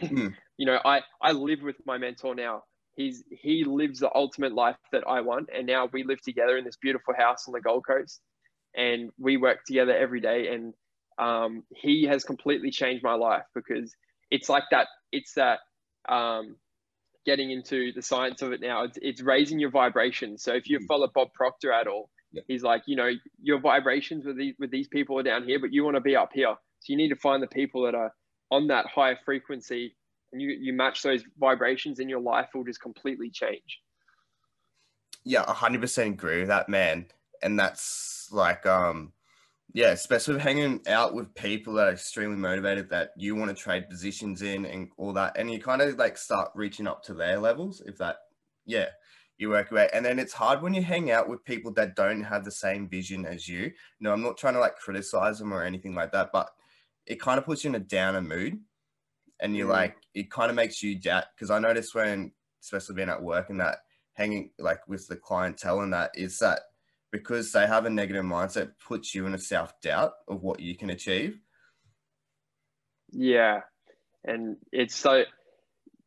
mm. 0.00 0.32
you 0.56 0.66
know 0.66 0.78
i 0.84 1.00
i 1.20 1.32
live 1.32 1.62
with 1.62 1.76
my 1.86 1.98
mentor 1.98 2.34
now 2.34 2.62
he's 2.96 3.24
he 3.30 3.64
lives 3.64 4.00
the 4.00 4.10
ultimate 4.14 4.54
life 4.54 4.76
that 4.92 5.04
i 5.06 5.20
want 5.20 5.48
and 5.54 5.66
now 5.66 5.88
we 5.92 6.04
live 6.04 6.20
together 6.20 6.56
in 6.56 6.64
this 6.64 6.76
beautiful 6.76 7.14
house 7.16 7.46
on 7.46 7.52
the 7.52 7.60
gold 7.60 7.84
coast 7.86 8.20
and 8.76 9.10
we 9.18 9.36
work 9.36 9.64
together 9.64 9.96
every 9.96 10.20
day 10.20 10.48
and 10.48 10.74
um, 11.16 11.62
he 11.70 12.04
has 12.04 12.24
completely 12.24 12.72
changed 12.72 13.04
my 13.04 13.14
life 13.14 13.44
because 13.54 13.94
it's 14.32 14.48
like 14.48 14.64
that 14.72 14.88
it's 15.12 15.34
that 15.34 15.60
um, 16.08 16.56
getting 17.24 17.52
into 17.52 17.92
the 17.92 18.02
science 18.02 18.42
of 18.42 18.52
it 18.52 18.60
now 18.60 18.82
it's, 18.82 18.98
it's 19.00 19.22
raising 19.22 19.60
your 19.60 19.70
vibration 19.70 20.36
so 20.36 20.54
if 20.54 20.68
you 20.68 20.78
hmm. 20.78 20.86
follow 20.86 21.08
bob 21.14 21.28
proctor 21.34 21.72
at 21.72 21.86
all 21.86 22.10
yeah. 22.34 22.42
He's 22.48 22.62
like, 22.62 22.82
you 22.86 22.96
know, 22.96 23.10
your 23.40 23.60
vibrations 23.60 24.26
with 24.26 24.36
these 24.36 24.54
with 24.58 24.70
these 24.70 24.88
people 24.88 25.18
are 25.18 25.22
down 25.22 25.44
here, 25.44 25.60
but 25.60 25.72
you 25.72 25.84
want 25.84 25.96
to 25.96 26.00
be 26.00 26.16
up 26.16 26.30
here. 26.34 26.54
So 26.80 26.92
you 26.92 26.96
need 26.96 27.10
to 27.10 27.16
find 27.16 27.42
the 27.42 27.46
people 27.46 27.84
that 27.84 27.94
are 27.94 28.12
on 28.50 28.66
that 28.68 28.86
higher 28.86 29.16
frequency 29.24 29.96
and 30.34 30.42
you, 30.42 30.50
you 30.50 30.72
match 30.72 31.02
those 31.02 31.22
vibrations 31.38 32.00
and 32.00 32.10
your 32.10 32.20
life 32.20 32.48
will 32.54 32.64
just 32.64 32.82
completely 32.82 33.30
change. 33.30 33.80
Yeah, 35.24 35.50
hundred 35.50 35.80
percent 35.80 36.14
agree 36.14 36.40
with 36.40 36.48
that, 36.48 36.68
man. 36.68 37.06
And 37.42 37.58
that's 37.58 38.28
like 38.30 38.66
um 38.66 39.12
yeah, 39.72 39.90
especially 39.90 40.40
hanging 40.40 40.82
out 40.86 41.14
with 41.14 41.34
people 41.34 41.74
that 41.74 41.88
are 41.88 41.92
extremely 41.92 42.36
motivated 42.36 42.90
that 42.90 43.10
you 43.16 43.34
want 43.34 43.56
to 43.56 43.60
trade 43.60 43.88
positions 43.88 44.42
in 44.42 44.66
and 44.66 44.88
all 44.98 45.12
that. 45.14 45.36
And 45.38 45.50
you 45.50 45.60
kind 45.60 45.80
of 45.80 45.96
like 45.98 46.18
start 46.18 46.50
reaching 46.54 46.86
up 46.86 47.02
to 47.04 47.14
their 47.14 47.38
levels 47.38 47.80
if 47.86 47.96
that 47.98 48.16
yeah 48.66 48.88
you 49.38 49.50
work 49.50 49.70
away. 49.70 49.88
And 49.94 50.04
then 50.04 50.18
it's 50.18 50.32
hard 50.32 50.62
when 50.62 50.74
you 50.74 50.82
hang 50.82 51.12
out 51.12 51.28
with 51.28 51.44
people 51.44 51.72
that 51.74 51.96
don't 51.96 52.24
have 52.24 52.44
the 52.44 52.50
same 52.50 52.88
vision 52.88 53.24
as 53.24 53.48
you. 53.48 53.70
No, 54.00 54.12
I'm 54.12 54.22
not 54.22 54.36
trying 54.36 54.54
to 54.54 54.60
like 54.60 54.76
criticize 54.76 55.38
them 55.38 55.54
or 55.54 55.62
anything 55.62 55.94
like 55.94 56.10
that, 56.12 56.30
but 56.32 56.50
it 57.06 57.20
kind 57.20 57.38
of 57.38 57.44
puts 57.44 57.62
you 57.62 57.70
in 57.70 57.76
a 57.76 57.80
downer 57.80 58.22
mood. 58.22 58.60
And 59.40 59.56
you're 59.56 59.68
mm. 59.68 59.72
like, 59.72 59.96
it 60.14 60.30
kind 60.30 60.50
of 60.50 60.56
makes 60.56 60.82
you 60.82 60.98
doubt. 60.98 61.24
Because 61.34 61.50
I 61.50 61.58
noticed 61.58 61.94
when, 61.94 62.32
especially 62.62 62.96
being 62.96 63.08
at 63.08 63.22
work 63.22 63.50
and 63.50 63.60
that, 63.60 63.78
hanging 64.12 64.50
like 64.58 64.86
with 64.86 65.08
the 65.08 65.16
clientele 65.16 65.80
and 65.80 65.92
that, 65.92 66.12
is 66.14 66.38
that 66.38 66.60
because 67.10 67.52
they 67.52 67.66
have 67.66 67.84
a 67.84 67.90
negative 67.90 68.24
mindset, 68.24 68.72
puts 68.86 69.14
you 69.14 69.26
in 69.26 69.34
a 69.34 69.38
self 69.38 69.80
doubt 69.80 70.12
of 70.28 70.42
what 70.42 70.60
you 70.60 70.76
can 70.76 70.90
achieve. 70.90 71.38
Yeah. 73.10 73.60
And 74.24 74.56
it's 74.72 74.96
so, 74.96 75.24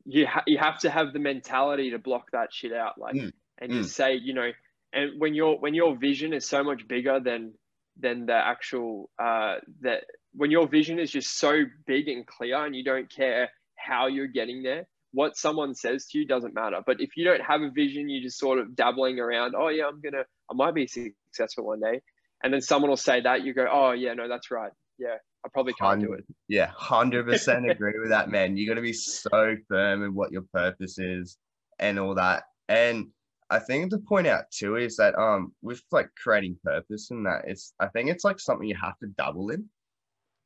you 0.05 0.25
ha- 0.25 0.43
you 0.47 0.57
have 0.57 0.79
to 0.79 0.89
have 0.89 1.13
the 1.13 1.19
mentality 1.19 1.91
to 1.91 1.99
block 1.99 2.31
that 2.31 2.53
shit 2.53 2.73
out, 2.73 2.97
like, 2.97 3.15
mm. 3.15 3.31
and 3.59 3.71
mm. 3.71 3.81
just 3.83 3.95
say, 3.95 4.15
you 4.15 4.33
know, 4.33 4.51
and 4.93 5.19
when 5.19 5.33
your 5.33 5.59
when 5.59 5.73
your 5.73 5.95
vision 5.97 6.33
is 6.33 6.47
so 6.47 6.63
much 6.63 6.87
bigger 6.87 7.19
than 7.19 7.53
than 7.99 8.25
the 8.25 8.33
actual 8.33 9.09
uh, 9.19 9.55
that 9.81 10.05
when 10.37 10.51
your 10.51 10.67
vision 10.67 10.99
is 10.99 11.11
just 11.11 11.39
so 11.39 11.63
big 11.85 12.07
and 12.07 12.25
clear, 12.25 12.65
and 12.65 12.75
you 12.75 12.83
don't 12.83 13.09
care 13.09 13.49
how 13.75 14.07
you're 14.07 14.27
getting 14.27 14.63
there, 14.63 14.87
what 15.11 15.35
someone 15.35 15.73
says 15.73 16.05
to 16.07 16.19
you 16.19 16.25
doesn't 16.25 16.53
matter. 16.53 16.81
But 16.85 17.01
if 17.01 17.17
you 17.17 17.25
don't 17.25 17.41
have 17.41 17.61
a 17.61 17.71
vision, 17.71 18.07
you're 18.09 18.23
just 18.23 18.39
sort 18.39 18.59
of 18.59 18.75
dabbling 18.75 19.19
around. 19.19 19.55
Oh 19.57 19.69
yeah, 19.69 19.87
I'm 19.87 19.99
gonna, 19.99 20.23
I 20.49 20.53
might 20.53 20.75
be 20.75 20.87
successful 20.87 21.65
one 21.65 21.79
day, 21.79 22.01
and 22.43 22.53
then 22.53 22.61
someone 22.61 22.89
will 22.89 22.97
say 22.97 23.21
that 23.21 23.43
you 23.43 23.53
go, 23.53 23.67
oh 23.69 23.91
yeah, 23.91 24.13
no, 24.13 24.29
that's 24.29 24.51
right. 24.51 24.71
Yeah, 24.99 25.17
I 25.45 25.49
probably 25.53 25.73
can't 25.73 26.01
do 26.01 26.13
it. 26.13 26.25
Yeah, 26.47 26.71
hundred 26.75 27.25
percent 27.25 27.69
agree 27.69 27.99
with 27.99 28.09
that, 28.09 28.29
man. 28.29 28.57
You 28.57 28.67
got 28.67 28.75
to 28.75 28.81
be 28.81 28.93
so 28.93 29.55
firm 29.67 30.03
in 30.03 30.13
what 30.13 30.31
your 30.31 30.43
purpose 30.53 30.97
is 30.97 31.37
and 31.79 31.99
all 31.99 32.15
that. 32.15 32.43
And 32.69 33.07
I 33.49 33.59
think 33.59 33.91
to 33.91 33.97
point 33.97 34.27
out 34.27 34.45
too 34.51 34.75
is 34.75 34.97
that 34.97 35.17
um 35.17 35.53
with 35.61 35.81
like 35.91 36.09
creating 36.21 36.57
purpose 36.63 37.11
and 37.11 37.25
that 37.25 37.43
it's 37.47 37.73
I 37.79 37.87
think 37.87 38.09
it's 38.09 38.23
like 38.23 38.39
something 38.39 38.67
you 38.67 38.75
have 38.81 38.97
to 38.99 39.07
double 39.17 39.49
in, 39.49 39.69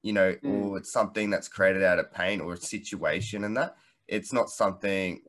you 0.03 0.13
know, 0.13 0.33
mm. 0.43 0.65
or 0.65 0.77
it's 0.77 0.91
something 0.91 1.29
that's 1.29 1.47
created 1.47 1.83
out 1.83 1.99
of 1.99 2.11
pain 2.11 2.41
or 2.41 2.53
a 2.53 2.57
situation 2.57 3.43
and 3.43 3.55
that 3.57 3.75
it's 4.07 4.33
not 4.33 4.49
something. 4.49 5.21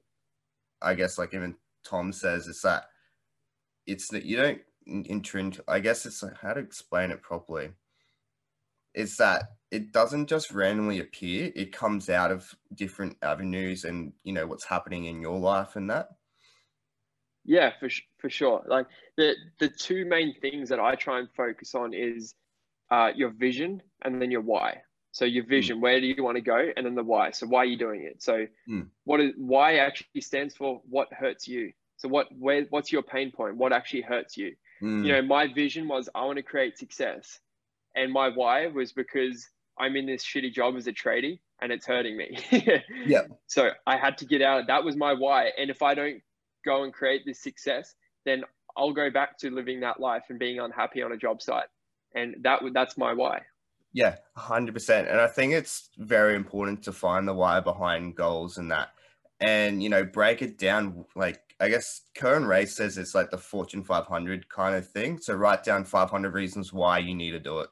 I 0.80 0.94
guess 0.94 1.18
like 1.18 1.34
even 1.34 1.54
Tom 1.84 2.12
says, 2.12 2.48
it's 2.48 2.62
that 2.62 2.84
it's 3.86 4.08
that 4.08 4.24
you 4.24 4.36
don't 4.36 4.60
intrinsic. 4.86 5.64
I 5.68 5.80
guess 5.80 6.06
it's 6.06 6.22
like 6.22 6.36
how 6.40 6.54
to 6.54 6.60
explain 6.60 7.10
it 7.10 7.22
properly. 7.22 7.70
It's 8.94 9.16
that 9.18 9.44
it 9.72 9.90
doesn't 9.90 10.28
just 10.28 10.52
randomly 10.52 11.00
appear 11.00 11.50
it 11.56 11.72
comes 11.72 12.10
out 12.10 12.30
of 12.30 12.54
different 12.74 13.16
avenues 13.22 13.84
and 13.84 14.12
you 14.22 14.32
know 14.32 14.46
what's 14.46 14.66
happening 14.66 15.06
in 15.06 15.20
your 15.20 15.38
life 15.38 15.74
and 15.74 15.90
that 15.90 16.10
yeah 17.44 17.70
for, 17.80 17.88
for 18.18 18.30
sure 18.30 18.62
like 18.68 18.86
the 19.16 19.34
the 19.58 19.68
two 19.68 20.04
main 20.04 20.34
things 20.40 20.68
that 20.68 20.78
i 20.78 20.94
try 20.94 21.18
and 21.18 21.28
focus 21.34 21.74
on 21.74 21.92
is 21.94 22.34
uh, 22.92 23.10
your 23.14 23.30
vision 23.30 23.82
and 24.02 24.20
then 24.20 24.30
your 24.30 24.40
why 24.40 24.82
so 25.12 25.24
your 25.24 25.44
vision 25.46 25.78
mm. 25.78 25.80
where 25.80 26.00
do 26.00 26.06
you 26.06 26.22
want 26.22 26.36
to 26.36 26.42
go 26.42 26.70
and 26.76 26.86
then 26.86 26.94
the 26.94 27.02
why 27.02 27.30
so 27.30 27.46
why 27.46 27.60
are 27.60 27.64
you 27.72 27.78
doing 27.78 28.02
it 28.02 28.22
so 28.22 28.46
mm. 28.68 28.86
what 29.04 29.20
is 29.20 29.32
why 29.36 29.76
actually 29.76 30.20
stands 30.20 30.54
for 30.54 30.80
what 30.88 31.08
hurts 31.12 31.48
you 31.48 31.72
so 31.96 32.08
what 32.08 32.26
where 32.38 32.66
what's 32.70 32.92
your 32.92 33.02
pain 33.02 33.30
point 33.30 33.56
what 33.56 33.72
actually 33.72 34.02
hurts 34.02 34.36
you 34.36 34.54
mm. 34.82 35.04
you 35.04 35.12
know 35.12 35.22
my 35.22 35.46
vision 35.52 35.88
was 35.88 36.08
i 36.14 36.24
want 36.24 36.36
to 36.36 36.42
create 36.42 36.78
success 36.78 37.40
and 37.94 38.12
my 38.12 38.28
why 38.28 38.66
was 38.66 38.92
because 38.92 39.48
I'm 39.78 39.96
in 39.96 40.06
this 40.06 40.24
shitty 40.24 40.52
job 40.52 40.76
as 40.76 40.86
a 40.86 40.92
tradie 40.92 41.38
and 41.60 41.72
it's 41.72 41.86
hurting 41.86 42.16
me. 42.16 42.38
yeah. 43.06 43.22
So 43.46 43.70
I 43.86 43.96
had 43.96 44.18
to 44.18 44.24
get 44.24 44.42
out. 44.42 44.66
That 44.66 44.84
was 44.84 44.96
my 44.96 45.12
why. 45.12 45.50
And 45.58 45.70
if 45.70 45.82
I 45.82 45.94
don't 45.94 46.22
go 46.64 46.84
and 46.84 46.92
create 46.92 47.22
this 47.24 47.40
success, 47.40 47.94
then 48.24 48.44
I'll 48.76 48.92
go 48.92 49.10
back 49.10 49.38
to 49.38 49.50
living 49.50 49.80
that 49.80 50.00
life 50.00 50.24
and 50.28 50.38
being 50.38 50.58
unhappy 50.60 51.02
on 51.02 51.12
a 51.12 51.16
job 51.16 51.42
site. 51.42 51.66
And 52.14 52.36
that 52.42 52.60
that's 52.72 52.96
my 52.96 53.12
why. 53.12 53.42
Yeah, 53.92 54.16
100%. 54.38 55.10
And 55.10 55.20
I 55.20 55.26
think 55.26 55.52
it's 55.52 55.90
very 55.98 56.34
important 56.34 56.82
to 56.84 56.92
find 56.92 57.28
the 57.28 57.34
why 57.34 57.60
behind 57.60 58.16
goals 58.16 58.58
and 58.58 58.70
that. 58.70 58.90
And, 59.40 59.82
you 59.82 59.88
know, 59.88 60.04
break 60.04 60.40
it 60.40 60.56
down. 60.56 61.04
Like, 61.14 61.40
I 61.60 61.68
guess 61.68 62.02
Kerwin 62.16 62.46
Rae 62.46 62.64
says 62.64 62.96
it's 62.96 63.14
like 63.14 63.30
the 63.30 63.38
Fortune 63.38 63.84
500 63.84 64.48
kind 64.48 64.76
of 64.76 64.88
thing. 64.88 65.18
So 65.18 65.34
write 65.34 65.64
down 65.64 65.84
500 65.84 66.32
reasons 66.32 66.72
why 66.72 66.98
you 66.98 67.14
need 67.14 67.32
to 67.32 67.40
do 67.40 67.60
it. 67.60 67.68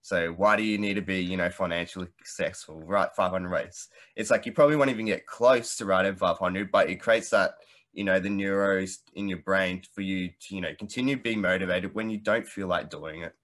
So 0.00 0.32
why 0.32 0.56
do 0.56 0.62
you 0.62 0.78
need 0.78 0.94
to 0.94 1.02
be, 1.02 1.20
you 1.20 1.36
know, 1.36 1.50
financially 1.50 2.06
successful? 2.24 2.80
Right, 2.80 3.10
500 3.14 3.48
rates. 3.48 3.88
It's 4.16 4.30
like 4.30 4.46
you 4.46 4.52
probably 4.52 4.76
won't 4.76 4.90
even 4.90 5.06
get 5.06 5.26
close 5.26 5.76
to 5.76 5.84
writing 5.84 6.14
500, 6.14 6.70
but 6.70 6.88
it 6.88 7.00
creates 7.00 7.28
that, 7.30 7.56
you 7.92 8.04
know, 8.04 8.18
the 8.18 8.28
neuros 8.28 8.98
in 9.14 9.28
your 9.28 9.38
brain 9.38 9.82
for 9.92 10.00
you 10.00 10.30
to, 10.40 10.54
you 10.54 10.60
know, 10.62 10.72
continue 10.78 11.16
being 11.16 11.42
motivated 11.42 11.94
when 11.94 12.08
you 12.08 12.16
don't 12.16 12.46
feel 12.46 12.68
like 12.68 12.88
doing 12.88 13.22
it. 13.22 13.34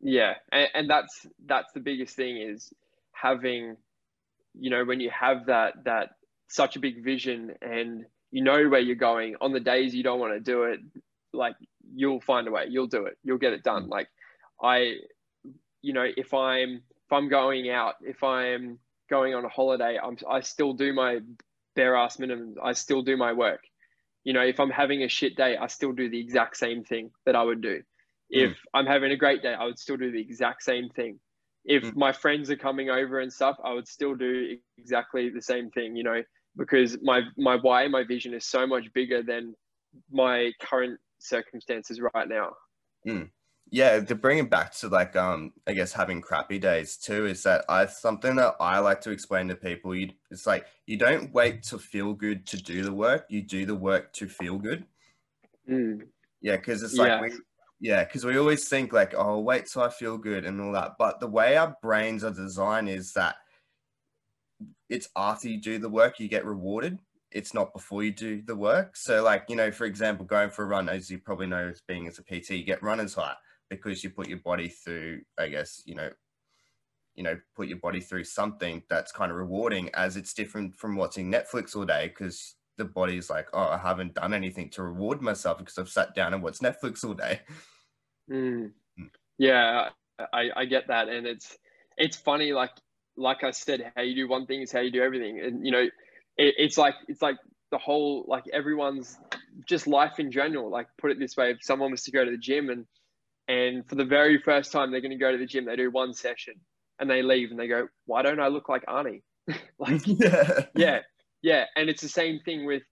Yeah, 0.00 0.34
and, 0.52 0.68
and 0.74 0.90
that's 0.90 1.26
that's 1.46 1.72
the 1.72 1.80
biggest 1.80 2.14
thing 2.14 2.36
is 2.36 2.72
having, 3.12 3.76
you 4.54 4.70
know, 4.70 4.84
when 4.84 5.00
you 5.00 5.10
have 5.10 5.46
that 5.46 5.84
that 5.84 6.10
such 6.48 6.76
a 6.76 6.80
big 6.80 7.04
vision 7.04 7.52
and 7.60 8.04
you 8.30 8.42
know 8.42 8.68
where 8.68 8.80
you're 8.80 8.96
going 8.96 9.36
on 9.40 9.52
the 9.52 9.60
days 9.60 9.94
you 9.94 10.02
don't 10.02 10.20
want 10.20 10.34
to 10.34 10.40
do 10.40 10.64
it, 10.64 10.80
like 11.32 11.56
you'll 11.94 12.20
find 12.20 12.46
a 12.46 12.50
way, 12.50 12.66
you'll 12.68 12.86
do 12.86 13.06
it, 13.06 13.18
you'll 13.24 13.38
get 13.38 13.52
it 13.52 13.62
done. 13.62 13.86
Mm. 13.86 13.88
Like 13.88 14.08
I, 14.62 14.94
you 15.82 15.92
know, 15.92 16.06
if 16.16 16.32
I'm 16.32 16.82
if 17.06 17.12
I'm 17.12 17.28
going 17.28 17.70
out, 17.70 17.94
if 18.02 18.22
I'm 18.22 18.78
going 19.10 19.34
on 19.34 19.44
a 19.44 19.48
holiday, 19.48 19.98
I'm 20.02 20.16
I 20.28 20.40
still 20.40 20.74
do 20.74 20.92
my 20.92 21.20
bare 21.74 21.96
ass 21.96 22.18
minimum. 22.18 22.54
I 22.62 22.72
still 22.72 23.02
do 23.02 23.16
my 23.16 23.32
work. 23.32 23.62
You 24.24 24.32
know, 24.32 24.42
if 24.42 24.60
I'm 24.60 24.70
having 24.70 25.02
a 25.02 25.08
shit 25.08 25.36
day, 25.36 25.56
I 25.56 25.66
still 25.68 25.92
do 25.92 26.08
the 26.08 26.20
exact 26.20 26.56
same 26.56 26.84
thing 26.84 27.10
that 27.24 27.34
I 27.34 27.42
would 27.42 27.62
do. 27.62 27.82
If 28.30 28.50
mm. 28.50 28.56
I'm 28.74 28.86
having 28.86 29.12
a 29.12 29.16
great 29.16 29.42
day, 29.42 29.54
I 29.54 29.64
would 29.64 29.78
still 29.78 29.96
do 29.96 30.10
the 30.10 30.20
exact 30.20 30.62
same 30.62 30.88
thing. 30.90 31.18
If 31.64 31.82
mm. 31.82 31.96
my 31.96 32.12
friends 32.12 32.50
are 32.50 32.56
coming 32.56 32.90
over 32.90 33.20
and 33.20 33.32
stuff, 33.32 33.56
I 33.64 33.72
would 33.72 33.88
still 33.88 34.14
do 34.14 34.56
exactly 34.78 35.30
the 35.30 35.42
same 35.42 35.70
thing, 35.70 35.96
you 35.96 36.04
know, 36.04 36.22
because 36.56 36.98
my 37.02 37.22
my 37.36 37.56
why, 37.56 37.88
my 37.88 38.04
vision 38.04 38.34
is 38.34 38.44
so 38.44 38.66
much 38.66 38.92
bigger 38.92 39.22
than 39.22 39.54
my 40.10 40.52
current 40.60 40.98
circumstances 41.18 42.00
right 42.14 42.28
now. 42.28 42.50
Mm 43.06 43.30
yeah 43.70 44.00
to 44.00 44.14
bring 44.14 44.38
it 44.38 44.50
back 44.50 44.72
to 44.72 44.88
like 44.88 45.14
um 45.16 45.52
i 45.66 45.72
guess 45.72 45.92
having 45.92 46.20
crappy 46.20 46.58
days 46.58 46.96
too 46.96 47.26
is 47.26 47.42
that 47.42 47.64
i 47.68 47.84
something 47.86 48.36
that 48.36 48.54
i 48.60 48.78
like 48.78 49.00
to 49.00 49.10
explain 49.10 49.48
to 49.48 49.54
people 49.54 49.94
you 49.94 50.08
it's 50.30 50.46
like 50.46 50.66
you 50.86 50.96
don't 50.96 51.32
wait 51.32 51.62
to 51.62 51.78
feel 51.78 52.12
good 52.14 52.46
to 52.46 52.56
do 52.56 52.82
the 52.82 52.92
work 52.92 53.26
you 53.28 53.42
do 53.42 53.66
the 53.66 53.74
work 53.74 54.12
to 54.12 54.26
feel 54.26 54.56
good 54.56 54.84
mm. 55.68 56.00
yeah 56.40 56.56
because 56.56 56.82
it's 56.82 56.96
like 56.96 57.08
yeah. 57.08 57.20
we 57.20 57.32
yeah 57.80 58.04
because 58.04 58.24
we 58.24 58.38
always 58.38 58.68
think 58.68 58.92
like 58.92 59.14
oh 59.16 59.38
wait 59.38 59.66
till 59.66 59.82
i 59.82 59.88
feel 59.88 60.18
good 60.18 60.44
and 60.44 60.60
all 60.60 60.72
that 60.72 60.92
but 60.98 61.20
the 61.20 61.26
way 61.26 61.56
our 61.56 61.76
brains 61.82 62.24
are 62.24 62.32
designed 62.32 62.88
is 62.88 63.12
that 63.12 63.36
it's 64.88 65.08
after 65.16 65.48
you 65.48 65.60
do 65.60 65.78
the 65.78 65.88
work 65.88 66.18
you 66.18 66.28
get 66.28 66.44
rewarded. 66.44 66.98
It's 67.30 67.52
not 67.52 67.74
before 67.74 68.02
you 68.02 68.10
do 68.10 68.42
the 68.42 68.56
work. 68.56 68.96
So 68.96 69.22
like 69.22 69.44
you 69.48 69.56
know 69.56 69.70
for 69.70 69.84
example 69.84 70.24
going 70.24 70.50
for 70.50 70.64
a 70.64 70.66
run 70.66 70.88
as 70.88 71.10
you 71.10 71.18
probably 71.18 71.46
know 71.46 71.68
as 71.68 71.82
being 71.86 72.06
as 72.06 72.18
a 72.18 72.22
pt 72.22 72.50
you 72.50 72.64
get 72.64 72.82
runner's 72.82 73.14
high 73.14 73.34
because 73.68 74.02
you 74.02 74.10
put 74.10 74.28
your 74.28 74.38
body 74.38 74.68
through, 74.68 75.20
I 75.38 75.48
guess, 75.48 75.82
you 75.84 75.94
know, 75.94 76.08
you 77.14 77.22
know, 77.22 77.36
put 77.54 77.68
your 77.68 77.78
body 77.78 78.00
through 78.00 78.24
something 78.24 78.82
that's 78.88 79.12
kind 79.12 79.30
of 79.30 79.36
rewarding 79.36 79.90
as 79.92 80.16
it's 80.16 80.32
different 80.32 80.74
from 80.76 80.96
watching 80.96 81.30
Netflix 81.30 81.76
all 81.76 81.84
day 81.84 82.08
because 82.08 82.54
the 82.78 82.84
body's 82.84 83.28
like, 83.28 83.48
oh, 83.52 83.68
I 83.68 83.78
haven't 83.78 84.14
done 84.14 84.32
anything 84.32 84.70
to 84.70 84.82
reward 84.82 85.20
myself 85.20 85.58
because 85.58 85.76
I've 85.76 85.88
sat 85.88 86.14
down 86.14 86.32
and 86.32 86.42
watched 86.42 86.62
Netflix 86.62 87.04
all 87.04 87.14
day. 87.14 87.40
Mm. 88.30 88.72
Yeah, 89.36 89.90
I, 90.32 90.50
I 90.56 90.64
get 90.64 90.88
that. 90.88 91.08
And 91.08 91.26
it's, 91.26 91.56
it's 91.96 92.16
funny. 92.16 92.52
Like, 92.52 92.70
like 93.16 93.44
I 93.44 93.50
said, 93.50 93.92
how 93.94 94.02
you 94.02 94.14
do 94.14 94.28
one 94.28 94.46
thing 94.46 94.62
is 94.62 94.72
how 94.72 94.80
you 94.80 94.90
do 94.90 95.02
everything. 95.02 95.40
And, 95.40 95.66
you 95.66 95.72
know, 95.72 95.82
it, 96.36 96.54
it's 96.56 96.78
like, 96.78 96.94
it's 97.08 97.20
like 97.20 97.36
the 97.70 97.78
whole, 97.78 98.24
like 98.26 98.44
everyone's 98.52 99.18
just 99.66 99.86
life 99.86 100.18
in 100.18 100.32
general. 100.32 100.70
Like 100.70 100.86
put 100.98 101.10
it 101.10 101.18
this 101.18 101.36
way, 101.36 101.50
if 101.50 101.58
someone 101.60 101.90
was 101.90 102.02
to 102.04 102.10
go 102.10 102.24
to 102.24 102.30
the 102.30 102.38
gym 102.38 102.70
and 102.70 102.86
and 103.48 103.88
for 103.88 103.94
the 103.94 104.04
very 104.04 104.38
first 104.38 104.70
time 104.70 104.90
they're 104.90 105.00
going 105.00 105.10
to 105.10 105.16
go 105.16 105.32
to 105.32 105.38
the 105.38 105.46
gym 105.46 105.64
they 105.64 105.76
do 105.76 105.90
one 105.90 106.12
session 106.12 106.54
and 107.00 107.10
they 107.10 107.22
leave 107.22 107.50
and 107.50 107.58
they 107.58 107.66
go 107.66 107.88
why 108.06 108.22
don't 108.22 108.40
i 108.40 108.48
look 108.48 108.68
like 108.68 108.84
arnie 108.86 109.22
like 109.78 110.02
yeah 110.04 110.60
yeah 110.76 110.98
yeah 111.42 111.64
and 111.76 111.88
it's 111.88 112.02
the 112.02 112.08
same 112.08 112.40
thing 112.44 112.64
with 112.66 112.82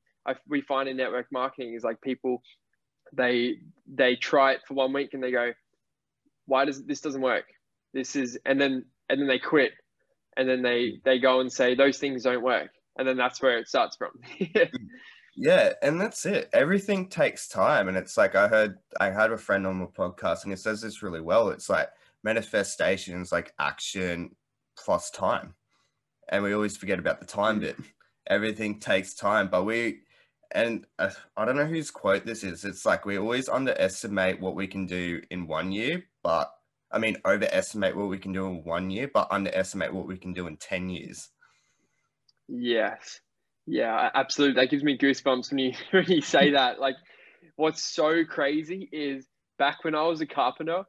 we 0.48 0.60
find 0.60 0.88
in 0.88 0.96
network 0.96 1.26
marketing 1.30 1.74
is 1.74 1.84
like 1.84 2.00
people 2.00 2.42
they 3.12 3.56
they 3.86 4.16
try 4.16 4.52
it 4.52 4.60
for 4.66 4.74
one 4.74 4.92
week 4.92 5.10
and 5.14 5.22
they 5.22 5.30
go 5.30 5.52
why 6.46 6.64
does 6.64 6.84
this 6.84 7.00
doesn't 7.00 7.22
work 7.22 7.44
this 7.94 8.16
is 8.16 8.38
and 8.44 8.60
then 8.60 8.84
and 9.08 9.20
then 9.20 9.28
they 9.28 9.38
quit 9.38 9.72
and 10.36 10.48
then 10.48 10.62
they 10.62 11.00
they 11.04 11.18
go 11.18 11.40
and 11.40 11.52
say 11.52 11.74
those 11.74 11.98
things 11.98 12.24
don't 12.24 12.42
work 12.42 12.70
and 12.98 13.06
then 13.06 13.16
that's 13.16 13.40
where 13.40 13.58
it 13.58 13.68
starts 13.68 13.96
from 13.96 14.10
Yeah, 15.36 15.74
and 15.82 16.00
that's 16.00 16.24
it. 16.24 16.48
Everything 16.54 17.10
takes 17.10 17.46
time. 17.46 17.88
And 17.88 17.96
it's 17.96 18.16
like 18.16 18.34
I 18.34 18.48
heard 18.48 18.78
I 18.98 19.10
had 19.10 19.32
a 19.32 19.36
friend 19.36 19.66
on 19.66 19.78
the 19.78 19.86
podcast 19.86 20.42
and 20.42 20.52
he 20.52 20.56
says 20.56 20.80
this 20.80 21.02
really 21.02 21.20
well. 21.20 21.50
It's 21.50 21.68
like 21.68 21.90
manifestations 22.24 23.32
like 23.32 23.52
action 23.58 24.34
plus 24.78 25.10
time. 25.10 25.54
And 26.30 26.42
we 26.42 26.54
always 26.54 26.76
forget 26.76 26.98
about 26.98 27.20
the 27.20 27.26
time 27.26 27.58
mm. 27.58 27.60
bit. 27.60 27.76
Everything 28.28 28.80
takes 28.80 29.14
time, 29.14 29.48
but 29.48 29.64
we 29.64 30.00
and 30.52 30.86
uh, 30.98 31.10
I 31.36 31.44
don't 31.44 31.56
know 31.56 31.66
whose 31.66 31.90
quote 31.90 32.24
this 32.24 32.44
is. 32.44 32.64
It's 32.64 32.86
like 32.86 33.04
we 33.04 33.18
always 33.18 33.48
underestimate 33.48 34.40
what 34.40 34.54
we 34.54 34.66
can 34.66 34.86
do 34.86 35.20
in 35.30 35.46
one 35.46 35.72
year, 35.72 36.04
but 36.22 36.52
I 36.90 36.98
mean 36.98 37.16
overestimate 37.24 37.96
what 37.96 38.08
we 38.08 38.18
can 38.18 38.32
do 38.32 38.46
in 38.46 38.64
one 38.64 38.90
year, 38.90 39.10
but 39.12 39.28
underestimate 39.30 39.92
what 39.92 40.06
we 40.06 40.16
can 40.16 40.32
do 40.32 40.46
in 40.46 40.56
10 40.56 40.88
years. 40.88 41.28
Yes. 42.48 43.20
Yeah, 43.66 44.10
absolutely. 44.14 44.62
That 44.62 44.70
gives 44.70 44.84
me 44.84 44.96
goosebumps 44.96 45.50
when 45.50 45.58
you 45.58 45.72
when 45.90 46.06
you 46.06 46.20
say 46.20 46.52
that. 46.52 46.78
Like, 46.78 46.96
what's 47.56 47.82
so 47.82 48.24
crazy 48.24 48.88
is 48.92 49.26
back 49.58 49.84
when 49.84 49.94
I 49.94 50.02
was 50.02 50.20
a 50.20 50.26
carpenter, 50.26 50.84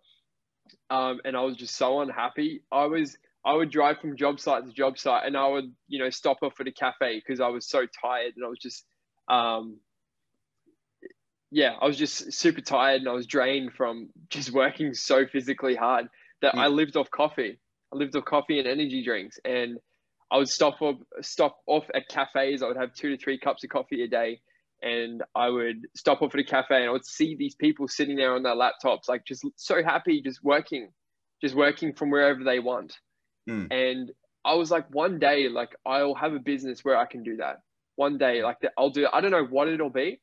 um, 0.90 1.20
and 1.26 1.36
I 1.36 1.42
was 1.42 1.58
just 1.58 1.76
so 1.76 2.02
unhappy. 2.02 2.62
I 2.72 2.86
was 2.86 3.18
I 3.48 3.54
would 3.54 3.72
drive 3.72 4.00
from 4.00 4.18
job 4.18 4.42
site 4.42 4.66
to 4.66 4.74
job 4.74 5.00
site, 5.00 5.26
and 5.26 5.38
I 5.38 5.48
would 5.48 5.74
you 5.88 6.00
know 6.00 6.10
stop 6.10 6.40
off 6.42 6.60
at 6.60 6.68
a 6.68 6.72
cafe 6.72 7.22
because 7.26 7.40
I 7.40 7.48
was 7.48 7.70
so 7.70 7.86
tired, 8.02 8.34
and 8.36 8.46
I 8.46 8.50
was 8.50 8.60
just 8.60 8.86
um, 9.30 9.80
yeah, 11.50 11.76
I 11.82 11.88
was 11.88 11.98
just 11.98 12.34
super 12.34 12.60
tired, 12.60 13.02
and 13.02 13.10
I 13.10 13.14
was 13.14 13.26
drained 13.26 13.72
from 13.74 14.10
just 14.30 14.52
working 14.52 14.94
so 14.94 15.26
physically 15.26 15.76
hard 15.76 16.10
that 16.42 16.56
mm. 16.56 16.60
I 16.60 16.68
lived 16.68 16.98
off 16.98 17.10
coffee. 17.10 17.58
I 17.94 17.96
lived 17.96 18.18
off 18.18 18.26
coffee 18.26 18.60
and 18.60 18.68
energy 18.68 19.02
drinks, 19.02 19.40
and 19.46 19.78
I 20.30 20.40
would 20.40 20.50
stop 20.50 20.82
off, 20.82 20.98
stop 21.22 21.58
off 21.68 21.86
at 21.96 22.10
cafes. 22.10 22.62
I 22.62 22.68
would 22.68 22.76
have 22.76 22.94
two 22.94 23.16
to 23.16 23.18
three 23.18 23.40
cups 23.40 23.64
of 23.64 23.70
coffee 23.70 24.04
a 24.04 24.10
day, 24.10 24.42
and 24.82 25.24
I 25.36 25.48
would 25.48 25.88
stop 25.96 26.22
off 26.22 26.34
at 26.34 26.42
a 26.42 26.44
cafe 26.44 26.82
and 26.82 26.90
I 26.90 26.92
would 26.92 27.06
see 27.06 27.34
these 27.36 27.56
people 27.56 27.88
sitting 27.88 28.18
there 28.18 28.36
on 28.36 28.44
their 28.44 28.56
laptops, 28.56 29.08
like 29.08 29.24
just 29.26 29.46
so 29.56 29.82
happy, 29.82 30.22
just 30.22 30.44
working, 30.44 30.90
just 31.42 31.56
working 31.56 31.94
from 31.94 32.10
wherever 32.10 32.44
they 32.44 32.60
want. 32.60 32.98
Mm. 33.48 33.68
And 33.72 34.12
I 34.44 34.56
was 34.56 34.72
like, 34.72 34.86
one 34.90 35.20
day, 35.20 35.50
like 35.50 35.76
I'll 35.86 36.16
have 36.16 36.34
a 36.34 36.40
business 36.40 36.84
where 36.84 36.98
I 36.98 37.06
can 37.06 37.24
do 37.24 37.38
that. 37.38 37.58
One 37.96 38.18
day, 38.18 38.44
like 38.44 38.58
I'll 38.78 38.90
do. 38.90 39.08
I 39.12 39.22
don't 39.22 39.32
know 39.32 39.46
what 39.46 39.68
it'll 39.68 39.90
be, 39.90 40.22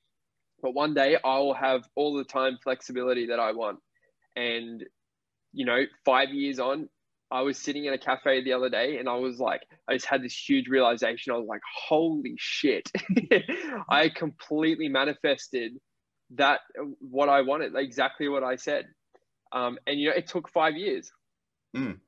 but 0.62 0.74
one 0.74 0.94
day 0.94 1.16
I'll 1.24 1.54
have 1.54 1.82
all 1.94 2.16
the 2.16 2.24
time 2.24 2.58
flexibility 2.62 3.26
that 3.26 3.40
I 3.40 3.52
want. 3.52 3.78
And 4.37 4.82
you 5.52 5.64
know, 5.64 5.82
five 6.04 6.30
years 6.30 6.58
on, 6.58 6.88
I 7.30 7.42
was 7.42 7.58
sitting 7.58 7.84
in 7.84 7.92
a 7.92 7.98
cafe 7.98 8.44
the 8.44 8.52
other 8.52 8.68
day 8.68 8.98
and 8.98 9.08
I 9.08 9.16
was 9.16 9.38
like, 9.38 9.62
I 9.88 9.94
just 9.94 10.06
had 10.06 10.22
this 10.22 10.37
huge 10.37 10.68
realization. 10.68 11.32
I 11.32 11.37
was 11.37 11.48
like, 11.48 11.62
holy 11.88 12.34
shit. 12.37 12.90
I 13.88 14.08
completely 14.08 14.88
manifested 14.88 15.72
that 16.37 16.60
what 17.00 17.28
I 17.28 17.42
wanted, 17.42 17.74
exactly 17.76 18.28
what 18.28 18.42
I 18.42 18.56
said. 18.56 18.87
Um, 19.52 19.78
and 19.87 19.98
you 19.98 20.10
know, 20.10 20.16
it 20.16 20.26
took 20.26 20.48
five 20.48 20.76
years. 20.76 21.10
Mm. 21.76 21.98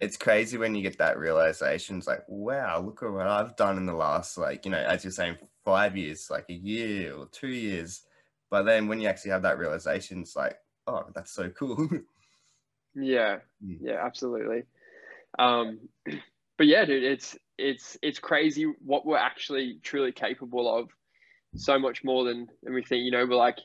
It's 0.00 0.16
crazy 0.16 0.58
when 0.58 0.74
you 0.74 0.82
get 0.82 0.98
that 0.98 1.18
realization. 1.18 1.98
It's 1.98 2.06
like, 2.06 2.22
wow, 2.28 2.80
look 2.80 3.02
at 3.02 3.10
what 3.10 3.26
I've 3.26 3.56
done 3.56 3.78
in 3.78 3.86
the 3.86 3.94
last, 3.94 4.36
like, 4.36 4.64
you 4.64 4.70
know, 4.70 4.78
as 4.78 5.04
you're 5.04 5.10
saying, 5.10 5.36
five 5.64 5.96
years, 5.96 6.28
like 6.30 6.46
a 6.50 6.54
year 6.54 7.14
or 7.14 7.26
two 7.26 7.48
years. 7.48 8.02
But 8.50 8.64
then 8.64 8.88
when 8.88 9.00
you 9.00 9.08
actually 9.08 9.30
have 9.30 9.42
that 9.42 9.58
realization, 9.58 10.20
it's 10.20 10.36
like, 10.36 10.58
oh, 10.86 11.04
that's 11.14 11.32
so 11.32 11.48
cool. 11.50 11.88
yeah. 12.94 13.38
Mm. 13.64 13.78
Yeah, 13.80 14.04
absolutely. 14.04 14.64
Um, 15.38 15.80
but 16.58 16.66
yeah, 16.66 16.84
dude, 16.84 17.04
it's 17.04 17.36
it's 17.58 17.96
it's 18.02 18.18
crazy 18.18 18.64
what 18.84 19.06
we're 19.06 19.16
actually 19.16 19.78
truly 19.82 20.12
capable 20.12 20.78
of. 20.78 20.90
So 21.56 21.78
much 21.78 22.04
more 22.04 22.24
than 22.24 22.48
than 22.62 22.74
we 22.74 22.82
think. 22.82 23.04
You 23.04 23.12
know, 23.12 23.24
we're 23.26 23.36
like 23.36 23.58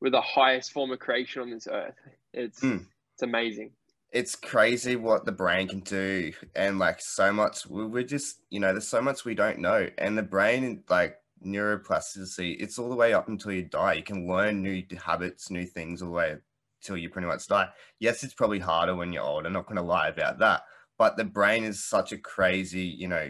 we're 0.00 0.10
the 0.10 0.20
highest 0.20 0.72
form 0.72 0.92
of 0.92 1.00
creation 1.00 1.42
on 1.42 1.50
this 1.50 1.66
earth. 1.70 1.94
It's 2.32 2.60
mm. 2.60 2.86
it's 3.14 3.22
amazing. 3.22 3.72
It's 4.12 4.36
crazy 4.36 4.96
what 4.96 5.24
the 5.24 5.32
brain 5.32 5.68
can 5.68 5.80
do, 5.80 6.32
and 6.54 6.78
like 6.78 7.00
so 7.00 7.32
much. 7.32 7.66
We're 7.66 8.02
just 8.02 8.40
you 8.50 8.60
know, 8.60 8.72
there's 8.72 8.88
so 8.88 9.02
much 9.02 9.24
we 9.24 9.34
don't 9.34 9.58
know, 9.58 9.88
and 9.98 10.16
the 10.16 10.22
brain 10.22 10.84
like 10.88 11.16
neuroplasticity. 11.44 12.56
It's 12.60 12.78
all 12.78 12.90
the 12.90 12.96
way 12.96 13.14
up 13.14 13.28
until 13.28 13.52
you 13.52 13.62
die. 13.62 13.94
You 13.94 14.02
can 14.02 14.28
learn 14.28 14.62
new 14.62 14.84
habits, 15.02 15.50
new 15.50 15.66
things 15.66 16.02
all 16.02 16.08
the 16.08 16.14
way 16.14 16.36
till 16.82 16.96
you 16.96 17.08
pretty 17.08 17.28
much 17.28 17.46
die. 17.48 17.68
Yes, 18.00 18.22
it's 18.22 18.34
probably 18.34 18.58
harder 18.58 18.94
when 18.94 19.12
you're 19.12 19.22
old. 19.22 19.46
I'm 19.46 19.52
not 19.52 19.66
going 19.66 19.76
to 19.76 19.82
lie 19.82 20.08
about 20.08 20.38
that 20.40 20.62
but 21.02 21.16
the 21.16 21.24
brain 21.24 21.64
is 21.64 21.84
such 21.84 22.12
a 22.12 22.16
crazy 22.16 22.84
you 22.84 23.08
know 23.08 23.28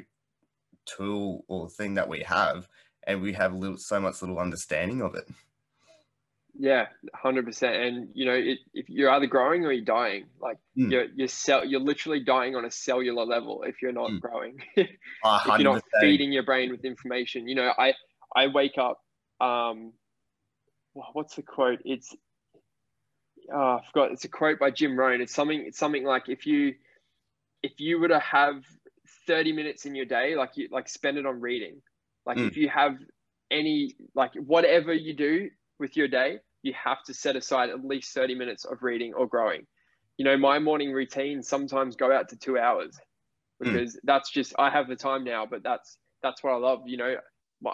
tool 0.84 1.42
or 1.48 1.70
thing 1.70 1.94
that 1.94 2.06
we 2.06 2.20
have 2.22 2.68
and 3.06 3.22
we 3.22 3.32
have 3.32 3.54
little 3.54 3.78
so 3.78 3.98
much 3.98 4.20
little 4.20 4.38
understanding 4.38 5.00
of 5.00 5.14
it 5.14 5.24
yeah 6.58 6.86
100% 7.24 7.86
and 7.86 8.08
you 8.14 8.26
know 8.26 8.34
it, 8.34 8.58
if 8.74 8.88
you're 8.88 9.10
either 9.10 9.26
growing 9.26 9.64
or 9.64 9.72
you're 9.72 9.84
dying 9.84 10.26
like 10.40 10.58
mm. 10.76 10.90
you're 10.90 11.06
you're 11.16 11.28
cell 11.28 11.64
you're 11.64 11.80
literally 11.80 12.20
dying 12.20 12.54
on 12.54 12.64
a 12.64 12.70
cellular 12.70 13.24
level 13.24 13.62
if 13.66 13.80
you're 13.80 13.92
not 13.92 14.10
mm. 14.10 14.20
growing 14.20 14.58
if 14.76 14.88
you're 15.46 15.58
not 15.58 15.82
feeding 16.00 16.30
your 16.30 16.42
brain 16.42 16.70
with 16.70 16.84
information 16.84 17.48
you 17.48 17.54
know 17.54 17.72
i 17.78 17.94
i 18.36 18.48
wake 18.48 18.76
up 18.76 19.00
um 19.40 19.92
what's 21.14 21.36
the 21.36 21.42
quote 21.42 21.80
it's 21.86 22.14
oh, 23.50 23.80
I 23.80 23.86
forgot. 23.86 24.12
It's 24.12 24.24
a 24.24 24.28
quote 24.28 24.58
by 24.58 24.70
Jim 24.70 24.98
Rohn. 24.98 25.20
It's 25.20 25.34
something. 25.34 25.64
It's 25.66 25.78
something 25.78 26.04
like 26.04 26.28
if 26.28 26.46
you 26.46 26.74
if 27.62 27.72
you 27.78 28.00
were 28.00 28.08
to 28.08 28.18
have 28.18 28.64
30 29.26 29.52
minutes 29.52 29.86
in 29.86 29.94
your 29.94 30.04
day, 30.04 30.34
like 30.36 30.56
you 30.56 30.68
like 30.70 30.88
spend 30.88 31.18
it 31.18 31.26
on 31.26 31.40
reading. 31.40 31.80
Like 32.26 32.36
mm. 32.36 32.48
if 32.48 32.56
you 32.56 32.68
have 32.68 32.96
any 33.50 33.94
like 34.14 34.32
whatever 34.34 34.92
you 34.92 35.14
do 35.14 35.50
with 35.82 35.96
your 35.96 36.08
day, 36.08 36.38
you 36.62 36.72
have 36.72 37.02
to 37.02 37.12
set 37.12 37.36
aside 37.36 37.68
at 37.68 37.84
least 37.84 38.14
30 38.14 38.36
minutes 38.36 38.64
of 38.64 38.82
reading 38.82 39.12
or 39.12 39.26
growing. 39.26 39.66
You 40.16 40.24
know, 40.24 40.38
my 40.38 40.60
morning 40.60 40.92
routine 40.92 41.42
sometimes 41.42 41.96
go 41.96 42.12
out 42.12 42.28
to 42.30 42.36
two 42.36 42.56
hours 42.56 42.96
hmm. 43.60 43.72
because 43.72 43.96
mm. 43.96 44.00
that's 44.04 44.30
just 44.30 44.54
I 44.58 44.70
have 44.70 44.88
the 44.88 44.96
time 44.96 45.24
now, 45.24 45.44
but 45.44 45.62
that's 45.62 45.98
that's 46.22 46.42
what 46.42 46.52
I 46.52 46.56
love. 46.56 46.82
You 46.86 46.96
know, 46.98 47.16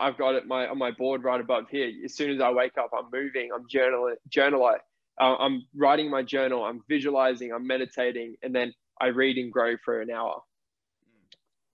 I've 0.00 0.16
got 0.16 0.34
it 0.34 0.46
my 0.46 0.66
on 0.66 0.78
my 0.78 0.90
board 0.90 1.22
right 1.22 1.40
above 1.40 1.64
here. 1.70 1.92
As 2.04 2.14
soon 2.14 2.30
as 2.30 2.40
I 2.40 2.50
wake 2.50 2.78
up, 2.78 2.90
I'm 2.96 3.10
moving, 3.12 3.50
I'm 3.54 3.66
journaling, 3.68 4.14
journaling, 4.30 4.78
uh, 5.20 5.36
I'm 5.36 5.66
writing 5.76 6.10
my 6.10 6.22
journal, 6.22 6.64
I'm 6.64 6.80
visualizing, 6.88 7.52
I'm 7.52 7.66
meditating, 7.66 8.36
and 8.42 8.54
then 8.54 8.72
I 9.00 9.08
read 9.08 9.36
and 9.36 9.52
grow 9.52 9.76
for 9.84 10.00
an 10.00 10.10
hour. 10.10 10.40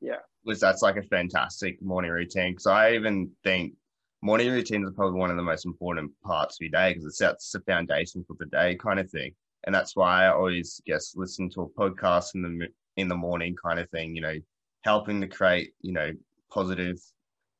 Yeah, 0.00 0.16
was 0.44 0.58
that's 0.58 0.82
like 0.82 0.96
a 0.96 1.02
fantastic 1.02 1.80
morning 1.80 2.10
routine 2.10 2.52
because 2.52 2.66
I 2.66 2.94
even 2.94 3.30
think 3.44 3.74
morning 4.24 4.50
routines 4.50 4.88
are 4.88 4.92
probably 4.92 5.20
one 5.20 5.30
of 5.30 5.36
the 5.36 5.42
most 5.42 5.66
important 5.66 6.10
parts 6.24 6.56
of 6.56 6.62
your 6.62 6.70
day 6.70 6.94
because 6.94 7.04
it 7.04 7.14
sets 7.14 7.52
the 7.52 7.60
foundation 7.60 8.24
for 8.26 8.34
the 8.38 8.46
day 8.46 8.74
kind 8.74 8.98
of 8.98 9.10
thing. 9.10 9.32
And 9.66 9.74
that's 9.74 9.94
why 9.94 10.24
I 10.24 10.32
always 10.32 10.80
guess 10.86 11.12
listen 11.14 11.50
to 11.50 11.62
a 11.62 11.68
podcast 11.68 12.34
in 12.34 12.42
the 12.42 12.68
in 12.96 13.08
the 13.08 13.16
morning 13.16 13.54
kind 13.62 13.78
of 13.78 13.88
thing, 13.90 14.16
you 14.16 14.22
know, 14.22 14.36
helping 14.82 15.20
to 15.20 15.28
create, 15.28 15.72
you 15.82 15.92
know, 15.92 16.10
positive 16.50 16.96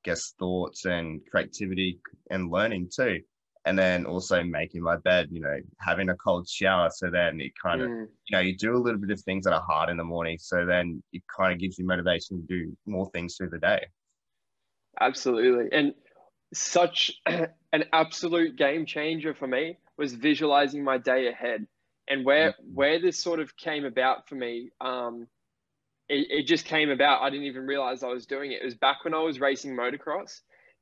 guess 0.04 0.32
thoughts 0.38 0.86
and 0.86 1.20
creativity 1.30 1.98
and 2.30 2.50
learning 2.50 2.88
too. 2.94 3.20
And 3.66 3.78
then 3.78 4.06
also 4.06 4.42
making 4.42 4.82
my 4.82 4.96
bed, 4.96 5.28
you 5.30 5.40
know, 5.40 5.56
having 5.80 6.08
a 6.08 6.16
cold 6.16 6.48
shower. 6.48 6.90
So 6.94 7.10
then 7.10 7.40
it 7.40 7.52
kind 7.62 7.82
of, 7.82 7.88
mm. 7.88 8.06
you 8.28 8.36
know, 8.36 8.40
you 8.40 8.56
do 8.56 8.74
a 8.74 8.78
little 8.78 9.00
bit 9.00 9.10
of 9.10 9.20
things 9.22 9.44
that 9.44 9.54
are 9.54 9.64
hard 9.66 9.90
in 9.90 9.96
the 9.96 10.04
morning. 10.04 10.38
So 10.38 10.64
then 10.64 11.02
it 11.12 11.22
kind 11.34 11.52
of 11.52 11.58
gives 11.58 11.78
you 11.78 11.86
motivation 11.86 12.40
to 12.40 12.46
do 12.46 12.76
more 12.86 13.10
things 13.10 13.36
through 13.36 13.50
the 13.50 13.58
day. 13.58 13.86
Absolutely. 15.00 15.76
And 15.76 15.94
such 16.54 17.12
an 17.26 17.84
absolute 17.92 18.56
game 18.56 18.86
changer 18.86 19.34
for 19.34 19.46
me 19.46 19.78
was 19.96 20.12
visualizing 20.12 20.82
my 20.82 20.98
day 20.98 21.28
ahead. 21.28 21.66
And 22.08 22.24
where 22.24 22.54
where 22.72 23.00
this 23.00 23.18
sort 23.22 23.40
of 23.40 23.56
came 23.56 23.84
about 23.84 24.28
for 24.28 24.34
me 24.34 24.70
um, 24.80 25.26
it, 26.08 26.26
it 26.30 26.42
just 26.46 26.66
came 26.66 26.90
about. 26.90 27.22
I 27.22 27.30
didn't 27.30 27.46
even 27.46 27.66
realize 27.66 28.02
i 28.02 28.08
was 28.08 28.26
doing 28.26 28.52
it. 28.52 28.60
It 28.62 28.64
was 28.64 28.74
back 28.74 29.04
when 29.04 29.14
i 29.14 29.20
was 29.20 29.40
racing 29.40 29.76
motocross 29.76 30.40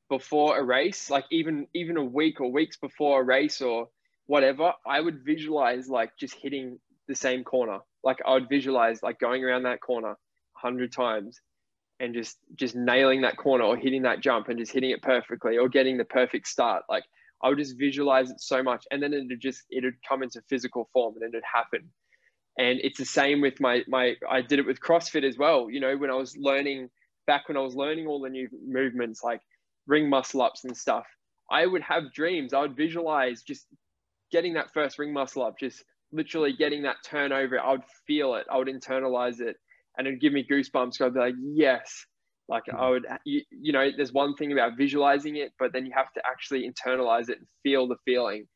before 0.09 0.59
a 0.59 0.63
race 0.63 1.09
like 1.09 1.25
even 1.31 1.67
even 1.73 1.97
a 1.97 2.03
week 2.03 2.41
or 2.41 2.51
weeks 2.51 2.77
before 2.77 3.21
a 3.21 3.23
race 3.23 3.61
or 3.61 3.87
whatever 4.25 4.73
i 4.85 4.99
would 4.99 5.23
visualize 5.23 5.87
like 5.89 6.11
just 6.17 6.35
hitting 6.35 6.77
the 7.07 7.15
same 7.15 7.43
corner. 7.43 7.79
Like 8.03 8.19
i 8.25 8.33
would 8.33 8.49
visualize 8.49 9.01
like 9.01 9.19
going 9.19 9.43
around 9.43 9.63
that 9.63 9.81
corner 9.81 10.15
100 10.61 10.91
times 10.91 11.39
and 12.03 12.13
just 12.13 12.37
just 12.55 12.75
nailing 12.75 13.21
that 13.21 13.37
corner 13.37 13.63
or 13.63 13.77
hitting 13.77 14.01
that 14.03 14.19
jump 14.19 14.49
and 14.49 14.59
just 14.59 14.73
hitting 14.73 14.91
it 14.91 15.01
perfectly 15.01 15.57
or 15.57 15.69
getting 15.69 15.97
the 15.97 16.05
perfect 16.05 16.47
start. 16.47 16.83
Like 16.89 17.05
i 17.41 17.49
would 17.49 17.57
just 17.57 17.77
visualize 17.77 18.29
it 18.31 18.39
so 18.39 18.63
much 18.63 18.85
and 18.91 19.01
then 19.01 19.13
it 19.13 19.25
would 19.29 19.41
just 19.41 19.63
it 19.69 19.83
would 19.83 19.95
come 20.07 20.23
into 20.23 20.41
physical 20.49 20.89
form 20.93 21.15
and 21.15 21.23
it 21.23 21.37
would 21.37 21.43
happen. 21.43 21.89
And 22.57 22.79
it's 22.83 22.99
the 22.99 23.05
same 23.05 23.41
with 23.41 23.59
my 23.59 23.83
my 23.87 24.15
i 24.29 24.41
did 24.41 24.59
it 24.59 24.65
with 24.65 24.79
crossfit 24.79 25.23
as 25.23 25.37
well 25.37 25.69
you 25.71 25.79
know 25.79 25.97
when 25.97 26.11
i 26.11 26.15
was 26.15 26.35
learning 26.37 26.89
back 27.25 27.47
when 27.47 27.57
i 27.57 27.61
was 27.61 27.75
learning 27.75 28.05
all 28.05 28.21
the 28.21 28.29
new 28.29 28.47
movements 28.67 29.23
like 29.23 29.41
ring 29.87 30.09
muscle 30.09 30.41
ups 30.41 30.63
and 30.65 30.75
stuff 30.77 31.07
i 31.49 31.65
would 31.65 31.81
have 31.81 32.13
dreams. 32.13 32.53
I 32.53 32.61
would 32.61 32.75
visualize 32.75 33.41
just 33.41 33.65
getting 34.31 34.53
that 34.53 34.71
first 34.73 34.99
ring 34.99 35.13
muscle 35.13 35.43
up 35.43 35.57
just 35.59 35.83
literally 36.11 36.53
getting 36.53 36.83
that 36.83 36.97
turnover 37.03 37.59
i 37.59 37.71
would 37.71 37.87
feel 38.05 38.35
it. 38.35 38.45
I 38.51 38.57
would 38.57 38.67
internalize 38.67 39.39
it 39.41 39.55
and 39.97 40.07
it'd 40.07 40.21
give 40.21 40.33
me 40.33 40.45
goosebumps. 40.49 40.95
So 40.95 41.05
I'd 41.05 41.13
be 41.13 41.19
like, 41.19 41.35
yes. 41.41 42.05
Like 42.49 42.63
I 42.77 42.89
would, 42.89 43.05
you, 43.23 43.41
you 43.51 43.71
know, 43.71 43.87
there's 43.95 44.11
one 44.11 44.35
thing 44.35 44.51
about 44.51 44.77
visualizing 44.77 45.37
it, 45.37 45.53
but 45.57 45.71
then 45.71 45.85
you 45.85 45.93
have 45.95 46.11
to 46.13 46.21
actually 46.25 46.69
internalize 46.69 47.29
it 47.29 47.37
and 47.37 47.47
feel 47.63 47.87
the 47.87 47.95
feeling. 48.03 48.47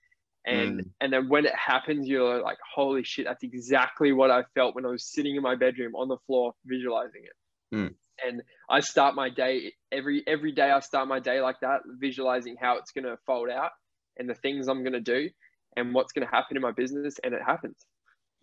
And 0.46 0.80
mm. 0.80 0.90
and 1.00 1.12
then 1.12 1.30
when 1.30 1.46
it 1.46 1.54
happens, 1.56 2.08
you're 2.08 2.42
like, 2.42 2.58
holy 2.76 3.04
shit, 3.04 3.26
that's 3.26 3.44
exactly 3.44 4.12
what 4.12 4.30
I 4.30 4.44
felt 4.56 4.76
when 4.76 4.86
I 4.86 4.90
was 4.90 5.06
sitting 5.06 5.36
in 5.36 5.42
my 5.42 5.56
bedroom 5.56 5.96
on 5.96 6.10
the 6.10 6.18
floor 6.26 6.54
visualizing 6.66 7.22
it. 7.24 7.76
Mm. 7.76 7.94
And 8.26 8.42
I 8.70 8.80
start 8.82 9.16
my 9.16 9.30
day 9.30 9.74
every 9.92 10.24
every 10.28 10.52
day. 10.52 10.70
I 10.70 10.80
start 10.82 11.08
my 11.08 11.20
day 11.20 11.42
like 11.42 11.60
that, 11.62 11.82
visualizing 11.86 12.56
how 12.60 12.78
it's 12.78 12.92
gonna 12.92 13.18
fold 13.26 13.50
out 13.50 13.72
and 14.18 14.30
the 14.30 14.36
things 14.36 14.68
I'm 14.68 14.84
gonna 14.84 15.00
do 15.00 15.30
and 15.76 15.94
what's 15.94 16.12
gonna 16.12 16.30
happen 16.30 16.58
in 16.58 16.62
my 16.62 16.72
business, 16.72 17.16
and 17.24 17.34
it 17.34 17.42
happens. 17.46 17.78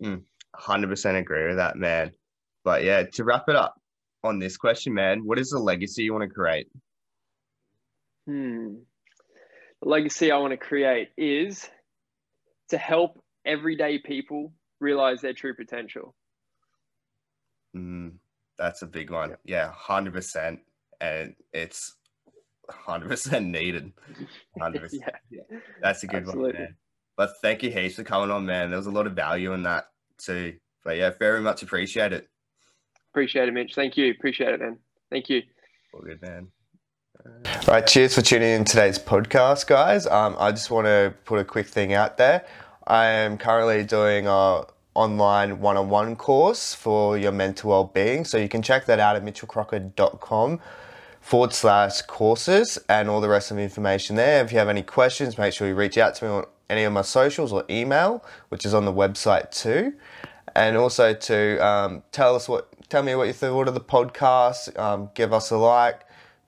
Mm. 0.03 0.23
100% 0.55 1.19
agree 1.19 1.47
with 1.47 1.57
that, 1.57 1.75
man. 1.75 2.11
But 2.65 2.83
yeah, 2.83 3.03
to 3.13 3.23
wrap 3.23 3.47
it 3.47 3.55
up 3.55 3.79
on 4.23 4.39
this 4.39 4.57
question, 4.57 4.93
man, 4.95 5.21
what 5.23 5.39
is 5.39 5.51
the 5.51 5.59
legacy 5.59 6.03
you 6.03 6.13
want 6.13 6.27
to 6.27 6.33
create? 6.33 6.67
Hmm. 8.27 8.73
The 9.81 9.87
legacy 9.89 10.31
I 10.31 10.37
want 10.37 10.51
to 10.51 10.57
create 10.57 11.09
is 11.15 11.69
to 12.69 12.77
help 12.77 13.23
everyday 13.45 13.99
people 13.99 14.51
realize 14.79 15.21
their 15.21 15.33
true 15.33 15.53
potential. 15.53 16.15
Mm, 17.77 18.13
that's 18.57 18.81
a 18.81 18.87
big 18.87 19.11
one. 19.11 19.35
Yeah, 19.45 19.71
100%. 19.87 20.57
And 20.99 21.35
it's 21.53 21.95
100% 22.71 23.45
needed. 23.45 23.91
100%. 24.59 24.89
yeah. 24.93 25.09
yeah. 25.29 25.59
That's 25.83 26.01
a 26.01 26.07
good 26.07 26.23
Absolutely. 26.23 26.53
one, 26.53 26.61
man. 26.61 26.75
But 27.15 27.29
thank 27.43 27.61
you 27.61 27.69
heaps 27.69 27.95
for 27.95 28.03
coming 28.03 28.31
on, 28.31 28.45
man. 28.45 28.71
There 28.71 28.77
was 28.77 28.87
a 28.87 28.91
lot 28.91 29.05
of 29.05 29.13
value 29.13 29.53
in 29.53 29.63
that 29.63 29.85
too. 30.17 30.55
But 30.83 30.97
yeah, 30.97 31.11
very 31.19 31.41
much 31.41 31.61
appreciate 31.61 32.11
it. 32.11 32.27
Appreciate 33.15 33.47
it, 33.47 33.53
Mitch. 33.53 33.75
Thank 33.75 33.95
you. 33.95 34.11
Appreciate 34.11 34.49
it, 34.49 34.59
man. 34.59 34.77
Thank 35.09 35.29
you. 35.29 35.41
All 35.93 36.01
good, 36.01 36.21
man. 36.21 36.49
All 37.25 37.61
right, 37.65 37.87
cheers 37.87 38.13
for 38.13 38.21
tuning 38.21 38.49
in 38.49 38.65
today's 38.65 38.99
podcast, 38.99 39.67
guys. 39.67 40.05
Um, 40.05 40.35
I 40.37 40.51
just 40.51 40.69
want 40.69 40.85
to 40.87 41.13
put 41.23 41.39
a 41.39 41.45
quick 41.45 41.65
thing 41.65 41.93
out 41.93 42.17
there. 42.17 42.45
I 42.85 43.05
am 43.05 43.37
currently 43.37 43.85
doing 43.85 44.27
a 44.27 44.63
online 44.95 45.61
one-on-one 45.61 46.17
course 46.17 46.73
for 46.75 47.17
your 47.17 47.31
mental 47.31 47.69
well-being, 47.69 48.25
so 48.25 48.37
you 48.37 48.49
can 48.49 48.61
check 48.61 48.85
that 48.87 48.99
out 48.99 49.15
at 49.15 49.23
mitchellcrocker.com 49.23 50.59
forward 51.21 51.53
slash 51.53 52.01
courses 52.01 52.77
and 52.89 53.09
all 53.09 53.21
the 53.21 53.29
rest 53.29 53.49
of 53.49 53.55
the 53.55 53.63
information 53.63 54.17
there. 54.17 54.43
If 54.43 54.51
you 54.51 54.57
have 54.57 54.67
any 54.67 54.83
questions, 54.83 55.37
make 55.37 55.53
sure 55.53 55.69
you 55.69 55.75
reach 55.75 55.97
out 55.97 56.15
to 56.15 56.25
me 56.25 56.31
on 56.31 56.45
any 56.69 56.83
of 56.83 56.91
my 56.91 57.01
socials 57.01 57.53
or 57.53 57.63
email, 57.69 58.25
which 58.49 58.65
is 58.65 58.73
on 58.73 58.83
the 58.83 58.93
website 58.93 59.51
too. 59.51 59.93
And 60.53 60.75
also 60.77 61.13
to 61.13 61.65
um, 61.65 62.03
tell 62.11 62.35
us 62.35 62.47
what 62.47 62.74
tell 62.89 63.03
me 63.03 63.15
what 63.15 63.27
you 63.27 63.33
thought 63.33 63.67
of 63.67 63.73
the 63.73 63.79
podcast. 63.79 64.77
Um, 64.77 65.09
give 65.13 65.33
us 65.33 65.51
a 65.51 65.57
like, 65.57 66.01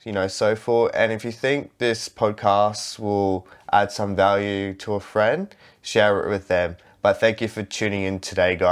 you 0.04 0.12
know, 0.12 0.28
so 0.28 0.56
forth. 0.56 0.92
And 0.94 1.12
if 1.12 1.24
you 1.26 1.32
think 1.32 1.78
this 1.78 2.10
podcast 2.10 3.00
will 3.00 3.48
add 3.72 3.92
some 3.92 4.16
value 4.16 4.74
to 4.76 4.94
a 4.94 5.00
friend, 5.00 5.54
share 5.82 6.24
it 6.24 6.30
with 6.30 6.48
them. 6.48 6.78
But 7.02 7.20
thank 7.20 7.42
you 7.42 7.48
for 7.48 7.64
tuning 7.64 8.04
in 8.04 8.20
today, 8.20 8.56
guys. 8.56 8.66